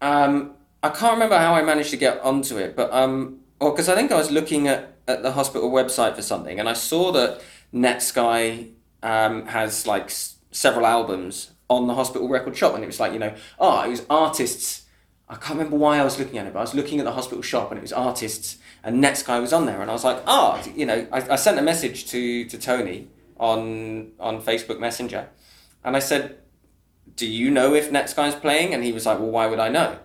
um, 0.00 0.54
I 0.82 0.90
can't 0.90 1.14
remember 1.14 1.36
how 1.38 1.54
I 1.54 1.62
managed 1.62 1.90
to 1.90 1.96
get 1.96 2.20
onto 2.20 2.56
it, 2.58 2.76
but 2.76 2.92
um, 2.92 3.40
because 3.58 3.88
I 3.88 3.96
think 3.96 4.12
I 4.12 4.16
was 4.16 4.30
looking 4.30 4.68
at, 4.68 4.94
at 5.08 5.22
the 5.22 5.32
hospital 5.32 5.70
website 5.70 6.14
for 6.14 6.22
something, 6.22 6.60
and 6.60 6.68
I 6.68 6.74
saw 6.74 7.10
that 7.12 7.40
Netsky 7.74 8.70
um, 9.02 9.46
has 9.46 9.86
like 9.86 10.04
s- 10.04 10.36
several 10.52 10.86
albums 10.86 11.50
on 11.68 11.88
the 11.88 11.94
hospital 11.94 12.28
record 12.28 12.56
shop, 12.56 12.74
and 12.74 12.84
it 12.84 12.86
was 12.86 13.00
like, 13.00 13.12
you 13.12 13.18
know, 13.18 13.34
oh, 13.58 13.82
it 13.82 13.88
was 13.90 14.06
artists. 14.08 14.81
I 15.32 15.36
can't 15.36 15.58
remember 15.58 15.76
why 15.76 15.98
I 15.98 16.04
was 16.04 16.18
looking 16.18 16.36
at 16.36 16.46
it, 16.46 16.52
but 16.52 16.58
I 16.58 16.62
was 16.62 16.74
looking 16.74 16.98
at 16.98 17.06
the 17.06 17.12
hospital 17.12 17.40
shop, 17.40 17.70
and 17.70 17.78
it 17.78 17.80
was 17.80 17.92
artists 17.92 18.58
and 18.84 19.02
Netsky 19.02 19.40
was 19.40 19.52
on 19.52 19.64
there, 19.64 19.80
and 19.80 19.88
I 19.88 19.94
was 19.94 20.04
like, 20.04 20.22
oh, 20.26 20.62
you 20.76 20.84
know, 20.84 21.06
I, 21.10 21.30
I 21.30 21.36
sent 21.36 21.58
a 21.58 21.62
message 21.62 22.06
to 22.10 22.44
to 22.44 22.58
Tony 22.58 23.08
on 23.38 24.12
on 24.20 24.42
Facebook 24.42 24.78
Messenger, 24.78 25.30
and 25.84 25.96
I 25.96 26.00
said, 26.00 26.38
do 27.16 27.26
you 27.26 27.50
know 27.50 27.74
if 27.74 27.90
Netsky's 27.90 28.34
playing? 28.34 28.74
And 28.74 28.84
he 28.84 28.92
was 28.92 29.06
like, 29.06 29.18
well, 29.18 29.30
why 29.30 29.46
would 29.46 29.58
I 29.58 29.70
know? 29.70 29.98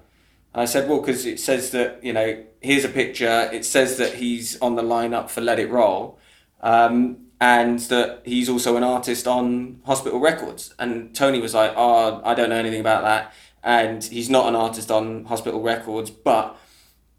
And 0.54 0.62
I 0.62 0.66
said, 0.66 0.88
well, 0.88 1.02
because 1.02 1.26
it 1.26 1.42
says 1.42 1.72
that 1.72 2.02
you 2.02 2.14
know, 2.14 2.42
here's 2.62 2.86
a 2.86 2.90
picture. 2.90 3.50
It 3.52 3.66
says 3.66 3.98
that 3.98 4.14
he's 4.14 4.58
on 4.62 4.76
the 4.76 4.82
lineup 4.82 5.30
for 5.30 5.42
Let 5.42 5.60
It 5.60 5.70
Roll. 5.70 6.20
Um, 6.62 7.28
and 7.40 7.80
that 7.80 8.22
he's 8.26 8.50
also 8.50 8.78
an 8.78 8.84
artist 8.84 9.28
on 9.28 9.80
Hospital 9.86 10.20
Records. 10.20 10.74
And 10.80 11.16
Tony 11.16 11.40
was 11.40 11.54
like, 11.54 11.74
"Oh, 11.76 12.22
I 12.24 12.34
don't 12.34 12.50
know 12.50 12.56
anything 12.56 12.80
about 12.80 13.04
that." 13.04 13.34
And 13.68 14.01
he's 14.01 14.30
not 14.30 14.47
an 14.47 14.55
artist 14.55 14.89
on 14.89 15.26
Hospital 15.26 15.61
Records, 15.61 16.09
but 16.09 16.57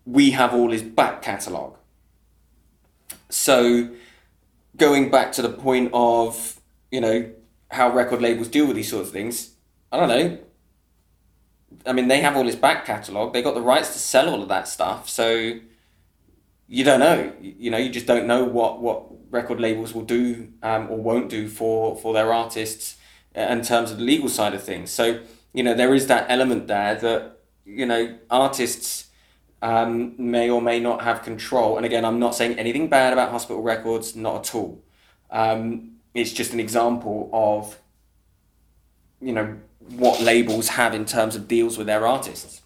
we 0.06 0.30
have 0.30 0.54
all 0.54 0.70
his 0.70 0.82
back 0.82 1.20
catalogue. 1.20 1.76
So, 3.28 3.90
going 4.74 5.10
back 5.10 5.30
to 5.32 5.42
the 5.42 5.50
point 5.50 5.90
of, 5.92 6.58
you 6.90 7.02
know, 7.02 7.30
how 7.70 7.92
record 7.92 8.22
labels 8.22 8.48
deal 8.48 8.66
with 8.66 8.76
these 8.76 8.88
sorts 8.88 9.08
of 9.08 9.12
things, 9.12 9.56
I 9.92 9.98
don't 9.98 10.08
know. 10.08 10.38
I 11.84 11.92
mean, 11.92 12.08
they 12.08 12.22
have 12.22 12.34
all 12.34 12.46
his 12.46 12.56
back 12.56 12.86
catalogue, 12.86 13.34
they 13.34 13.42
got 13.42 13.54
the 13.54 13.60
rights 13.60 13.92
to 13.92 13.98
sell 13.98 14.30
all 14.30 14.42
of 14.42 14.48
that 14.48 14.66
stuff, 14.68 15.06
so 15.06 15.52
you 16.66 16.82
don't 16.82 17.00
know. 17.00 17.30
You 17.42 17.70
know, 17.70 17.76
you 17.76 17.90
just 17.90 18.06
don't 18.06 18.26
know 18.26 18.44
what, 18.44 18.80
what 18.80 19.04
record 19.30 19.60
labels 19.60 19.92
will 19.92 20.04
do 20.06 20.48
um, 20.62 20.90
or 20.90 20.96
won't 20.96 21.28
do 21.28 21.46
for, 21.46 21.94
for 21.98 22.14
their 22.14 22.32
artists 22.32 22.96
uh, 23.36 23.40
in 23.40 23.60
terms 23.60 23.90
of 23.90 23.98
the 23.98 24.04
legal 24.04 24.30
side 24.30 24.54
of 24.54 24.62
things. 24.62 24.90
So, 24.90 25.20
you 25.52 25.62
know, 25.62 25.74
there 25.74 25.94
is 25.94 26.06
that 26.06 26.26
element 26.28 26.66
there 26.66 26.94
that, 26.94 27.38
you 27.64 27.86
know, 27.86 28.18
artists 28.30 29.08
um, 29.62 30.14
may 30.18 30.48
or 30.50 30.62
may 30.62 30.80
not 30.80 31.02
have 31.02 31.22
control. 31.22 31.76
And 31.76 31.84
again, 31.86 32.04
I'm 32.04 32.18
not 32.18 32.34
saying 32.34 32.58
anything 32.58 32.88
bad 32.88 33.12
about 33.12 33.30
hospital 33.30 33.62
records, 33.62 34.14
not 34.14 34.46
at 34.48 34.54
all. 34.54 34.82
Um, 35.30 35.96
it's 36.14 36.32
just 36.32 36.52
an 36.52 36.60
example 36.60 37.28
of, 37.32 37.78
you 39.20 39.32
know, 39.32 39.56
what 39.90 40.20
labels 40.20 40.68
have 40.68 40.94
in 40.94 41.04
terms 41.04 41.34
of 41.34 41.48
deals 41.48 41.78
with 41.78 41.86
their 41.86 42.06
artists. 42.06 42.62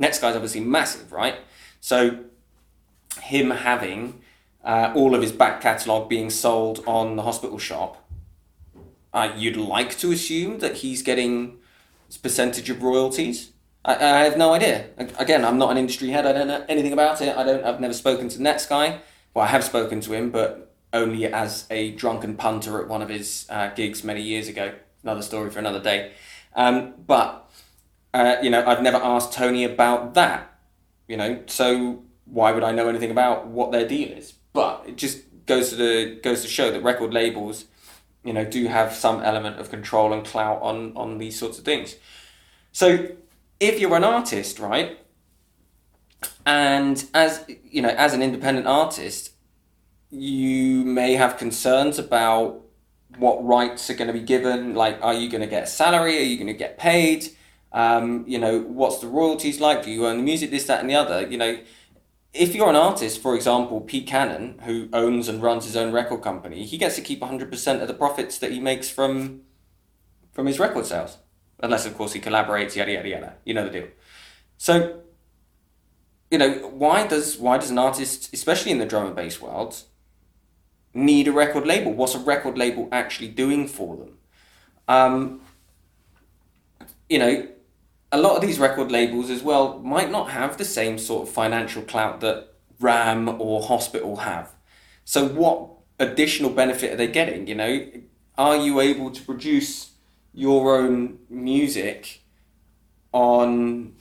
Netsky's 0.00 0.34
obviously 0.36 0.60
massive, 0.60 1.12
right? 1.12 1.36
So, 1.80 2.24
him 3.22 3.50
having 3.50 4.20
uh, 4.64 4.92
all 4.94 5.14
of 5.14 5.22
his 5.22 5.32
back 5.32 5.60
catalogue 5.60 6.08
being 6.08 6.30
sold 6.30 6.82
on 6.86 7.16
the 7.16 7.22
hospital 7.22 7.58
shop, 7.58 8.08
uh, 9.12 9.32
you'd 9.36 9.56
like 9.56 9.98
to 9.98 10.12
assume 10.12 10.58
that 10.60 10.76
he's 10.76 11.02
getting 11.02 11.58
percentage 12.16 12.70
of 12.70 12.82
royalties. 12.82 13.52
I, 13.84 13.94
I 13.94 14.24
have 14.24 14.36
no 14.36 14.52
idea. 14.52 14.86
Again, 15.18 15.44
I'm 15.44 15.58
not 15.58 15.70
an 15.70 15.76
industry 15.78 16.10
head. 16.10 16.26
I 16.26 16.32
don't 16.32 16.48
know 16.48 16.64
anything 16.68 16.92
about 16.92 17.20
it. 17.20 17.36
I 17.36 17.44
don't. 17.44 17.64
I've 17.64 17.80
never 17.80 17.94
spoken 17.94 18.28
to 18.28 18.38
Netsky. 18.38 19.00
Well, 19.34 19.44
I 19.44 19.48
have 19.48 19.64
spoken 19.64 20.00
to 20.00 20.12
him, 20.12 20.30
but 20.30 20.74
only 20.92 21.26
as 21.26 21.66
a 21.70 21.92
drunken 21.92 22.36
punter 22.36 22.80
at 22.80 22.88
one 22.88 23.00
of 23.00 23.08
his 23.08 23.46
uh, 23.48 23.68
gigs 23.68 24.02
many 24.02 24.22
years 24.22 24.48
ago. 24.48 24.72
Another 25.02 25.22
story 25.22 25.50
for 25.50 25.58
another 25.58 25.80
day. 25.80 26.12
Um, 26.54 26.94
but 27.06 27.48
uh, 28.12 28.36
you 28.42 28.50
know, 28.50 28.64
I've 28.66 28.82
never 28.82 28.98
asked 28.98 29.32
Tony 29.32 29.64
about 29.64 30.14
that. 30.14 30.58
You 31.06 31.16
know, 31.16 31.42
so 31.46 32.02
why 32.24 32.52
would 32.52 32.62
I 32.62 32.72
know 32.72 32.88
anything 32.88 33.10
about 33.10 33.46
what 33.46 33.72
their 33.72 33.86
deal 33.86 34.12
is? 34.16 34.32
But 34.52 34.84
it 34.86 34.96
just 34.96 35.22
goes 35.46 35.70
to 35.70 35.76
the 35.76 36.20
goes 36.22 36.42
to 36.42 36.48
show 36.48 36.70
that 36.70 36.82
record 36.82 37.12
labels, 37.14 37.66
you 38.24 38.32
know, 38.32 38.44
do 38.44 38.66
have 38.66 38.94
some 38.94 39.22
element 39.22 39.58
of 39.58 39.70
control 39.70 40.12
and 40.12 40.24
clout 40.24 40.60
on 40.62 40.96
on 40.96 41.18
these 41.18 41.38
sorts 41.38 41.58
of 41.58 41.64
things. 41.64 41.96
So 42.72 43.08
if 43.58 43.80
you're 43.80 43.94
an 43.96 44.04
artist, 44.04 44.58
right, 44.58 44.98
and 46.46 47.04
as 47.14 47.44
you 47.64 47.82
know, 47.82 47.88
as 47.90 48.14
an 48.14 48.22
independent 48.22 48.66
artist, 48.66 49.32
you 50.10 50.84
may 50.84 51.14
have 51.14 51.38
concerns 51.38 51.98
about 51.98 52.62
what 53.18 53.44
rights 53.44 53.90
are 53.90 53.94
going 53.94 54.08
to 54.08 54.12
be 54.12 54.20
given. 54.24 54.74
Like, 54.74 54.98
are 55.02 55.14
you 55.14 55.28
going 55.28 55.42
to 55.42 55.46
get 55.46 55.64
a 55.64 55.66
salary? 55.66 56.18
Are 56.18 56.22
you 56.22 56.36
going 56.36 56.46
to 56.46 56.52
get 56.54 56.78
paid? 56.78 57.28
Um, 57.72 58.24
you 58.26 58.38
know, 58.38 58.60
what's 58.60 58.98
the 58.98 59.06
royalties 59.06 59.60
like? 59.60 59.84
Do 59.84 59.90
you 59.90 60.06
own 60.06 60.18
the 60.18 60.22
music? 60.22 60.50
This, 60.50 60.66
that, 60.66 60.80
and 60.80 60.90
the 60.90 60.94
other. 60.94 61.26
You 61.26 61.38
know, 61.38 61.58
if 62.32 62.54
you're 62.54 62.68
an 62.68 62.76
artist, 62.76 63.20
for 63.20 63.34
example, 63.34 63.80
Pete 63.80 64.06
Cannon, 64.06 64.58
who 64.64 64.88
owns 64.92 65.28
and 65.28 65.42
runs 65.42 65.64
his 65.64 65.76
own 65.76 65.92
record 65.92 66.22
company, 66.22 66.64
he 66.64 66.78
gets 66.78 66.94
to 66.96 67.02
keep 67.02 67.20
100% 67.20 67.82
of 67.82 67.88
the 67.88 67.94
profits 67.94 68.38
that 68.38 68.52
he 68.52 68.60
makes 68.60 68.88
from 68.88 69.42
from 70.32 70.46
his 70.46 70.60
record 70.60 70.86
sales 70.86 71.18
unless 71.62 71.86
of 71.86 71.96
course 71.96 72.12
he 72.12 72.20
collaborates, 72.20 72.74
yada 72.74 72.92
yada 72.92 73.08
yada. 73.08 73.34
You 73.44 73.54
know 73.54 73.64
the 73.64 73.70
deal. 73.70 73.88
So, 74.56 75.00
you 76.30 76.38
know, 76.38 76.52
why 76.68 77.06
does 77.06 77.38
why 77.38 77.58
does 77.58 77.70
an 77.70 77.78
artist, 77.78 78.32
especially 78.32 78.72
in 78.72 78.78
the 78.78 78.86
drum 78.86 79.06
and 79.06 79.16
bass 79.16 79.40
world, 79.40 79.82
need 80.94 81.28
a 81.28 81.32
record 81.32 81.66
label? 81.66 81.92
What's 81.92 82.14
a 82.14 82.18
record 82.18 82.58
label 82.58 82.88
actually 82.92 83.28
doing 83.28 83.68
for 83.68 83.96
them? 83.96 84.18
Um, 84.88 85.40
you 87.08 87.18
know, 87.18 87.48
a 88.12 88.18
lot 88.18 88.36
of 88.36 88.42
these 88.42 88.58
record 88.58 88.90
labels 88.90 89.30
as 89.30 89.42
well 89.42 89.78
might 89.78 90.10
not 90.10 90.30
have 90.30 90.56
the 90.56 90.64
same 90.64 90.98
sort 90.98 91.28
of 91.28 91.34
financial 91.34 91.82
clout 91.82 92.20
that 92.20 92.54
Ram 92.80 93.28
or 93.40 93.62
Hospital 93.62 94.16
have. 94.16 94.52
So, 95.04 95.28
what 95.28 95.70
additional 95.98 96.50
benefit 96.50 96.92
are 96.92 96.96
they 96.96 97.06
getting? 97.06 97.46
You 97.46 97.54
know, 97.54 97.90
are 98.36 98.56
you 98.56 98.80
able 98.80 99.10
to 99.10 99.22
produce 99.22 99.90
your 100.32 100.78
own 100.78 101.18
music 101.28 102.22
on 103.12 103.94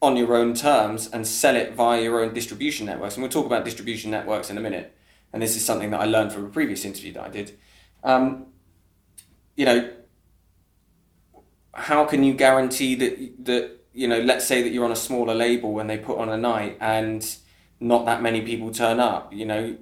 on 0.00 0.16
your 0.16 0.36
own 0.36 0.54
terms 0.54 1.08
and 1.12 1.26
sell 1.26 1.56
it 1.56 1.74
via 1.74 2.00
your 2.02 2.22
own 2.22 2.32
distribution 2.32 2.86
networks. 2.86 3.16
And 3.16 3.22
we'll 3.22 3.32
talk 3.32 3.46
about 3.46 3.64
distribution 3.64 4.12
networks 4.12 4.48
in 4.48 4.56
a 4.56 4.60
minute. 4.60 4.96
And 5.32 5.42
this 5.42 5.56
is 5.56 5.64
something 5.64 5.90
that 5.90 6.00
I 6.00 6.04
learned 6.04 6.32
from 6.32 6.44
a 6.44 6.48
previous 6.48 6.84
interview 6.84 7.12
that 7.14 7.24
I 7.24 7.28
did. 7.28 7.58
Um, 8.04 8.46
you 9.56 9.64
know, 9.64 9.90
how 11.78 12.04
can 12.04 12.22
you 12.22 12.34
guarantee 12.34 12.94
that 12.96 13.44
that 13.44 13.78
you 13.98 14.06
know, 14.06 14.20
let's 14.20 14.46
say 14.46 14.62
that 14.62 14.70
you're 14.70 14.84
on 14.84 14.92
a 14.92 14.96
smaller 14.96 15.34
label 15.34 15.80
and 15.80 15.90
they 15.90 15.98
put 15.98 16.18
on 16.18 16.28
a 16.28 16.36
night 16.36 16.76
and 16.80 17.36
not 17.80 18.06
that 18.06 18.22
many 18.22 18.42
people 18.42 18.70
turn 18.70 19.00
up. 19.00 19.32
You 19.32 19.44
know, 19.44 19.76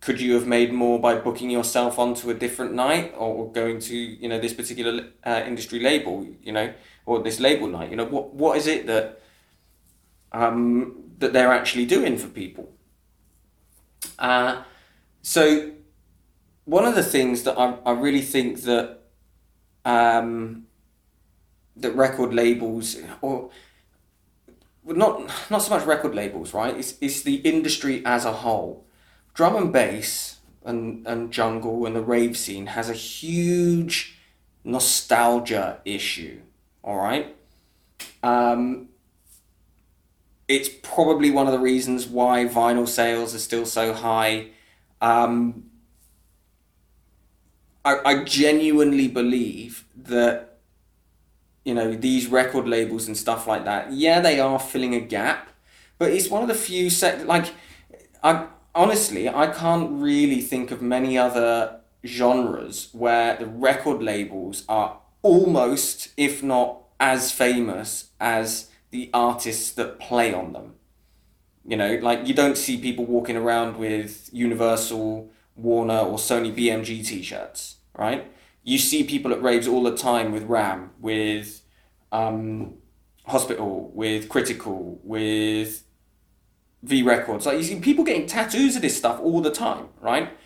could 0.00 0.20
you 0.20 0.34
have 0.34 0.46
made 0.46 0.72
more 0.72 1.00
by 1.00 1.16
booking 1.16 1.50
yourself 1.50 1.98
onto 1.98 2.30
a 2.30 2.34
different 2.34 2.74
night 2.74 3.12
or 3.16 3.50
going 3.50 3.80
to 3.80 3.96
you 3.96 4.28
know 4.28 4.38
this 4.38 4.54
particular 4.54 5.08
uh, 5.24 5.42
industry 5.44 5.80
label 5.80 6.24
you 6.40 6.52
know 6.52 6.72
or 7.04 7.20
this 7.20 7.40
label 7.40 7.66
night 7.66 7.90
you 7.90 7.96
know 7.96 8.04
what 8.04 8.32
what 8.32 8.56
is 8.56 8.68
it 8.68 8.86
that 8.86 9.20
um, 10.30 11.02
that 11.18 11.32
they're 11.32 11.52
actually 11.52 11.86
doing 11.86 12.16
for 12.16 12.28
people 12.28 12.70
uh, 14.20 14.62
so 15.22 15.72
one 16.64 16.84
of 16.84 16.94
the 16.94 17.02
things 17.02 17.42
that 17.42 17.58
I, 17.58 17.74
I 17.84 17.92
really 17.92 18.22
think 18.22 18.62
that 18.62 19.00
um, 19.84 20.67
that 21.80 21.94
record 21.94 22.32
labels 22.34 22.96
or 23.20 23.50
not 24.84 25.20
not 25.50 25.58
so 25.58 25.70
much 25.70 25.86
record 25.86 26.14
labels 26.14 26.54
right 26.54 26.76
it's, 26.76 26.94
it's 27.00 27.22
the 27.22 27.36
industry 27.36 28.02
as 28.04 28.24
a 28.24 28.32
whole 28.32 28.84
drum 29.34 29.56
and 29.56 29.72
bass 29.72 30.38
and, 30.64 31.06
and 31.06 31.32
jungle 31.32 31.86
and 31.86 31.94
the 31.96 32.02
rave 32.02 32.36
scene 32.36 32.66
has 32.66 32.90
a 32.90 32.94
huge 32.94 34.18
nostalgia 34.64 35.80
issue, 35.84 36.40
all 36.82 36.96
right? 36.96 37.34
Um, 38.22 38.90
it's 40.46 40.68
probably 40.68 41.30
one 41.30 41.46
of 41.46 41.52
the 41.52 41.58
reasons 41.58 42.06
why 42.06 42.44
vinyl 42.44 42.86
sales 42.86 43.34
are 43.34 43.38
still 43.38 43.66
so 43.66 43.92
high. 43.92 44.48
Um, 45.00 45.70
I, 47.84 47.98
I 48.04 48.24
genuinely 48.24 49.08
believe 49.08 49.84
that 49.96 50.47
you 51.68 51.74
know 51.74 51.92
these 51.92 52.28
record 52.28 52.66
labels 52.66 53.06
and 53.08 53.16
stuff 53.16 53.46
like 53.46 53.66
that. 53.66 53.92
Yeah, 53.92 54.20
they 54.20 54.40
are 54.40 54.58
filling 54.58 54.94
a 54.94 55.00
gap, 55.00 55.50
but 55.98 56.10
it's 56.10 56.30
one 56.30 56.40
of 56.40 56.48
the 56.48 56.54
few 56.54 56.88
sec 56.88 57.26
like 57.26 57.52
I 58.22 58.46
honestly 58.74 59.28
I 59.28 59.48
can't 59.48 60.00
really 60.00 60.40
think 60.40 60.70
of 60.70 60.80
many 60.80 61.18
other 61.18 61.80
genres 62.06 62.88
where 62.92 63.36
the 63.36 63.44
record 63.44 64.02
labels 64.02 64.64
are 64.66 64.98
almost, 65.20 66.08
if 66.16 66.42
not 66.42 66.84
as 66.98 67.32
famous 67.32 68.12
as 68.18 68.70
the 68.90 69.10
artists 69.12 69.70
that 69.72 70.00
play 70.00 70.32
on 70.32 70.54
them. 70.54 70.74
You 71.66 71.76
know, 71.76 71.98
like 72.00 72.26
you 72.26 72.32
don't 72.32 72.56
see 72.56 72.78
people 72.78 73.04
walking 73.04 73.36
around 73.36 73.76
with 73.76 74.30
Universal, 74.32 75.28
Warner, 75.54 75.98
or 75.98 76.16
Sony 76.16 76.50
BMG 76.50 77.06
t 77.06 77.22
shirts, 77.22 77.76
right? 77.94 78.32
You 78.68 78.76
see 78.76 79.02
people 79.02 79.32
at 79.32 79.42
raves 79.42 79.66
all 79.66 79.82
the 79.82 79.96
time 79.96 80.30
with 80.30 80.42
Ram, 80.42 80.90
with 81.00 81.62
um, 82.12 82.74
Hospital, 83.24 83.90
with 83.94 84.28
Critical, 84.28 85.00
with 85.02 85.84
V 86.82 87.02
Records. 87.02 87.46
Like 87.46 87.56
you 87.56 87.62
see 87.64 87.80
people 87.80 88.04
getting 88.04 88.26
tattoos 88.26 88.76
of 88.76 88.82
this 88.82 88.94
stuff 88.94 89.20
all 89.20 89.40
the 89.40 89.50
time, 89.50 89.88
right? 90.02 90.36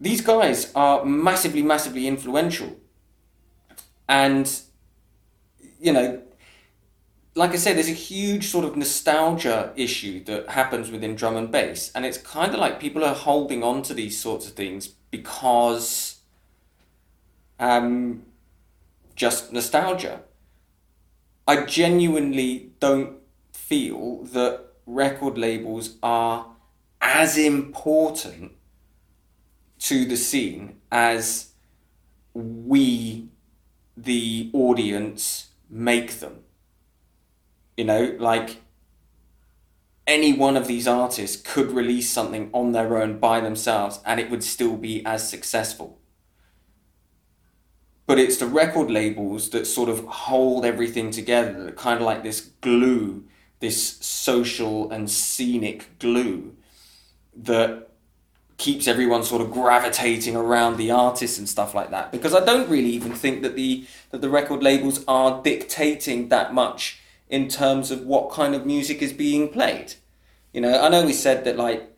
These 0.00 0.22
guys 0.22 0.72
are 0.74 1.04
massively, 1.04 1.62
massively 1.62 2.08
influential. 2.08 2.76
And, 4.08 4.50
you 5.78 5.92
know, 5.92 6.20
like 7.36 7.52
I 7.52 7.56
said, 7.58 7.76
there's 7.76 7.88
a 7.88 7.92
huge 7.92 8.48
sort 8.48 8.64
of 8.64 8.76
nostalgia 8.76 9.72
issue 9.76 10.24
that 10.24 10.48
happens 10.48 10.90
within 10.90 11.14
drum 11.14 11.36
and 11.36 11.52
bass. 11.52 11.92
And 11.94 12.04
it's 12.04 12.18
kind 12.18 12.52
of 12.54 12.58
like 12.58 12.80
people 12.80 13.04
are 13.04 13.14
holding 13.14 13.62
on 13.62 13.82
to 13.82 13.94
these 13.94 14.20
sorts 14.20 14.48
of 14.48 14.54
things 14.54 14.88
because 14.88 16.17
um, 17.58 18.22
just 19.14 19.52
nostalgia. 19.52 20.22
I 21.46 21.64
genuinely 21.64 22.72
don't 22.80 23.16
feel 23.52 24.24
that 24.24 24.64
record 24.86 25.38
labels 25.38 25.96
are 26.02 26.46
as 27.00 27.38
important 27.38 28.52
to 29.78 30.04
the 30.04 30.16
scene 30.16 30.76
as 30.90 31.52
we, 32.34 33.28
the 33.96 34.50
audience, 34.52 35.48
make 35.68 36.20
them. 36.20 36.40
You 37.76 37.84
know, 37.84 38.16
like 38.18 38.62
any 40.06 40.32
one 40.32 40.56
of 40.56 40.66
these 40.66 40.88
artists 40.88 41.40
could 41.40 41.70
release 41.70 42.10
something 42.10 42.50
on 42.52 42.72
their 42.72 43.00
own 43.00 43.18
by 43.18 43.40
themselves 43.40 44.00
and 44.04 44.18
it 44.18 44.30
would 44.30 44.42
still 44.42 44.76
be 44.76 45.04
as 45.04 45.28
successful. 45.28 45.97
But 48.08 48.18
it's 48.18 48.38
the 48.38 48.46
record 48.46 48.90
labels 48.90 49.50
that 49.50 49.66
sort 49.66 49.90
of 49.90 50.00
hold 50.06 50.64
everything 50.64 51.10
together, 51.10 51.64
that 51.64 51.76
kind 51.76 52.00
of 52.00 52.06
like 52.06 52.22
this 52.22 52.40
glue, 52.62 53.24
this 53.60 53.98
social 53.98 54.90
and 54.90 55.10
scenic 55.10 55.98
glue 55.98 56.56
that 57.36 57.90
keeps 58.56 58.88
everyone 58.88 59.24
sort 59.24 59.42
of 59.42 59.50
gravitating 59.50 60.34
around 60.34 60.78
the 60.78 60.90
artists 60.90 61.36
and 61.38 61.46
stuff 61.46 61.74
like 61.74 61.90
that 61.90 62.10
because 62.10 62.34
I 62.34 62.42
don't 62.42 62.70
really 62.70 62.88
even 62.88 63.12
think 63.12 63.42
that 63.42 63.54
the 63.56 63.86
that 64.10 64.22
the 64.22 64.30
record 64.30 64.62
labels 64.62 65.04
are 65.06 65.42
dictating 65.42 66.30
that 66.30 66.54
much 66.54 67.00
in 67.28 67.46
terms 67.46 67.90
of 67.90 68.06
what 68.06 68.30
kind 68.30 68.54
of 68.54 68.64
music 68.64 69.02
is 69.02 69.12
being 69.12 69.50
played. 69.50 69.96
You 70.54 70.62
know, 70.62 70.80
I 70.80 70.88
know 70.88 71.04
we 71.04 71.12
said 71.12 71.44
that 71.44 71.58
like 71.58 71.94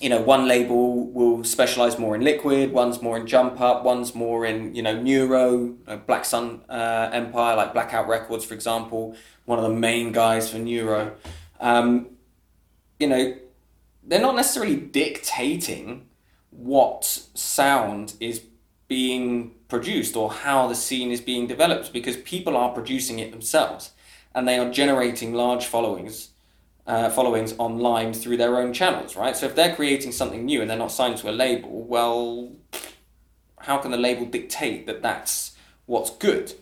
you 0.00 0.08
know, 0.08 0.20
one 0.20 0.48
label 0.48 1.06
will 1.06 1.44
specialize 1.44 1.98
more 1.98 2.14
in 2.14 2.22
liquid, 2.22 2.72
one's 2.72 3.00
more 3.00 3.16
in 3.16 3.26
jump 3.26 3.60
up, 3.60 3.84
one's 3.84 4.14
more 4.14 4.44
in, 4.44 4.74
you 4.74 4.82
know, 4.82 5.00
neuro, 5.00 5.68
Black 6.06 6.24
Sun 6.24 6.62
uh, 6.68 7.10
Empire, 7.12 7.56
like 7.56 7.72
Blackout 7.72 8.08
Records, 8.08 8.44
for 8.44 8.54
example, 8.54 9.16
one 9.44 9.58
of 9.58 9.64
the 9.64 9.74
main 9.74 10.12
guys 10.12 10.50
for 10.50 10.58
neuro. 10.58 11.14
Um, 11.60 12.08
you 12.98 13.06
know, 13.06 13.36
they're 14.02 14.20
not 14.20 14.36
necessarily 14.36 14.76
dictating 14.76 16.08
what 16.50 17.04
sound 17.34 18.14
is 18.20 18.42
being 18.88 19.52
produced 19.68 20.16
or 20.16 20.30
how 20.30 20.66
the 20.66 20.74
scene 20.74 21.10
is 21.10 21.20
being 21.20 21.46
developed 21.46 21.92
because 21.92 22.16
people 22.18 22.56
are 22.56 22.72
producing 22.72 23.18
it 23.18 23.32
themselves 23.32 23.92
and 24.34 24.46
they 24.46 24.58
are 24.58 24.70
generating 24.70 25.32
large 25.32 25.66
followings 25.66 26.30
uh, 26.86 27.08
followings 27.10 27.54
online 27.58 28.12
through 28.12 28.36
their 28.36 28.58
own 28.58 28.72
channels 28.72 29.16
right 29.16 29.36
so 29.36 29.46
if 29.46 29.54
they're 29.54 29.74
creating 29.74 30.12
something 30.12 30.44
new 30.44 30.60
and 30.60 30.68
they're 30.68 30.76
not 30.78 30.92
signed 30.92 31.16
to 31.16 31.30
a 31.30 31.32
label 31.32 31.82
well 31.84 32.52
how 33.60 33.78
can 33.78 33.90
the 33.90 33.96
label 33.96 34.26
dictate 34.26 34.86
that 34.86 35.02
that's 35.02 35.56
what's 35.86 36.10
good 36.10 36.52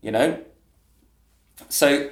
you 0.00 0.10
know 0.10 0.38
so 1.68 2.08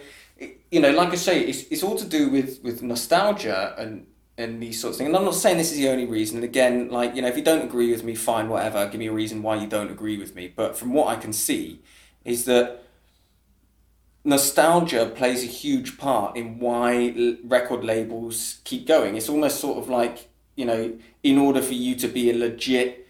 you 0.71 0.81
know 0.81 0.91
like 0.91 1.11
i 1.11 1.15
say 1.15 1.41
it's, 1.41 1.63
it's 1.71 1.83
all 1.83 1.97
to 1.97 2.05
do 2.05 2.29
with 2.29 2.61
with 2.63 2.83
nostalgia 2.83 3.75
and 3.79 4.07
and 4.39 4.63
these 4.63 4.81
sorts 4.81 4.97
of 4.97 4.99
things. 4.99 5.09
And 5.09 5.17
I'm 5.17 5.25
not 5.25 5.35
saying 5.35 5.57
this 5.57 5.73
is 5.73 5.79
the 5.79 5.89
only 5.89 6.05
reason. 6.05 6.37
And 6.37 6.45
again, 6.45 6.91
like, 6.91 7.15
you 7.15 7.23
know, 7.23 7.29
if 7.29 7.37
you 7.37 7.43
don't 7.43 7.65
agree 7.65 7.91
with 7.91 8.05
me, 8.05 8.15
fine, 8.15 8.49
whatever. 8.49 8.87
Give 8.89 8.99
me 8.99 9.07
a 9.07 9.13
reason 9.13 9.43
why 9.43 9.57
you 9.57 9.67
don't 9.67 9.91
agree 9.91 10.19
with 10.19 10.35
me. 10.35 10.53
But 10.55 10.77
from 10.77 10.93
what 10.93 11.09
I 11.09 11.17
can 11.17 11.33
see, 11.33 11.81
is 12.25 12.45
that 12.45 12.83
nostalgia 14.27 15.07
plays 15.07 15.43
a 15.43 15.47
huge 15.47 15.99
part 15.99 16.37
in 16.37 16.59
why 16.59 17.37
record 17.45 17.85
labels 17.85 18.61
keep 18.65 18.87
going. 18.87 19.17
It's 19.17 19.29
almost 19.29 19.61
sort 19.61 19.79
of 19.79 19.89
like, 19.89 20.29
you 20.57 20.65
know, 20.65 20.99
in 21.23 21.39
order 21.39 21.63
for 21.63 21.75
you 21.75 21.95
to 21.97 22.09
be 22.09 22.31
a 22.31 22.35
legit 22.37 23.09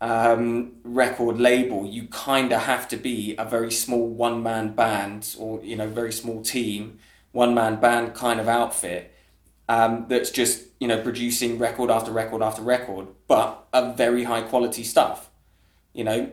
um, 0.00 0.72
record 0.84 1.40
label, 1.40 1.86
you 1.86 2.06
kind 2.08 2.52
of 2.52 2.62
have 2.62 2.86
to 2.88 2.96
be 2.96 3.34
a 3.36 3.44
very 3.44 3.72
small 3.72 4.08
one 4.08 4.42
man 4.42 4.74
band 4.74 5.34
or, 5.38 5.60
you 5.64 5.74
know, 5.74 5.88
very 5.88 6.12
small 6.12 6.42
team, 6.42 6.98
one 7.32 7.54
man 7.54 7.80
band 7.80 8.14
kind 8.14 8.38
of 8.38 8.48
outfit 8.48 9.14
um, 9.68 10.06
that's 10.08 10.30
just 10.30 10.64
you 10.80 10.88
know 10.88 11.00
producing 11.02 11.58
record 11.58 11.90
after 11.90 12.10
record 12.10 12.42
after 12.42 12.62
record, 12.62 13.08
but 13.26 13.66
a 13.72 13.92
very 13.92 14.24
high 14.24 14.42
quality 14.42 14.82
stuff. 14.82 15.30
You 15.92 16.04
know, 16.04 16.32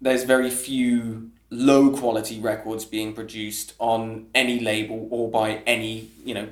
there's 0.00 0.24
very 0.24 0.50
few 0.50 1.30
low 1.54 1.90
quality 1.90 2.40
records 2.40 2.84
being 2.84 3.12
produced 3.14 3.74
on 3.78 4.26
any 4.34 4.58
label 4.60 5.08
or 5.10 5.30
by 5.30 5.62
any 5.66 6.08
you 6.24 6.34
know 6.34 6.48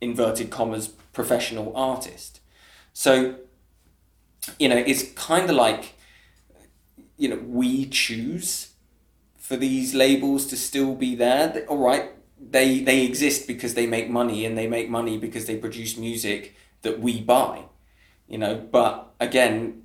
inverted 0.00 0.50
commas 0.50 0.88
professional 1.12 1.72
artist. 1.76 2.40
So 2.92 3.36
you 4.58 4.68
know 4.68 4.76
it's 4.76 5.12
kind 5.12 5.48
of 5.48 5.56
like 5.56 5.94
you 7.16 7.28
know 7.28 7.40
we 7.46 7.86
choose 7.86 8.70
for 9.36 9.56
these 9.56 9.94
labels 9.94 10.46
to 10.46 10.56
still 10.56 10.94
be 10.94 11.14
there. 11.14 11.64
All 11.68 11.78
right, 11.78 12.10
they 12.40 12.80
they 12.80 13.04
exist 13.04 13.46
because 13.46 13.74
they 13.74 13.86
make 13.86 14.08
money 14.08 14.44
and 14.44 14.56
they 14.56 14.66
make 14.66 14.88
money 14.88 15.18
because 15.18 15.46
they 15.46 15.56
produce 15.56 15.96
music 15.96 16.54
that 16.82 17.00
we 17.00 17.20
buy 17.20 17.64
you 18.30 18.38
know 18.38 18.56
but 18.56 19.12
again 19.20 19.82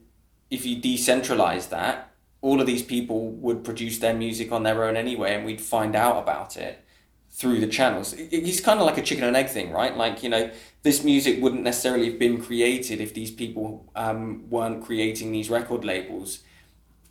if 0.49 0.65
you 0.65 0.77
decentralize 0.77 1.69
that 1.69 2.11
all 2.45 2.61
of 2.61 2.67
these 2.67 2.83
people 2.83 3.31
would 3.31 3.63
produce 3.63 3.97
their 3.97 4.13
music 4.13 4.51
on 4.51 4.61
their 4.61 4.83
own 4.83 4.95
anyway 4.95 5.33
and 5.33 5.43
we'd 5.43 5.59
find 5.59 5.95
out 5.95 6.21
about 6.21 6.55
it 6.55 6.85
through 7.31 7.59
the 7.59 7.65
channels. 7.67 8.13
It's 8.17 8.59
kind 8.59 8.79
of 8.79 8.85
like 8.85 8.99
a 8.99 9.01
chicken 9.01 9.23
and 9.23 9.35
egg 9.35 9.49
thing 9.49 9.71
right? 9.71 9.97
Like 9.97 10.21
you 10.21 10.29
know 10.29 10.51
this 10.83 11.03
music 11.03 11.41
wouldn't 11.41 11.63
necessarily 11.63 12.07
have 12.11 12.19
been 12.19 12.39
created 12.39 13.01
if 13.01 13.15
these 13.15 13.31
people 13.31 13.91
um, 13.95 14.47
weren't 14.47 14.85
creating 14.85 15.31
these 15.31 15.49
record 15.49 15.83
labels. 15.83 16.43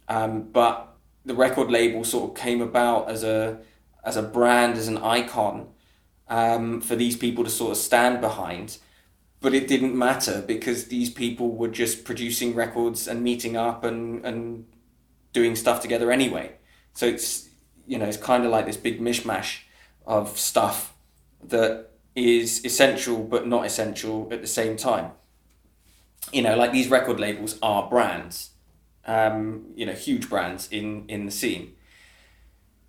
Um, 0.08 0.42
but 0.52 0.94
the 1.24 1.34
record 1.34 1.68
label 1.68 2.04
sort 2.04 2.30
of 2.30 2.36
came 2.36 2.62
about 2.62 3.10
as 3.10 3.24
a 3.24 3.58
as 4.04 4.16
a 4.16 4.22
brand, 4.22 4.76
as 4.76 4.86
an 4.86 4.98
icon 4.98 5.66
um, 6.28 6.80
for 6.80 6.94
these 6.94 7.16
people 7.16 7.42
to 7.42 7.50
sort 7.50 7.72
of 7.72 7.76
stand 7.76 8.20
behind. 8.20 8.78
But 9.40 9.52
it 9.52 9.66
didn't 9.66 9.98
matter 9.98 10.44
because 10.46 10.86
these 10.86 11.10
people 11.10 11.56
were 11.56 11.72
just 11.82 12.04
producing 12.04 12.54
records 12.54 13.08
and 13.08 13.22
meeting 13.22 13.56
up 13.56 13.82
and, 13.82 14.24
and 14.24 14.66
doing 15.34 15.54
stuff 15.54 15.82
together 15.82 16.10
anyway. 16.10 16.52
So 16.94 17.04
it's 17.06 17.50
you 17.86 17.98
know 17.98 18.06
it's 18.06 18.16
kind 18.16 18.46
of 18.46 18.50
like 18.50 18.64
this 18.64 18.78
big 18.78 19.00
mishmash 19.00 19.58
of 20.06 20.38
stuff 20.38 20.94
that 21.42 21.90
is 22.14 22.64
essential 22.64 23.22
but 23.22 23.46
not 23.46 23.66
essential 23.66 24.28
at 24.32 24.40
the 24.40 24.46
same 24.46 24.78
time. 24.78 25.10
You 26.32 26.40
know, 26.40 26.56
like 26.56 26.72
these 26.72 26.88
record 26.88 27.20
labels 27.20 27.58
are 27.62 27.88
brands, 27.90 28.50
um, 29.06 29.66
you 29.74 29.84
know, 29.84 29.92
huge 29.92 30.30
brands 30.30 30.68
in 30.70 31.04
in 31.08 31.26
the 31.26 31.32
scene. 31.32 31.74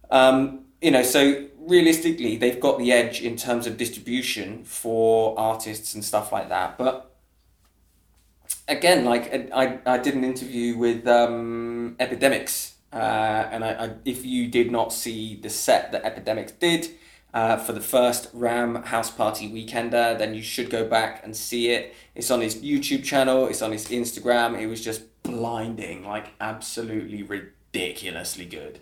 Um, 0.10 0.66
you 0.82 0.91
know, 0.91 1.04
so 1.04 1.48
realistically, 1.58 2.38
they've 2.38 2.60
got 2.60 2.78
the 2.78 2.91
edge 2.91 3.22
in 3.22 3.36
terms 3.36 3.66
of 3.68 3.76
distribution 3.78 4.64
for 4.64 5.38
artists 5.38 5.96
and 5.96 6.06
stuff 6.06 6.32
like 6.32 6.50
that. 6.50 6.78
But 6.78 7.14
again, 8.68 9.05
like 9.05 9.51
I, 9.53 9.80
I 9.86 9.97
did 9.97 10.16
an 10.16 10.24
interview 10.24 10.78
with 10.78 11.07
um, 11.07 11.95
Epidemics, 11.99 12.76
uh, 12.93 12.95
and 13.51 13.63
I, 13.63 13.86
I, 13.86 13.91
if 14.05 14.26
you 14.26 14.47
did 14.47 14.72
not 14.72 14.93
see 14.93 15.36
the 15.36 15.49
set 15.49 15.91
that 15.91 16.03
Epidemics 16.03 16.53
did, 16.53 16.89
uh, 17.36 17.57
for 17.57 17.74
the 17.74 17.82
first 17.82 18.30
Ram 18.34 18.76
House 18.76 19.11
Party 19.11 19.49
Weekender, 19.49 20.18
then 20.18 20.34
you 20.34 20.41
should 20.41 20.70
go 20.70 20.88
back 20.88 21.22
and 21.26 21.36
see 21.36 21.70
it. 21.70 21.93
It's 22.16 22.32
on 22.32 22.39
his 22.39 22.55
YouTube 22.55 23.03
channel, 23.03 23.47
it's 23.47 23.61
on 23.61 23.74
his 23.74 23.88
Instagram. 23.89 24.57
It 24.57 24.68
was 24.68 24.82
just 24.82 25.01
blinding, 25.22 26.05
like 26.05 26.32
absolutely 26.39 27.24
ridiculously 27.24 28.45
good. 28.45 28.80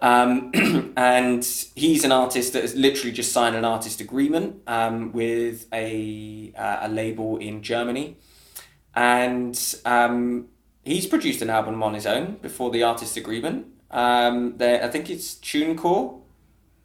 Um, 0.00 0.52
and 0.96 1.44
he's 1.74 2.02
an 2.02 2.12
artist 2.12 2.54
that 2.54 2.62
has 2.62 2.74
literally 2.74 3.12
just 3.12 3.30
signed 3.32 3.54
an 3.54 3.66
artist 3.66 4.00
agreement 4.00 4.62
um, 4.66 5.12
with 5.12 5.66
a, 5.70 6.54
uh, 6.56 6.78
a 6.82 6.88
label 6.88 7.36
in 7.36 7.62
Germany. 7.62 8.16
And 8.96 9.74
um, 9.84 10.48
he's 10.82 11.06
produced 11.06 11.42
an 11.42 11.50
album 11.50 11.82
on 11.82 11.94
his 11.94 12.06
own 12.06 12.38
before 12.40 12.70
the 12.70 12.82
artist 12.82 13.16
agreement. 13.16 13.66
Um, 13.90 14.56
there, 14.56 14.82
I 14.82 14.88
think 14.88 15.10
it's 15.10 15.34
TuneCore 15.34 16.22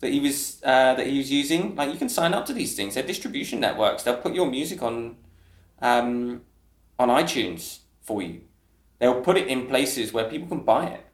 that 0.02 0.12
he 0.12 0.20
was 0.20 0.62
uh, 0.64 0.96
that 0.96 1.08
he 1.08 1.18
was 1.18 1.32
using. 1.32 1.76
Like 1.76 1.92
you 1.92 1.98
can 1.98 2.10
sign 2.10 2.34
up 2.34 2.46
to 2.48 2.54
these 2.54 2.76
things. 2.76 2.96
They're 2.96 3.04
distribution 3.04 3.60
networks. 3.60 4.04
They'll 4.04 4.18
put 4.18 4.36
your 4.36 4.48
music 4.48 4.84
on 4.84 5.16
um, 5.82 6.42
on 7.00 7.08
iTunes 7.10 7.80
for 8.02 8.22
you. 8.22 8.42
They'll 9.00 9.22
put 9.22 9.38
it 9.38 9.48
in 9.48 9.68
places 9.68 10.12
where 10.12 10.26
people 10.26 10.48
can 10.48 10.64
buy 10.64 10.88
it. 10.88 11.06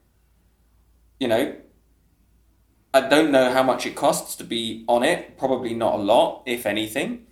You 1.20 1.28
know, 1.28 1.56
I 2.94 3.08
don't 3.08 3.32
know 3.32 3.52
how 3.52 3.64
much 3.64 3.86
it 3.86 3.96
costs 3.96 4.36
to 4.38 4.44
be 4.44 4.84
on 4.88 5.04
it. 5.04 5.38
Probably 5.38 5.74
not 5.74 5.96
a 5.96 5.98
lot, 5.98 6.44
if 6.46 6.66
anything. 6.66 7.27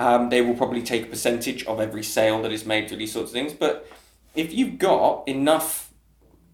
Um, 0.00 0.30
they 0.30 0.40
will 0.40 0.54
probably 0.54 0.82
take 0.82 1.02
a 1.04 1.06
percentage 1.08 1.62
of 1.66 1.78
every 1.78 2.02
sale 2.02 2.40
that 2.40 2.50
is 2.52 2.64
made 2.64 2.88
for 2.88 2.96
these 2.96 3.12
sorts 3.12 3.32
of 3.32 3.34
things. 3.34 3.52
But 3.52 3.86
if 4.34 4.50
you've 4.50 4.78
got 4.78 5.28
enough 5.28 5.92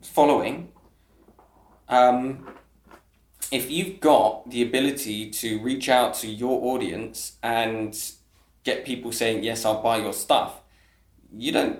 following, 0.03 0.73
um, 1.89 2.49
if 3.53 3.71
you've 3.71 4.01
got 4.01 4.51
the 4.51 4.63
ability 4.63 5.31
to 5.31 5.61
reach 5.61 5.89
out 5.89 6.15
to 6.15 6.27
your 6.27 6.75
audience 6.75 7.37
and 7.41 7.97
get 8.65 8.85
people 8.85 9.13
saying 9.13 9.45
yes, 9.45 9.65
I'll 9.65 9.81
buy 9.81 9.99
your 9.99 10.13
stuff, 10.13 10.61
you 11.33 11.53
don't 11.53 11.79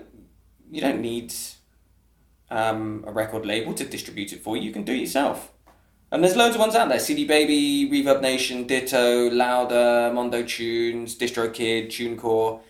you 0.71 0.79
don't 0.79 1.01
need 1.01 1.33
um, 2.49 3.03
a 3.05 3.11
record 3.11 3.45
label 3.45 3.73
to 3.73 3.83
distribute 3.83 4.31
it 4.31 4.41
for 4.41 4.55
you. 4.55 4.63
You 4.63 4.71
can 4.71 4.83
do 4.83 4.93
it 4.93 4.99
yourself. 4.99 5.51
And 6.09 6.23
there's 6.23 6.37
loads 6.37 6.55
of 6.55 6.61
ones 6.61 6.75
out 6.75 6.87
there: 6.87 6.99
CD 6.99 7.25
Baby, 7.25 7.89
Reverb 7.91 8.21
Nation, 8.21 8.65
Ditto, 8.65 9.29
Loudr, 9.29 10.13
Mondo 10.13 10.41
Tunes, 10.43 11.17
DistroKid, 11.17 11.87
TuneCore. 11.87 12.61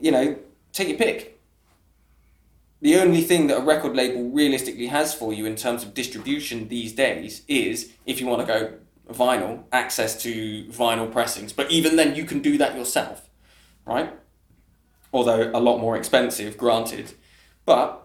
You 0.00 0.10
know, 0.10 0.36
take 0.72 0.88
your 0.88 0.98
pick. 0.98 1.38
The 2.82 2.96
only 2.96 3.20
thing 3.20 3.46
that 3.48 3.58
a 3.58 3.60
record 3.60 3.94
label 3.94 4.30
realistically 4.30 4.86
has 4.86 5.14
for 5.14 5.32
you 5.32 5.44
in 5.44 5.54
terms 5.54 5.82
of 5.82 5.92
distribution 5.94 6.68
these 6.68 6.92
days 6.92 7.42
is 7.46 7.92
if 8.06 8.20
you 8.20 8.26
want 8.26 8.40
to 8.40 8.46
go 8.46 8.72
vinyl, 9.12 9.64
access 9.70 10.20
to 10.22 10.64
vinyl 10.66 11.10
pressings. 11.10 11.52
But 11.52 11.70
even 11.70 11.96
then, 11.96 12.16
you 12.16 12.24
can 12.24 12.40
do 12.40 12.56
that 12.58 12.74
yourself, 12.74 13.28
right? 13.84 14.12
Although 15.12 15.50
a 15.52 15.60
lot 15.60 15.78
more 15.78 15.96
expensive, 15.96 16.56
granted. 16.56 17.12
But 17.66 17.99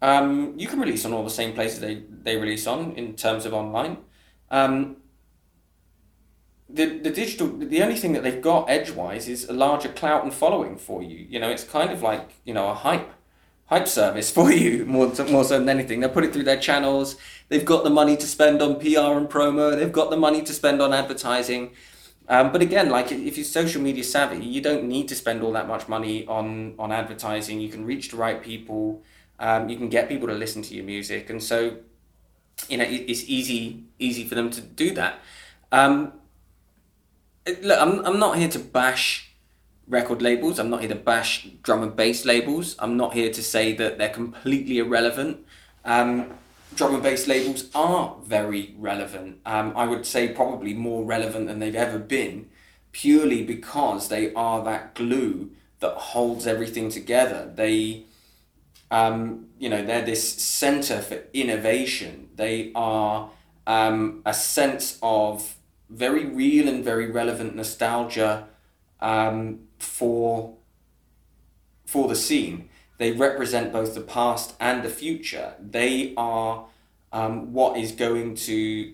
um, 0.00 0.54
you 0.56 0.68
can 0.68 0.80
release 0.80 1.04
on 1.04 1.12
all 1.12 1.24
the 1.24 1.30
same 1.30 1.52
places 1.54 1.80
they, 1.80 2.02
they 2.22 2.36
release 2.36 2.66
on 2.66 2.92
in 2.92 3.14
terms 3.14 3.44
of 3.44 3.52
online. 3.52 3.98
Um, 4.50 4.96
the, 6.68 6.98
the 6.98 7.10
digital 7.10 7.48
the 7.48 7.82
only 7.82 7.96
thing 7.96 8.12
that 8.12 8.22
they've 8.22 8.42
got 8.42 8.68
edgewise 8.68 9.26
is 9.28 9.48
a 9.48 9.52
larger 9.52 9.88
clout 9.88 10.22
and 10.22 10.32
following 10.32 10.76
for 10.76 11.02
you. 11.02 11.26
You 11.28 11.40
know, 11.40 11.48
it's 11.48 11.64
kind 11.64 11.90
of 11.90 12.02
like 12.02 12.30
you 12.44 12.52
know 12.52 12.68
a 12.68 12.74
hype 12.74 13.10
hype 13.66 13.88
service 13.88 14.30
for 14.36 14.52
you 14.52 14.84
more 14.84 15.12
more 15.30 15.44
so 15.44 15.58
than 15.58 15.68
anything. 15.68 16.00
They 16.00 16.08
put 16.08 16.24
it 16.24 16.32
through 16.32 16.44
their 16.44 16.60
channels. 16.60 17.16
They've 17.48 17.64
got 17.64 17.84
the 17.84 17.90
money 17.90 18.16
to 18.16 18.26
spend 18.26 18.60
on 18.60 18.78
PR 18.78 19.16
and 19.16 19.28
promo. 19.28 19.76
They've 19.76 19.92
got 19.92 20.10
the 20.10 20.16
money 20.16 20.42
to 20.42 20.52
spend 20.52 20.82
on 20.82 20.92
advertising. 20.92 21.72
Um, 22.28 22.52
but 22.52 22.60
again, 22.60 22.90
like 22.90 23.10
if 23.10 23.38
you're 23.38 23.44
social 23.44 23.80
media 23.80 24.04
savvy, 24.04 24.44
you 24.44 24.60
don't 24.60 24.84
need 24.84 25.08
to 25.08 25.14
spend 25.14 25.42
all 25.42 25.52
that 25.52 25.66
much 25.66 25.88
money 25.88 26.26
on 26.26 26.74
on 26.78 26.92
advertising. 26.92 27.60
You 27.60 27.70
can 27.70 27.86
reach 27.86 28.10
the 28.10 28.18
right 28.18 28.42
people. 28.42 29.02
Um, 29.38 29.68
you 29.68 29.76
can 29.76 29.88
get 29.88 30.08
people 30.08 30.28
to 30.28 30.34
listen 30.34 30.62
to 30.62 30.74
your 30.74 30.84
music, 30.84 31.30
and 31.30 31.42
so 31.42 31.76
you 32.68 32.76
know 32.76 32.84
it, 32.84 33.04
it's 33.08 33.24
easy 33.24 33.84
easy 33.98 34.24
for 34.24 34.34
them 34.34 34.50
to 34.50 34.60
do 34.60 34.92
that. 34.94 35.20
Um, 35.70 36.12
look, 37.62 37.80
I'm 37.80 38.04
I'm 38.04 38.18
not 38.18 38.38
here 38.38 38.48
to 38.48 38.58
bash 38.58 39.30
record 39.86 40.22
labels. 40.22 40.58
I'm 40.58 40.70
not 40.70 40.80
here 40.80 40.88
to 40.90 40.94
bash 40.94 41.48
drum 41.62 41.82
and 41.82 41.96
bass 41.96 42.24
labels. 42.24 42.76
I'm 42.78 42.96
not 42.96 43.14
here 43.14 43.32
to 43.32 43.42
say 43.42 43.74
that 43.74 43.98
they're 43.98 44.08
completely 44.08 44.78
irrelevant. 44.78 45.44
Um, 45.84 46.34
drum 46.74 46.94
and 46.94 47.02
bass 47.02 47.26
labels 47.26 47.70
are 47.74 48.16
very 48.24 48.74
relevant. 48.78 49.38
Um, 49.46 49.72
I 49.74 49.86
would 49.86 50.04
say 50.04 50.28
probably 50.28 50.74
more 50.74 51.04
relevant 51.04 51.46
than 51.46 51.58
they've 51.58 51.74
ever 51.74 51.98
been, 51.98 52.50
purely 52.92 53.42
because 53.42 54.08
they 54.08 54.32
are 54.34 54.62
that 54.64 54.94
glue 54.94 55.50
that 55.80 55.94
holds 55.94 56.46
everything 56.46 56.90
together. 56.90 57.50
They 57.54 58.04
um, 58.90 59.46
you 59.58 59.68
know, 59.68 59.84
they're 59.84 60.04
this 60.04 60.32
center 60.32 61.00
for 61.00 61.22
innovation. 61.32 62.30
They 62.36 62.72
are 62.74 63.30
um, 63.66 64.22
a 64.24 64.32
sense 64.32 64.98
of 65.02 65.56
very 65.90 66.24
real 66.24 66.68
and 66.68 66.84
very 66.84 67.10
relevant 67.10 67.54
nostalgia 67.54 68.48
um, 69.00 69.60
for 69.78 70.56
for 71.86 72.08
the 72.08 72.16
scene. 72.16 72.68
They 72.98 73.12
represent 73.12 73.72
both 73.72 73.94
the 73.94 74.00
past 74.00 74.54
and 74.60 74.82
the 74.82 74.90
future. 74.90 75.54
They 75.58 76.12
are 76.16 76.66
um, 77.12 77.52
what 77.52 77.78
is 77.78 77.92
going 77.92 78.34
to 78.34 78.92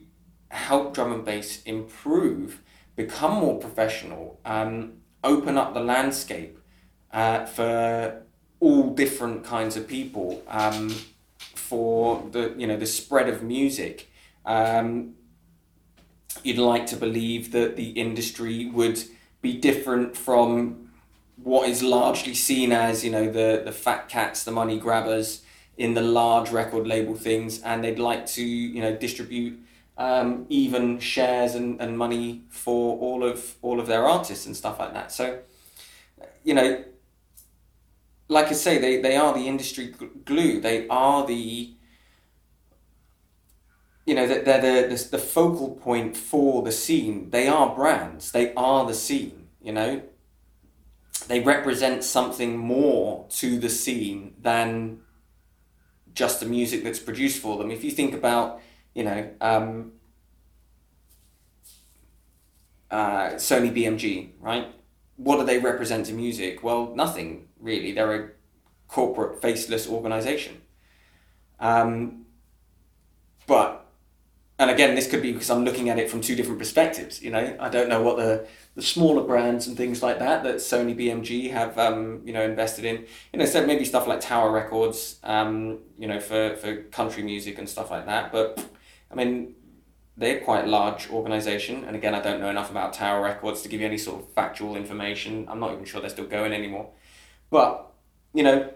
help 0.49 0.95
drum 0.95 1.12
and 1.12 1.24
bass 1.24 1.62
improve, 1.64 2.61
become 2.95 3.40
more 3.40 3.59
professional, 3.59 4.38
um, 4.45 4.92
open 5.24 5.59
up 5.59 5.74
the 5.74 5.80
landscape 5.80 6.61
uh, 7.12 7.47
for 7.47 8.24
all 8.65 8.95
different 8.95 9.45
kinds 9.45 9.77
of 9.77 9.87
people 9.87 10.43
um, 10.49 10.89
for 11.55 12.27
the 12.33 12.55
you 12.57 12.67
know 12.67 12.79
the 12.79 12.87
spread 12.87 13.29
of 13.29 13.43
music. 13.43 14.11
Um, 14.47 15.17
you'd 16.43 16.59
like 16.59 16.87
to 16.87 16.97
believe 16.97 17.53
that 17.53 17.77
the 17.77 17.91
industry 17.91 18.67
would 18.67 19.03
be 19.43 19.53
different 19.59 20.17
from 20.17 20.91
what 21.43 21.69
is 21.69 21.83
largely 21.83 22.33
seen 22.33 22.73
as 22.73 23.05
you 23.05 23.11
know 23.11 23.31
the 23.31 23.62
the 23.62 23.73
fat 23.73 24.09
cats, 24.09 24.45
the 24.45 24.51
money 24.51 24.79
grabbers 24.79 25.43
in 25.77 25.93
the 25.93 26.01
large 26.01 26.51
record 26.51 26.87
label 26.87 27.15
things, 27.15 27.61
and 27.62 27.85
they'd 27.85 27.99
like 27.99 28.25
to 28.25 28.43
you 28.43 28.81
know 28.81 28.97
distribute 28.97 29.61
um, 29.99 30.47
even 30.49 30.99
shares 30.99 31.55
and, 31.55 31.81
and 31.83 31.99
money 31.99 32.43
for 32.49 32.99
all 32.99 33.23
of 33.23 33.57
all 33.61 33.79
of 33.79 33.87
their 33.87 34.07
artists 34.07 34.47
and 34.47 34.57
stuff 34.57 34.79
like 34.79 34.95
that. 34.95 35.12
So 35.12 35.41
you 36.43 36.55
know 36.55 36.83
like 38.29 38.49
I 38.49 38.53
say, 38.53 38.79
they, 38.79 39.01
they 39.01 39.16
are 39.16 39.35
the 39.35 39.47
industry 39.47 39.95
glue. 40.25 40.61
They 40.61 40.89
are 40.89 41.27
the, 41.27 41.75
you 44.07 44.14
know, 44.14 44.27
they're 44.27 44.61
the, 44.89 44.95
the, 44.95 45.09
the 45.12 45.18
focal 45.18 45.72
point 45.77 46.16
for 46.16 46.62
the 46.62 46.72
scene. 46.72 47.31
They 47.31 47.49
are 47.49 47.75
brands. 47.75 48.33
They 48.33 48.55
are 48.55 48.87
the 48.87 48.95
scene, 48.95 49.49
you 49.61 49.72
know. 49.72 50.03
They 51.29 51.41
represent 51.41 52.05
something 52.05 52.57
more 52.57 53.27
to 53.31 53.59
the 53.59 53.70
scene 53.70 54.35
than 54.41 55.01
just 56.14 56.41
the 56.41 56.47
music 56.47 56.85
that's 56.85 56.99
produced 56.99 57.41
for 57.41 57.59
them. 57.59 57.70
If 57.70 57.83
you 57.83 57.91
think 57.91 58.14
about, 58.14 58.61
you 58.95 59.05
know, 59.05 59.31
um, 59.41 59.93
uh, 62.91 63.31
Sony 63.35 63.72
BMG, 63.72 64.33
right? 64.41 64.68
What 65.17 65.39
do 65.39 65.45
they 65.45 65.59
represent 65.59 66.07
to 66.07 66.12
music? 66.12 66.62
Well, 66.62 66.93
nothing 66.95 67.49
really. 67.61 67.93
They're 67.93 68.15
a 68.15 68.29
corporate 68.89 69.41
faceless 69.41 69.89
organization. 69.89 70.62
Um, 71.61 72.27
but, 73.47 73.87
and 74.59 74.71
again, 74.71 74.95
this 74.95 75.09
could 75.09 75.23
be 75.23 75.33
because 75.33 75.51
I'm 75.51 75.65
looking 75.65 75.89
at 75.89 75.99
it 75.99 76.11
from 76.11 76.21
two 76.21 76.35
different 76.35 76.59
perspectives. 76.59 77.23
You 77.23 77.31
know, 77.31 77.57
I 77.61 77.69
don't 77.69 77.89
know 77.89 78.03
what 78.03 78.17
the, 78.17 78.47
the 78.75 78.83
smaller 78.83 79.23
brands 79.23 79.67
and 79.67 79.77
things 79.77 80.03
like 80.03 80.19
that 80.19 80.43
that 80.45 80.57
Sony 80.57 80.97
BMG 80.97 81.51
have, 81.51 81.79
um, 81.79 82.23
you 82.25 82.33
know, 82.33 82.43
invested 82.43 82.85
in. 82.85 83.05
You 83.33 83.39
know, 83.39 83.47
so 83.47 83.67
maybe 83.67 83.85
stuff 83.85 84.07
like 84.07 84.21
Tower 84.21 84.51
Records, 84.51 85.19
um, 85.23 85.79
you 85.99 86.09
know, 86.09 86.21
for, 86.21 86.57
for 86.57 86.77
country 86.85 87.23
music 87.23 87.59
and 87.59 87.69
stuff 87.69 87.91
like 87.91 88.07
that. 88.07 88.33
But, 88.33 88.65
I 89.11 89.15
mean, 89.15 89.55
they're 90.17 90.41
quite 90.41 90.67
large 90.69 91.11
organization. 91.11 91.85
And 91.85 91.97
again, 91.97 92.15
I 92.15 92.21
don't 92.21 92.41
know 92.41 92.49
enough 92.49 92.71
about 92.71 92.93
Tower 92.93 93.23
Records 93.23 93.62
to 93.62 93.69
give 93.69 93.81
you 93.81 93.87
any 93.87 93.99
sort 93.99 94.23
of 94.23 94.33
factual 94.33 94.77
information. 94.77 95.47
I'm 95.49 95.59
not 95.59 95.73
even 95.73 95.85
sure 95.85 96.01
they're 96.01 96.11
still 96.11 96.27
going 96.27 96.53
anymore. 96.53 96.91
But, 97.51 97.93
you 98.33 98.43
know, 98.43 98.73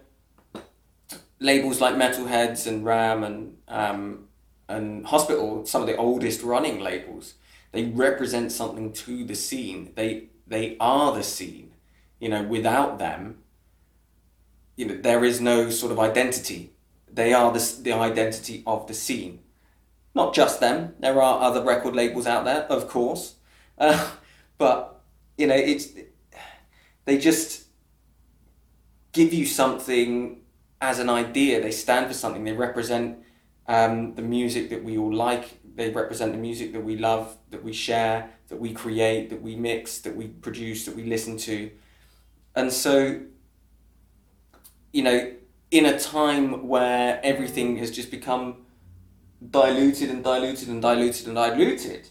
labels 1.38 1.80
like 1.80 1.94
Metalheadz 1.94 2.66
and 2.66 2.84
Ram 2.84 3.22
and, 3.22 3.56
um, 3.68 4.28
and 4.68 5.06
Hospital, 5.06 5.64
some 5.64 5.80
of 5.80 5.86
the 5.86 5.96
oldest 5.96 6.42
running 6.42 6.80
labels, 6.80 7.34
they 7.70 7.84
represent 7.84 8.50
something 8.50 8.92
to 8.94 9.24
the 9.24 9.34
scene. 9.36 9.92
They, 9.94 10.24
they 10.46 10.76
are 10.80 11.14
the 11.14 11.22
scene. 11.22 11.72
You 12.18 12.30
know, 12.30 12.42
without 12.42 12.98
them, 12.98 13.38
you 14.74 14.86
know, 14.86 14.96
there 14.96 15.24
is 15.24 15.40
no 15.40 15.70
sort 15.70 15.92
of 15.92 16.00
identity. 16.00 16.72
They 17.12 17.32
are 17.32 17.52
the, 17.52 17.78
the 17.80 17.92
identity 17.92 18.64
of 18.66 18.88
the 18.88 18.94
scene. 18.94 19.40
Not 20.14 20.34
just 20.34 20.60
them, 20.60 20.94
there 20.98 21.20
are 21.22 21.42
other 21.42 21.62
record 21.62 21.94
labels 21.94 22.26
out 22.26 22.44
there, 22.44 22.62
of 22.64 22.88
course, 22.88 23.34
Uh, 23.78 24.10
but 24.58 25.00
you 25.36 25.46
know, 25.46 25.54
it's 25.54 25.88
they 27.04 27.18
just 27.18 27.64
give 29.12 29.32
you 29.32 29.46
something 29.46 30.40
as 30.80 30.98
an 30.98 31.08
idea. 31.08 31.60
They 31.60 31.70
stand 31.70 32.06
for 32.06 32.14
something. 32.14 32.44
They 32.44 32.52
represent 32.52 33.18
um, 33.66 34.14
the 34.14 34.22
music 34.22 34.70
that 34.70 34.84
we 34.84 34.98
all 34.98 35.14
like. 35.14 35.58
They 35.74 35.90
represent 35.90 36.32
the 36.32 36.38
music 36.38 36.72
that 36.72 36.84
we 36.84 36.96
love, 36.96 37.36
that 37.50 37.62
we 37.62 37.72
share, 37.72 38.30
that 38.48 38.58
we 38.58 38.72
create, 38.72 39.30
that 39.30 39.40
we 39.40 39.56
mix, 39.56 39.98
that 40.00 40.16
we 40.16 40.28
produce, 40.28 40.84
that 40.86 40.96
we 40.96 41.04
listen 41.04 41.36
to. 41.38 41.70
And 42.54 42.72
so, 42.72 43.20
you 44.92 45.02
know, 45.02 45.32
in 45.70 45.86
a 45.86 45.98
time 45.98 46.66
where 46.66 47.20
everything 47.22 47.76
has 47.76 47.90
just 47.90 48.10
become 48.10 48.66
diluted 49.50 50.10
and 50.10 50.22
diluted 50.24 50.68
and 50.68 50.82
diluted 50.82 51.26
and 51.26 51.36
diluted, 51.36 52.08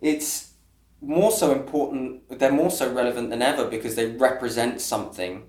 it's 0.00 0.52
more 1.00 1.30
so 1.30 1.52
important, 1.52 2.38
they're 2.38 2.52
more 2.52 2.70
so 2.70 2.92
relevant 2.92 3.30
than 3.30 3.42
ever 3.42 3.66
because 3.66 3.94
they 3.94 4.06
represent 4.06 4.80
something 4.80 5.44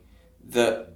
that 0.48 0.96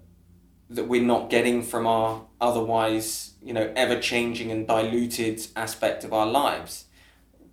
that 0.70 0.88
we're 0.88 1.02
not 1.02 1.30
getting 1.30 1.64
from 1.64 1.88
our 1.88 2.26
otherwise, 2.40 3.34
you 3.42 3.54
know, 3.54 3.72
ever 3.76 4.00
changing 4.00 4.52
and 4.52 4.68
diluted 4.68 5.42
aspect 5.56 6.04
of 6.04 6.14
our 6.14 6.28
lives. 6.28 6.86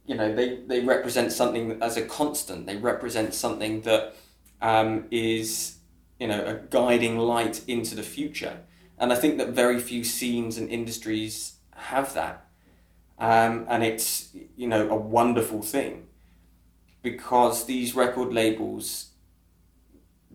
You 0.04 0.14
know, 0.14 0.34
they, 0.34 0.56
they 0.66 0.80
represent 0.80 1.32
something 1.32 1.82
as 1.82 1.96
a 1.96 2.02
constant. 2.02 2.66
They 2.66 2.76
represent 2.76 3.32
something 3.32 3.80
that 3.82 4.14
um, 4.60 5.06
is, 5.10 5.78
you 6.20 6.28
know, 6.28 6.44
a 6.44 6.54
guiding 6.68 7.18
light 7.18 7.62
into 7.66 7.94
the 7.94 8.02
future. 8.02 8.58
And 8.98 9.12
I 9.12 9.16
think 9.16 9.38
that 9.38 9.48
very 9.48 9.80
few 9.80 10.04
scenes 10.04 10.58
and 10.58 10.68
industries 10.68 11.56
have 11.74 12.12
that. 12.14 12.45
Um, 13.18 13.66
and 13.68 13.82
it's, 13.82 14.30
you 14.56 14.68
know, 14.68 14.88
a 14.90 14.96
wonderful 14.96 15.62
thing 15.62 16.06
because 17.02 17.64
these 17.64 17.94
record 17.94 18.32
labels 18.32 19.10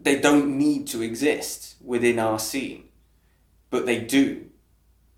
they 0.04 0.20
don't 0.20 0.58
need 0.58 0.88
to 0.88 1.02
exist 1.02 1.76
within 1.84 2.20
our 2.20 2.40
scene, 2.40 2.90
but 3.70 3.86
they 3.86 4.00
do. 4.00 4.48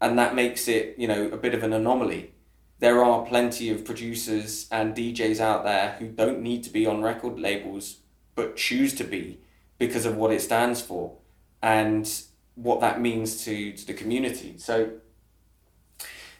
And 0.01 0.20
that 0.20 0.36
makes 0.36 0.68
it, 0.68 0.95
you 0.97 1.07
know, 1.07 1.28
a 1.28 1.38
bit 1.38 1.53
of 1.53 1.64
an 1.64 1.74
anomaly. 1.74 2.34
There 2.80 3.03
are 3.03 3.26
plenty 3.26 3.70
of 3.70 3.86
producers 3.86 4.68
and 4.72 4.95
DJs 4.95 5.39
out 5.39 5.64
there 5.64 5.95
who 5.99 6.09
don't 6.09 6.41
need 6.41 6.64
to 6.64 6.70
be 6.70 6.86
on 6.86 7.01
record 7.01 7.39
labels, 7.39 7.99
but 8.36 8.57
choose 8.57 8.93
to 8.95 9.05
be 9.05 9.39
because 9.78 10.05
of 10.05 10.18
what 10.18 10.32
it 10.32 10.41
stands 10.41 10.82
for 10.82 11.18
and 11.61 12.09
what 12.55 12.82
that 12.82 12.99
means 12.99 13.45
to, 13.45 13.72
to 13.72 13.88
the 13.88 13.93
community. 13.93 14.55
So, 14.57 14.91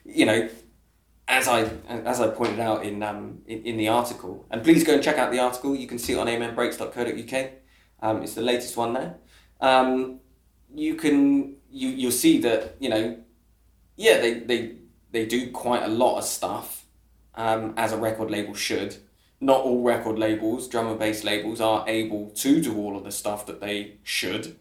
you 0.04 0.26
know, 0.26 0.50
as 1.28 1.48
I 1.48 1.62
as 1.88 2.20
I 2.20 2.28
pointed 2.28 2.60
out 2.60 2.86
in 2.86 3.02
um 3.02 3.42
in, 3.48 3.64
in 3.64 3.78
the 3.78 3.88
article, 3.88 4.46
and 4.52 4.64
please 4.64 4.84
go 4.84 4.94
and 4.94 5.04
check 5.04 5.18
out 5.18 5.32
the 5.32 5.40
article. 5.40 5.76
You 5.76 5.88
can 5.88 5.98
see 6.00 6.14
it 6.14 6.18
on 6.18 6.28
amenbreaks.co.uk. 6.28 7.52
Um, 8.02 8.22
it's 8.22 8.34
the 8.34 8.42
latest 8.42 8.76
one 8.76 8.94
there. 8.94 9.16
Um, 9.62 10.20
you 10.74 10.96
can 10.96 11.56
you 11.72 11.90
you'll 11.90 12.12
see 12.12 12.40
that 12.40 12.76
you 12.80 12.90
know, 12.90 13.18
yeah, 13.96 14.20
they 14.20 14.40
they 14.40 14.76
they 15.12 15.26
do 15.26 15.52
quite 15.52 15.84
a 15.84 15.88
lot 15.88 16.18
of 16.18 16.24
stuff, 16.24 16.86
um, 17.36 17.74
as 17.78 17.94
a 17.94 17.98
record 17.98 18.30
label 18.30 18.54
should. 18.54 18.98
Not 19.40 19.62
all 19.62 19.84
record 19.84 20.18
labels, 20.18 20.68
drum 20.70 20.88
and 20.88 20.98
bass 20.98 21.24
labels, 21.24 21.60
are 21.60 21.84
able 21.88 22.30
to 22.30 22.62
do 22.62 22.78
all 22.78 22.96
of 22.98 23.04
the 23.04 23.12
stuff 23.12 23.46
that 23.48 23.60
they 23.60 23.98
should, 24.02 24.58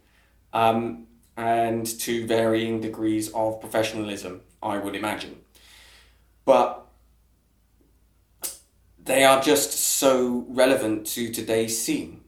um, 0.52 1.06
and 1.36 1.86
to 2.00 2.26
varying 2.26 2.80
degrees 2.80 3.30
of 3.32 3.60
professionalism, 3.60 4.40
I 4.60 4.78
would 4.78 4.96
imagine. 4.96 5.36
But 6.44 6.86
they 9.02 9.24
are 9.24 9.42
just 9.42 9.72
so 9.72 10.44
relevant 10.48 11.06
to 11.08 11.32
today's 11.32 11.80
scene. 11.80 12.22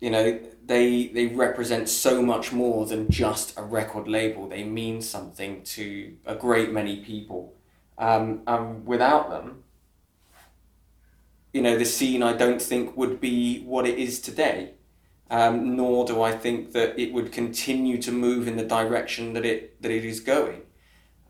You 0.00 0.10
know 0.10 0.40
they 0.64 1.08
they 1.08 1.26
represent 1.26 1.88
so 1.88 2.22
much 2.22 2.52
more 2.52 2.86
than 2.86 3.10
just 3.10 3.58
a 3.58 3.62
record 3.62 4.06
label. 4.06 4.48
They 4.48 4.64
mean 4.64 5.02
something 5.02 5.62
to 5.64 6.16
a 6.24 6.34
great 6.34 6.72
many 6.72 6.96
people. 7.04 7.54
Um, 7.98 8.42
and 8.46 8.86
without 8.86 9.28
them 9.28 9.64
you 11.52 11.62
know 11.62 11.76
the 11.76 11.84
scene 11.84 12.22
i 12.22 12.32
don't 12.32 12.60
think 12.60 12.96
would 12.96 13.20
be 13.20 13.62
what 13.62 13.86
it 13.86 13.98
is 13.98 14.20
today. 14.20 14.72
Um, 15.30 15.76
nor 15.76 16.06
do 16.06 16.22
i 16.22 16.32
think 16.32 16.72
that 16.72 16.98
it 16.98 17.12
would 17.12 17.32
continue 17.32 18.00
to 18.00 18.10
move 18.12 18.48
in 18.48 18.56
the 18.56 18.64
direction 18.64 19.34
that 19.34 19.44
it 19.44 19.80
that 19.82 19.90
it 19.90 20.04
is 20.04 20.20
going. 20.20 20.62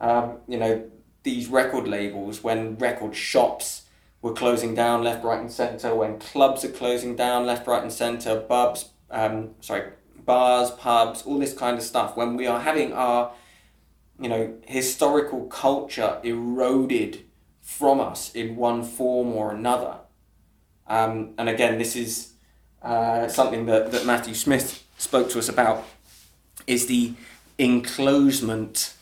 Um, 0.01 0.39
you 0.47 0.59
know 0.59 0.91
these 1.23 1.49
record 1.49 1.87
labels 1.89 2.43
when 2.43 2.77
record 2.77 3.15
shops 3.15 3.83
were 4.23 4.33
closing 4.33 4.75
down 4.75 5.05
left, 5.05 5.25
right, 5.25 5.41
and 5.41 5.51
centre, 5.53 5.95
when 5.95 6.19
clubs 6.19 6.65
are 6.65 6.71
closing 6.71 7.15
down 7.15 7.47
left, 7.47 7.67
right, 7.67 7.83
and 7.83 7.93
centre, 7.93 8.41
pubs, 8.41 8.91
um, 9.11 9.51
sorry, 9.61 9.93
bars, 10.25 10.71
pubs, 10.73 11.23
all 11.23 11.39
this 11.39 11.55
kind 11.55 11.79
of 11.79 11.83
stuff, 11.83 12.17
when 12.17 12.37
we 12.37 12.47
are 12.47 12.61
having 12.61 12.93
our, 12.93 13.33
you 14.21 14.29
know, 14.29 14.55
historical 14.67 15.47
culture 15.47 16.19
eroded 16.25 17.25
from 17.63 18.01
us 18.01 18.35
in 18.35 18.57
one 18.57 18.83
form 18.83 19.29
or 19.29 19.53
another. 19.53 19.99
Um, 20.87 21.35
and 21.39 21.49
again, 21.49 21.79
this 21.79 21.95
is 21.95 22.33
uh, 22.83 23.29
something 23.29 23.67
that, 23.67 23.93
that 23.93 24.07
Matthew 24.07 24.35
Smith 24.35 24.85
spoke 24.97 25.31
to 25.31 25.39
us 25.39 25.49
about, 25.49 25.85
is 26.67 26.87
the 26.87 27.13
enclosement, 27.59 28.95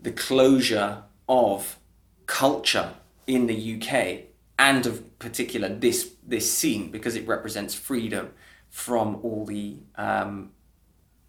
the 0.00 0.10
closure 0.10 1.02
of 1.28 1.78
culture 2.26 2.94
in 3.26 3.46
the 3.46 3.76
UK 3.76 4.26
and 4.58 4.86
of 4.86 5.18
particular 5.18 5.68
this 5.68 6.12
this 6.26 6.52
scene 6.52 6.90
because 6.90 7.14
it 7.16 7.26
represents 7.26 7.74
freedom 7.74 8.32
from 8.70 9.20
all 9.22 9.44
the 9.44 9.76
um, 9.96 10.50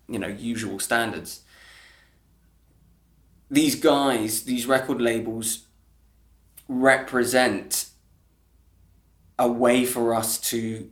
you 0.08 0.20
know 0.20 0.28
usual 0.28 0.80
standards. 0.80 1.42
These 3.50 3.76
guys, 3.76 4.44
these 4.44 4.66
record 4.66 5.00
labels, 5.02 5.66
represent 6.68 7.90
a 9.40 9.48
way 9.48 9.86
for 9.86 10.14
us 10.14 10.38
to 10.38 10.90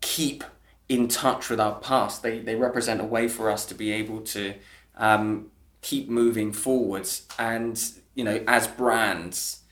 keep 0.00 0.44
in 0.88 1.08
touch 1.08 1.48
with 1.48 1.60
our 1.60 1.76
past. 1.80 2.22
They 2.22 2.40
they 2.40 2.56
represent 2.56 3.00
a 3.00 3.04
way 3.04 3.28
for 3.28 3.50
us 3.50 3.64
to 3.66 3.74
be 3.74 3.92
able 3.92 4.20
to 4.22 4.54
um, 4.96 5.50
keep 5.82 6.08
moving 6.08 6.52
forwards, 6.52 7.26
and 7.38 7.80
you 8.20 8.24
know, 8.24 8.44
as 8.46 8.68
brands, 8.68 9.62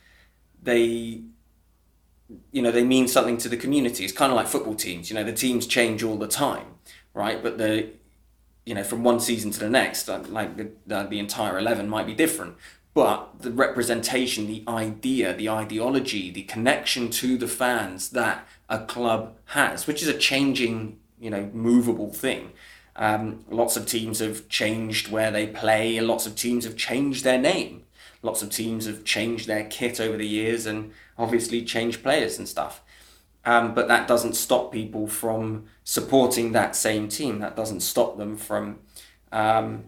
they 0.62 1.20
you 2.50 2.62
know 2.62 2.70
they 2.70 2.82
mean 2.82 3.06
something 3.06 3.36
to 3.36 3.48
the 3.50 3.58
community. 3.58 4.04
It's 4.04 4.12
kind 4.14 4.32
of 4.32 4.36
like 4.36 4.46
football 4.46 4.74
teams. 4.74 5.10
You 5.10 5.16
know 5.16 5.22
the 5.22 5.34
teams 5.34 5.66
change 5.66 6.02
all 6.02 6.16
the 6.16 6.26
time, 6.26 6.68
right? 7.12 7.42
But 7.42 7.58
the 7.58 7.90
you 8.64 8.74
know 8.74 8.84
from 8.84 9.04
one 9.04 9.20
season 9.20 9.50
to 9.50 9.60
the 9.60 9.68
next, 9.68 10.08
like 10.08 10.56
the 10.56 10.70
the, 10.86 11.18
entire 11.18 11.58
eleven 11.58 11.90
might 11.90 12.06
be 12.06 12.14
different. 12.14 12.56
But 12.94 13.42
the 13.42 13.50
representation, 13.50 14.46
the 14.46 14.64
idea, 14.66 15.34
the 15.34 15.50
ideology, 15.50 16.30
the 16.30 16.44
connection 16.44 17.10
to 17.10 17.36
the 17.36 17.46
fans 17.46 18.08
that 18.10 18.48
a 18.70 18.78
club 18.78 19.36
has, 19.58 19.86
which 19.86 20.00
is 20.00 20.08
a 20.08 20.16
changing, 20.16 20.98
you 21.20 21.28
know, 21.28 21.50
movable 21.52 22.14
thing. 22.14 22.52
Um, 22.96 23.44
lots 23.50 23.76
of 23.76 23.84
teams 23.84 24.20
have 24.20 24.48
changed 24.48 25.10
where 25.10 25.30
they 25.30 25.46
play, 25.46 26.00
lots 26.00 26.26
of 26.26 26.34
teams 26.34 26.64
have 26.64 26.76
changed 26.76 27.24
their 27.24 27.38
name. 27.38 27.84
Lots 28.22 28.42
of 28.42 28.50
teams 28.50 28.86
have 28.86 29.04
changed 29.04 29.46
their 29.46 29.64
kit 29.64 30.00
over 30.00 30.16
the 30.16 30.26
years 30.26 30.66
and 30.66 30.92
obviously 31.16 31.64
changed 31.64 32.02
players 32.02 32.38
and 32.38 32.48
stuff. 32.48 32.82
Um, 33.44 33.74
but 33.74 33.88
that 33.88 34.08
doesn't 34.08 34.34
stop 34.34 34.72
people 34.72 35.06
from 35.06 35.66
supporting 35.84 36.52
that 36.52 36.76
same 36.76 37.08
team. 37.08 37.38
That 37.38 37.56
doesn't 37.56 37.80
stop 37.80 38.18
them 38.18 38.36
from 38.36 38.80
um, 39.32 39.84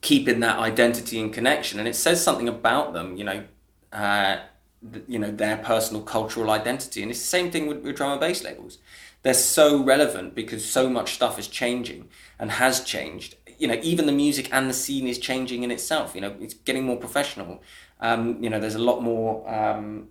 keeping 0.00 0.40
that 0.40 0.58
identity 0.58 1.20
and 1.20 1.32
connection. 1.32 1.78
And 1.78 1.88
it 1.88 1.96
says 1.96 2.22
something 2.22 2.48
about 2.48 2.92
them, 2.92 3.16
you 3.16 3.24
know, 3.24 3.44
uh, 3.92 4.38
th- 4.92 5.04
you 5.08 5.18
know 5.18 5.30
their 5.30 5.56
personal 5.58 6.02
cultural 6.02 6.50
identity. 6.50 7.02
And 7.02 7.10
it's 7.10 7.20
the 7.20 7.26
same 7.26 7.50
thing 7.50 7.66
with, 7.66 7.82
with 7.82 7.96
drum 7.96 8.12
and 8.12 8.20
bass 8.20 8.42
labels. 8.42 8.78
They're 9.22 9.34
so 9.34 9.82
relevant 9.82 10.34
because 10.34 10.64
so 10.64 10.88
much 10.88 11.14
stuff 11.14 11.38
is 11.38 11.48
changing 11.48 12.08
and 12.38 12.52
has 12.52 12.84
changed 12.84 13.34
you 13.58 13.66
know, 13.68 13.78
even 13.82 14.06
the 14.06 14.12
music 14.12 14.48
and 14.52 14.68
the 14.68 14.74
scene 14.74 15.06
is 15.06 15.18
changing 15.18 15.62
in 15.62 15.70
itself. 15.70 16.14
You 16.14 16.20
know, 16.20 16.34
it's 16.40 16.54
getting 16.54 16.84
more 16.84 16.96
professional. 16.96 17.62
Um, 18.00 18.42
you 18.42 18.50
know, 18.50 18.60
there's 18.60 18.74
a 18.74 18.80
lot 18.80 19.02
more, 19.02 19.48
um, 19.52 20.08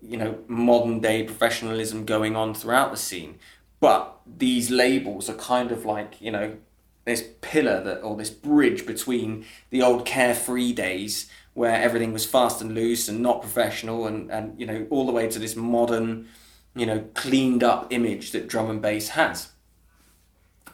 you 0.00 0.16
know, 0.16 0.38
modern 0.48 1.00
day 1.00 1.22
professionalism 1.24 2.04
going 2.04 2.36
on 2.36 2.54
throughout 2.54 2.90
the 2.90 2.96
scene. 2.96 3.38
But 3.80 4.16
these 4.26 4.70
labels 4.70 5.28
are 5.28 5.34
kind 5.34 5.72
of 5.72 5.84
like, 5.84 6.20
you 6.20 6.30
know, 6.30 6.56
this 7.04 7.24
pillar 7.40 7.82
that, 7.82 8.00
or 8.02 8.16
this 8.16 8.30
bridge 8.30 8.86
between 8.86 9.44
the 9.70 9.82
old 9.82 10.06
carefree 10.06 10.72
days 10.72 11.28
where 11.54 11.74
everything 11.74 12.12
was 12.12 12.24
fast 12.24 12.62
and 12.62 12.74
loose 12.74 13.08
and 13.08 13.20
not 13.20 13.42
professional 13.42 14.06
and, 14.06 14.30
and 14.30 14.58
you 14.58 14.66
know, 14.66 14.86
all 14.90 15.04
the 15.04 15.12
way 15.12 15.28
to 15.28 15.38
this 15.38 15.56
modern, 15.56 16.28
you 16.74 16.86
know, 16.86 17.04
cleaned 17.14 17.62
up 17.62 17.92
image 17.92 18.30
that 18.30 18.46
drum 18.46 18.70
and 18.70 18.80
bass 18.80 19.10
has. 19.10 19.50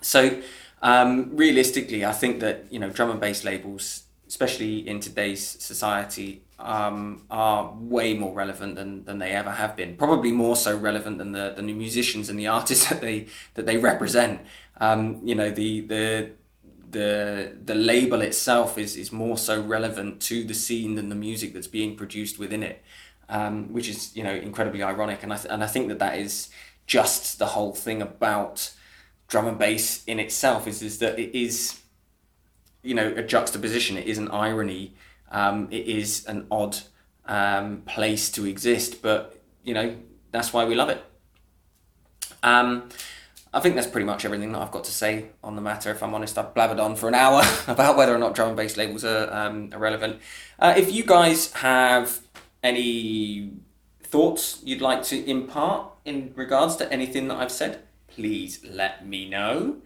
So, 0.01 0.41
um, 0.83 1.37
realistically, 1.37 2.05
I 2.05 2.13
think 2.13 2.41
that 2.41 2.67
you 2.71 2.79
know 2.79 2.91
drum 2.91 3.11
and 3.11 3.21
bass 3.21 3.45
labels, 3.45 4.05
especially 4.27 4.87
in 4.89 5.01
today's 5.01 5.45
society, 5.45 6.43
um, 6.59 7.25
are 7.31 7.73
way 7.79 8.15
more 8.15 8.35
relevant 8.35 8.77
than, 8.77 9.05
than 9.05 9.19
they 9.19 9.31
ever 9.31 9.51
have 9.51 9.77
been. 9.77 9.97
Probably 9.97 10.33
more 10.33 10.57
so 10.57 10.77
relevant 10.77 11.19
than 11.19 11.33
the, 11.33 11.53
than 11.55 11.67
the 11.67 11.73
musicians 11.73 12.29
and 12.29 12.39
the 12.39 12.47
artists 12.47 12.89
that 12.91 13.01
they 13.01 13.27
that 13.55 13.67
they 13.67 13.77
represent. 13.77 14.41
Um, 14.81 15.21
you 15.25 15.35
know 15.35 15.51
the 15.51 15.81
the 15.83 16.31
the 16.91 17.57
the 17.65 17.75
label 17.75 18.21
itself 18.23 18.79
is 18.79 18.97
is 18.97 19.13
more 19.13 19.37
so 19.37 19.61
relevant 19.61 20.21
to 20.23 20.45
the 20.45 20.55
scene 20.55 20.95
than 20.95 21.09
the 21.09 21.15
music 21.15 21.53
that's 21.55 21.67
being 21.67 21.97
produced 21.97 22.39
within 22.39 22.63
it, 22.63 22.83
um, 23.29 23.73
which 23.73 23.89
is 23.89 24.15
you 24.17 24.23
know 24.23 24.35
incredibly 24.35 24.83
ironic. 24.83 25.23
And 25.23 25.33
I 25.33 25.37
th- 25.37 25.53
and 25.53 25.63
I 25.63 25.67
think 25.67 25.89
that 25.89 25.99
that 25.99 26.19
is 26.19 26.49
just 26.87 27.39
the 27.39 27.47
whole 27.47 27.75
thing 27.75 28.01
about 28.01 28.73
drum 29.29 29.47
and 29.47 29.59
bass 29.59 30.03
in 30.07 30.19
itself 30.19 30.67
is 30.67 30.83
is 30.83 30.99
that 30.99 31.19
it 31.19 31.39
is 31.39 31.81
you 32.83 32.95
know 32.95 33.13
a 33.17 33.23
juxtaposition. 33.23 33.97
It 33.97 34.07
is 34.07 34.19
an 34.19 34.29
irony. 34.31 34.95
Um, 35.31 35.69
it 35.71 35.87
is 35.87 36.25
an 36.27 36.47
odd 36.51 36.79
um, 37.27 37.83
place 37.83 38.31
to 38.33 38.47
exist, 38.47 39.03
but 39.03 39.41
you 39.63 39.75
know 39.75 39.97
that's 40.33 40.53
why 40.53 40.65
we 40.65 40.75
love 40.75 40.89
it. 40.89 41.05
Um, 42.43 42.89
I 43.53 43.61
think 43.61 43.75
that's 43.77 43.87
pretty 43.87 44.05
much 44.05 44.25
everything 44.25 44.53
that 44.53 44.61
I've 44.61 44.71
got 44.71 44.85
to 44.85 44.93
say 44.93 45.27
on 45.43 45.57
the 45.57 45.63
matter. 45.63 45.91
If 45.91 46.03
I'm 46.03 46.15
honest, 46.15 46.37
I've 46.39 46.55
blabbered 46.55 46.83
on 46.83 46.97
for 46.97 47.09
an 47.09 47.15
hour 47.15 47.43
about 47.67 47.97
whether 47.97 48.15
or 48.15 48.19
not 48.19 48.35
drum 48.35 48.49
and 48.49 48.57
bass 48.57 48.77
labels 48.77 49.05
are, 49.05 49.33
um, 49.33 49.71
are 49.73 49.79
relevant. 49.79 50.21
Uh, 50.59 50.75
if 50.77 50.93
you 50.93 51.05
guys 51.05 51.53
have 51.55 52.21
any 52.63 53.53
thoughts 54.03 54.61
you'd 54.65 54.81
like 54.81 55.03
to 55.05 55.25
impart 55.29 55.91
in 56.05 56.33
regards 56.35 56.77
to 56.77 56.93
anything 56.93 57.29
that 57.29 57.39
I've 57.39 57.53
said, 57.53 57.83
please 58.19 58.59
let 58.65 59.07
me 59.07 59.29
know. 59.29 59.77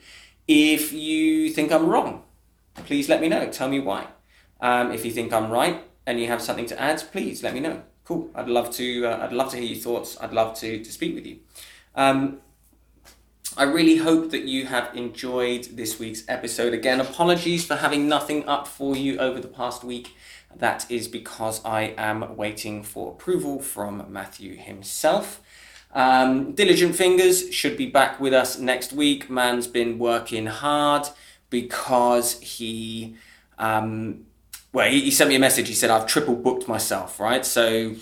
If 0.49 0.91
you 0.91 1.51
think 1.51 1.71
I'm 1.71 1.87
wrong, 1.87 2.23
please 2.87 3.07
let 3.11 3.21
me 3.21 3.29
know. 3.29 3.51
Tell 3.51 3.69
me 3.69 3.79
why. 3.79 4.07
Um, 4.59 4.91
if 4.91 5.05
you 5.05 5.11
think 5.11 5.35
I'm 5.35 5.51
right 5.51 5.85
and 6.07 6.19
you 6.19 6.29
have 6.29 6.41
something 6.41 6.65
to 6.67 6.81
add, 6.81 7.05
please 7.13 7.43
let 7.43 7.53
me 7.53 7.61
know. 7.61 7.83
Cool. 8.07 8.31
I'd 8.35 8.49
love 8.49 8.71
to. 8.77 9.05
Uh, 9.05 9.19
I'd 9.23 9.35
love 9.35 9.51
to 9.51 9.59
hear 9.59 9.67
your 9.67 9.83
thoughts. 9.83 10.17
I'd 10.19 10.33
love 10.33 10.59
to 10.61 10.83
to 10.83 10.91
speak 10.91 11.15
with 11.15 11.27
you. 11.27 11.41
Um, 11.95 12.41
I 13.55 13.65
really 13.65 13.97
hope 13.97 14.31
that 14.31 14.45
you 14.45 14.65
have 14.65 14.97
enjoyed 14.97 15.65
this 15.77 15.99
week's 15.99 16.23
episode. 16.27 16.73
Again, 16.73 17.03
apologies 17.03 17.67
for 17.67 17.77
having 17.77 18.09
nothing 18.09 18.49
up 18.49 18.67
for 18.67 18.97
you 18.97 19.19
over 19.19 19.41
the 19.41 19.55
past 19.61 19.85
week. 19.85 20.17
That 20.57 20.91
is 20.91 21.07
because 21.07 21.63
I 21.67 21.95
am 21.99 22.35
waiting 22.35 22.83
for 22.83 23.13
approval 23.13 23.61
from 23.61 24.07
Matthew 24.09 24.57
himself. 24.57 25.43
Um, 25.93 26.53
Diligent 26.53 26.97
Fingers 26.97 27.53
should 27.53 27.77
be 27.77 27.87
back 27.87 28.19
with 28.19 28.33
us 28.33 28.59
next 28.59 28.93
week. 28.93 29.29
Man's 29.29 29.67
been 29.67 29.99
working 29.99 30.47
hard 30.47 31.09
because 31.51 32.41
he, 32.41 33.17
um, 33.59 34.25
well, 34.73 34.91
he, 34.91 35.03
he 35.03 35.11
sent 35.11 35.29
me 35.29 35.37
a 35.37 35.39
message. 35.39 35.69
He 35.69 35.75
said, 35.75 35.91
I've 35.91 36.07
triple 36.07 36.35
booked 36.35 36.67
myself, 36.67 37.21
right? 37.21 37.45
So, 37.45 37.95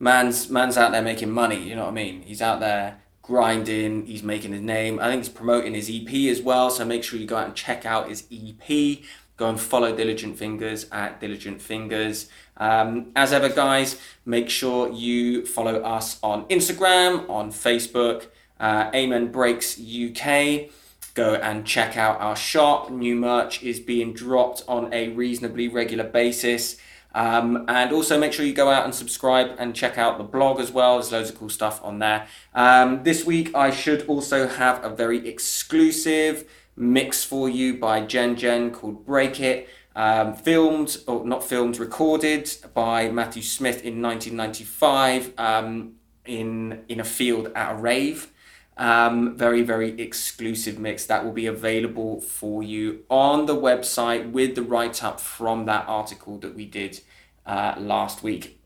man's, 0.00 0.50
man's 0.50 0.76
out 0.76 0.90
there 0.90 1.02
making 1.02 1.30
money, 1.30 1.62
you 1.62 1.76
know 1.76 1.82
what 1.82 1.90
I 1.90 1.94
mean? 1.94 2.22
He's 2.22 2.42
out 2.42 2.58
there 2.58 3.00
grinding, 3.22 4.06
he's 4.06 4.22
making 4.22 4.52
his 4.52 4.60
name. 4.60 4.98
I 4.98 5.08
think 5.08 5.22
he's 5.22 5.32
promoting 5.32 5.74
his 5.74 5.88
EP 5.88 6.12
as 6.28 6.42
well, 6.42 6.70
so 6.70 6.84
make 6.84 7.04
sure 7.04 7.18
you 7.18 7.26
go 7.26 7.36
out 7.36 7.46
and 7.46 7.54
check 7.54 7.86
out 7.86 8.08
his 8.08 8.24
EP. 8.30 8.98
Go 9.36 9.48
and 9.48 9.60
follow 9.60 9.94
Diligent 9.96 10.36
Fingers 10.38 10.86
at 10.92 11.20
Diligent 11.20 11.62
Fingers. 11.62 12.28
Um, 12.56 13.12
as 13.16 13.32
ever, 13.32 13.48
guys, 13.48 14.00
make 14.24 14.48
sure 14.48 14.90
you 14.92 15.44
follow 15.44 15.80
us 15.82 16.18
on 16.22 16.44
Instagram, 16.48 17.28
on 17.28 17.50
Facebook, 17.50 18.26
uh, 18.60 18.90
Amen 18.94 19.32
Breaks 19.32 19.80
UK. 19.80 20.70
Go 21.14 21.34
and 21.34 21.64
check 21.64 21.96
out 21.96 22.20
our 22.20 22.36
shop. 22.36 22.90
New 22.90 23.14
merch 23.14 23.62
is 23.62 23.78
being 23.78 24.12
dropped 24.12 24.62
on 24.66 24.92
a 24.92 25.10
reasonably 25.10 25.68
regular 25.68 26.04
basis. 26.04 26.76
Um, 27.14 27.64
and 27.68 27.92
also 27.92 28.18
make 28.18 28.32
sure 28.32 28.44
you 28.44 28.52
go 28.52 28.70
out 28.70 28.84
and 28.84 28.92
subscribe 28.92 29.54
and 29.58 29.74
check 29.74 29.96
out 29.96 30.18
the 30.18 30.24
blog 30.24 30.58
as 30.58 30.72
well. 30.72 30.94
There's 30.94 31.12
loads 31.12 31.30
of 31.30 31.38
cool 31.38 31.48
stuff 31.48 31.80
on 31.84 32.00
there. 32.00 32.26
Um, 32.54 33.04
this 33.04 33.24
week, 33.24 33.54
I 33.54 33.70
should 33.70 34.06
also 34.08 34.48
have 34.48 34.84
a 34.84 34.88
very 34.88 35.28
exclusive 35.28 36.44
mix 36.76 37.22
for 37.22 37.48
you 37.48 37.78
by 37.78 38.00
Jen 38.00 38.34
Jen 38.34 38.72
called 38.72 39.06
Break 39.06 39.40
It. 39.40 39.68
Um, 39.96 40.34
filmed, 40.34 40.96
or 41.06 41.24
not 41.24 41.44
filmed, 41.44 41.78
recorded 41.78 42.50
by 42.74 43.08
Matthew 43.10 43.42
Smith 43.42 43.84
in 43.84 44.02
1995 44.02 45.32
um, 45.38 45.92
in, 46.24 46.84
in 46.88 46.98
a 46.98 47.04
field 47.04 47.52
at 47.54 47.72
a 47.72 47.76
rave. 47.76 48.32
Um, 48.76 49.36
very, 49.36 49.62
very 49.62 50.00
exclusive 50.00 50.80
mix 50.80 51.06
that 51.06 51.24
will 51.24 51.32
be 51.32 51.46
available 51.46 52.20
for 52.20 52.62
you 52.62 53.04
on 53.08 53.46
the 53.46 53.54
website 53.54 54.32
with 54.32 54.56
the 54.56 54.62
write 54.62 55.04
up 55.04 55.20
from 55.20 55.66
that 55.66 55.84
article 55.86 56.38
that 56.38 56.56
we 56.56 56.64
did 56.64 57.00
uh, 57.46 57.74
last 57.78 58.24
week. 58.24 58.60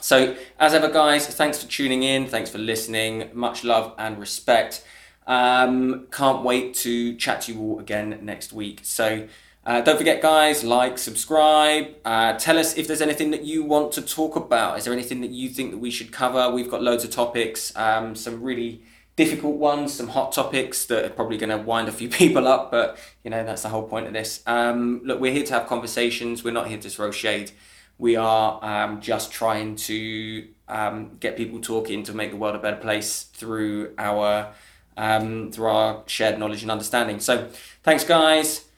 So, 0.00 0.36
as 0.58 0.74
ever, 0.74 0.88
guys, 0.88 1.26
thanks 1.26 1.62
for 1.62 1.68
tuning 1.68 2.02
in. 2.02 2.26
Thanks 2.26 2.50
for 2.50 2.58
listening. 2.58 3.30
Much 3.32 3.64
love 3.64 3.94
and 3.98 4.18
respect. 4.18 4.84
Um, 5.26 6.06
can't 6.10 6.44
wait 6.44 6.74
to 6.76 7.16
chat 7.16 7.42
to 7.42 7.52
you 7.52 7.60
all 7.60 7.80
again 7.80 8.18
next 8.22 8.52
week. 8.52 8.80
So, 8.82 9.26
uh, 9.64 9.80
don't 9.82 9.98
forget, 9.98 10.22
guys, 10.22 10.64
like, 10.64 10.96
subscribe. 10.96 11.88
Uh, 12.04 12.32
tell 12.38 12.58
us 12.58 12.76
if 12.76 12.86
there's 12.86 13.02
anything 13.02 13.30
that 13.30 13.44
you 13.44 13.62
want 13.62 13.92
to 13.92 14.02
talk 14.02 14.34
about. 14.34 14.78
Is 14.78 14.84
there 14.84 14.92
anything 14.92 15.20
that 15.20 15.30
you 15.30 15.50
think 15.50 15.70
that 15.72 15.78
we 15.78 15.90
should 15.90 16.12
cover? 16.12 16.50
We've 16.50 16.70
got 16.70 16.82
loads 16.82 17.04
of 17.04 17.10
topics, 17.10 17.74
um, 17.76 18.14
some 18.14 18.42
really 18.42 18.82
difficult 19.16 19.56
ones, 19.56 19.92
some 19.92 20.08
hot 20.08 20.32
topics 20.32 20.86
that 20.86 21.04
are 21.04 21.10
probably 21.10 21.36
going 21.36 21.50
to 21.50 21.58
wind 21.58 21.88
a 21.88 21.92
few 21.92 22.08
people 22.20 22.48
up, 22.48 22.70
but 22.70 22.98
you 23.22 23.30
know, 23.30 23.44
that's 23.44 23.62
the 23.62 23.68
whole 23.68 23.82
point 23.82 24.06
of 24.06 24.14
this. 24.14 24.42
Um, 24.46 25.02
look, 25.04 25.20
we're 25.20 25.32
here 25.32 25.44
to 25.44 25.52
have 25.52 25.66
conversations, 25.66 26.42
we're 26.42 26.52
not 26.52 26.68
here 26.68 26.78
to 26.78 26.88
throw 26.88 27.10
shade. 27.10 27.52
We 27.98 28.16
are 28.16 28.64
um, 28.64 29.02
just 29.02 29.30
trying 29.30 29.76
to 29.76 30.48
um, 30.68 31.18
get 31.20 31.36
people 31.36 31.60
talking 31.60 32.02
to 32.04 32.14
make 32.14 32.30
the 32.30 32.38
world 32.38 32.56
a 32.56 32.58
better 32.58 32.78
place 32.78 33.24
through 33.24 33.92
our 33.98 34.54
um, 34.96 35.52
through 35.52 35.66
our 35.66 36.02
shared 36.06 36.38
knowledge 36.38 36.62
and 36.62 36.70
understanding. 36.70 37.20
So, 37.20 37.48
thanks, 37.82 38.04
guys. 38.04 38.69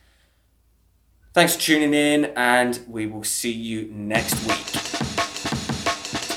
Thanks 1.34 1.54
for 1.54 1.62
tuning 1.62 1.94
in, 1.94 2.26
and 2.36 2.78
we 2.86 3.06
will 3.06 3.24
see 3.24 3.52
you 3.52 3.88
next 3.90 4.34
week. 4.46 4.66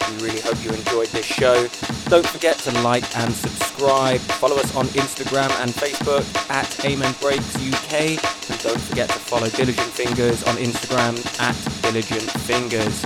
We 0.08 0.16
really 0.24 0.40
hope 0.40 0.56
you 0.64 0.72
enjoyed 0.72 1.10
this 1.10 1.26
show. 1.26 1.68
Don't 2.08 2.26
forget 2.26 2.58
to 2.60 2.72
like 2.80 3.04
and 3.18 3.34
subscribe. 3.34 4.22
Follow 4.22 4.56
us 4.56 4.74
on 4.74 4.86
Instagram 4.96 5.52
and 5.62 5.72
Facebook 5.72 6.24
at 6.50 6.86
Amen 6.86 7.14
Breaks 7.20 7.58
UK. 7.58 8.24
And 8.50 8.58
don't 8.64 8.80
forget 8.80 9.10
to 9.10 9.20
follow 9.20 9.50
Diligent 9.50 9.92
Fingers 9.92 10.44
on 10.44 10.56
Instagram 10.56 11.18
at 11.42 11.58
Diligent 11.82 12.32
Fingers. 12.48 13.02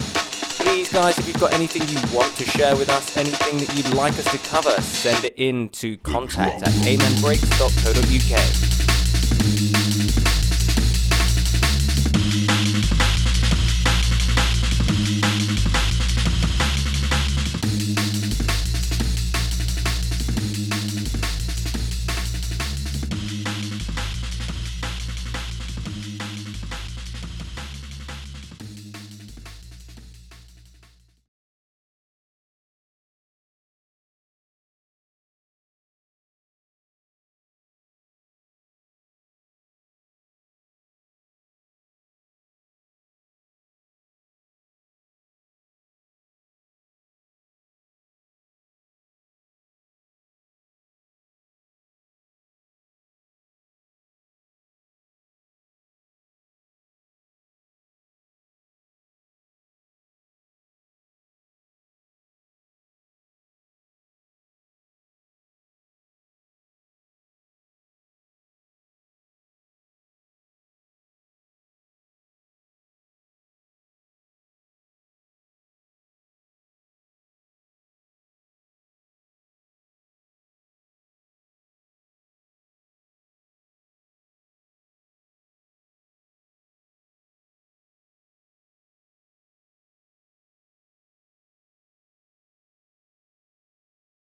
Please, 0.59 0.93
guys, 0.93 1.17
if 1.17 1.25
you've 1.25 1.39
got 1.39 1.53
anything 1.53 1.87
you 1.87 1.97
want 2.15 2.35
to 2.35 2.45
share 2.45 2.75
with 2.75 2.89
us, 2.89 3.17
anything 3.17 3.57
that 3.57 3.75
you'd 3.75 3.95
like 3.95 4.13
us 4.13 4.29
to 4.29 4.37
cover, 4.49 4.79
send 4.81 5.25
it 5.25 5.33
in 5.37 5.69
to 5.69 5.97
contact 5.97 6.61
at 6.61 6.69
amenbreaks.co.uk. 6.85 8.98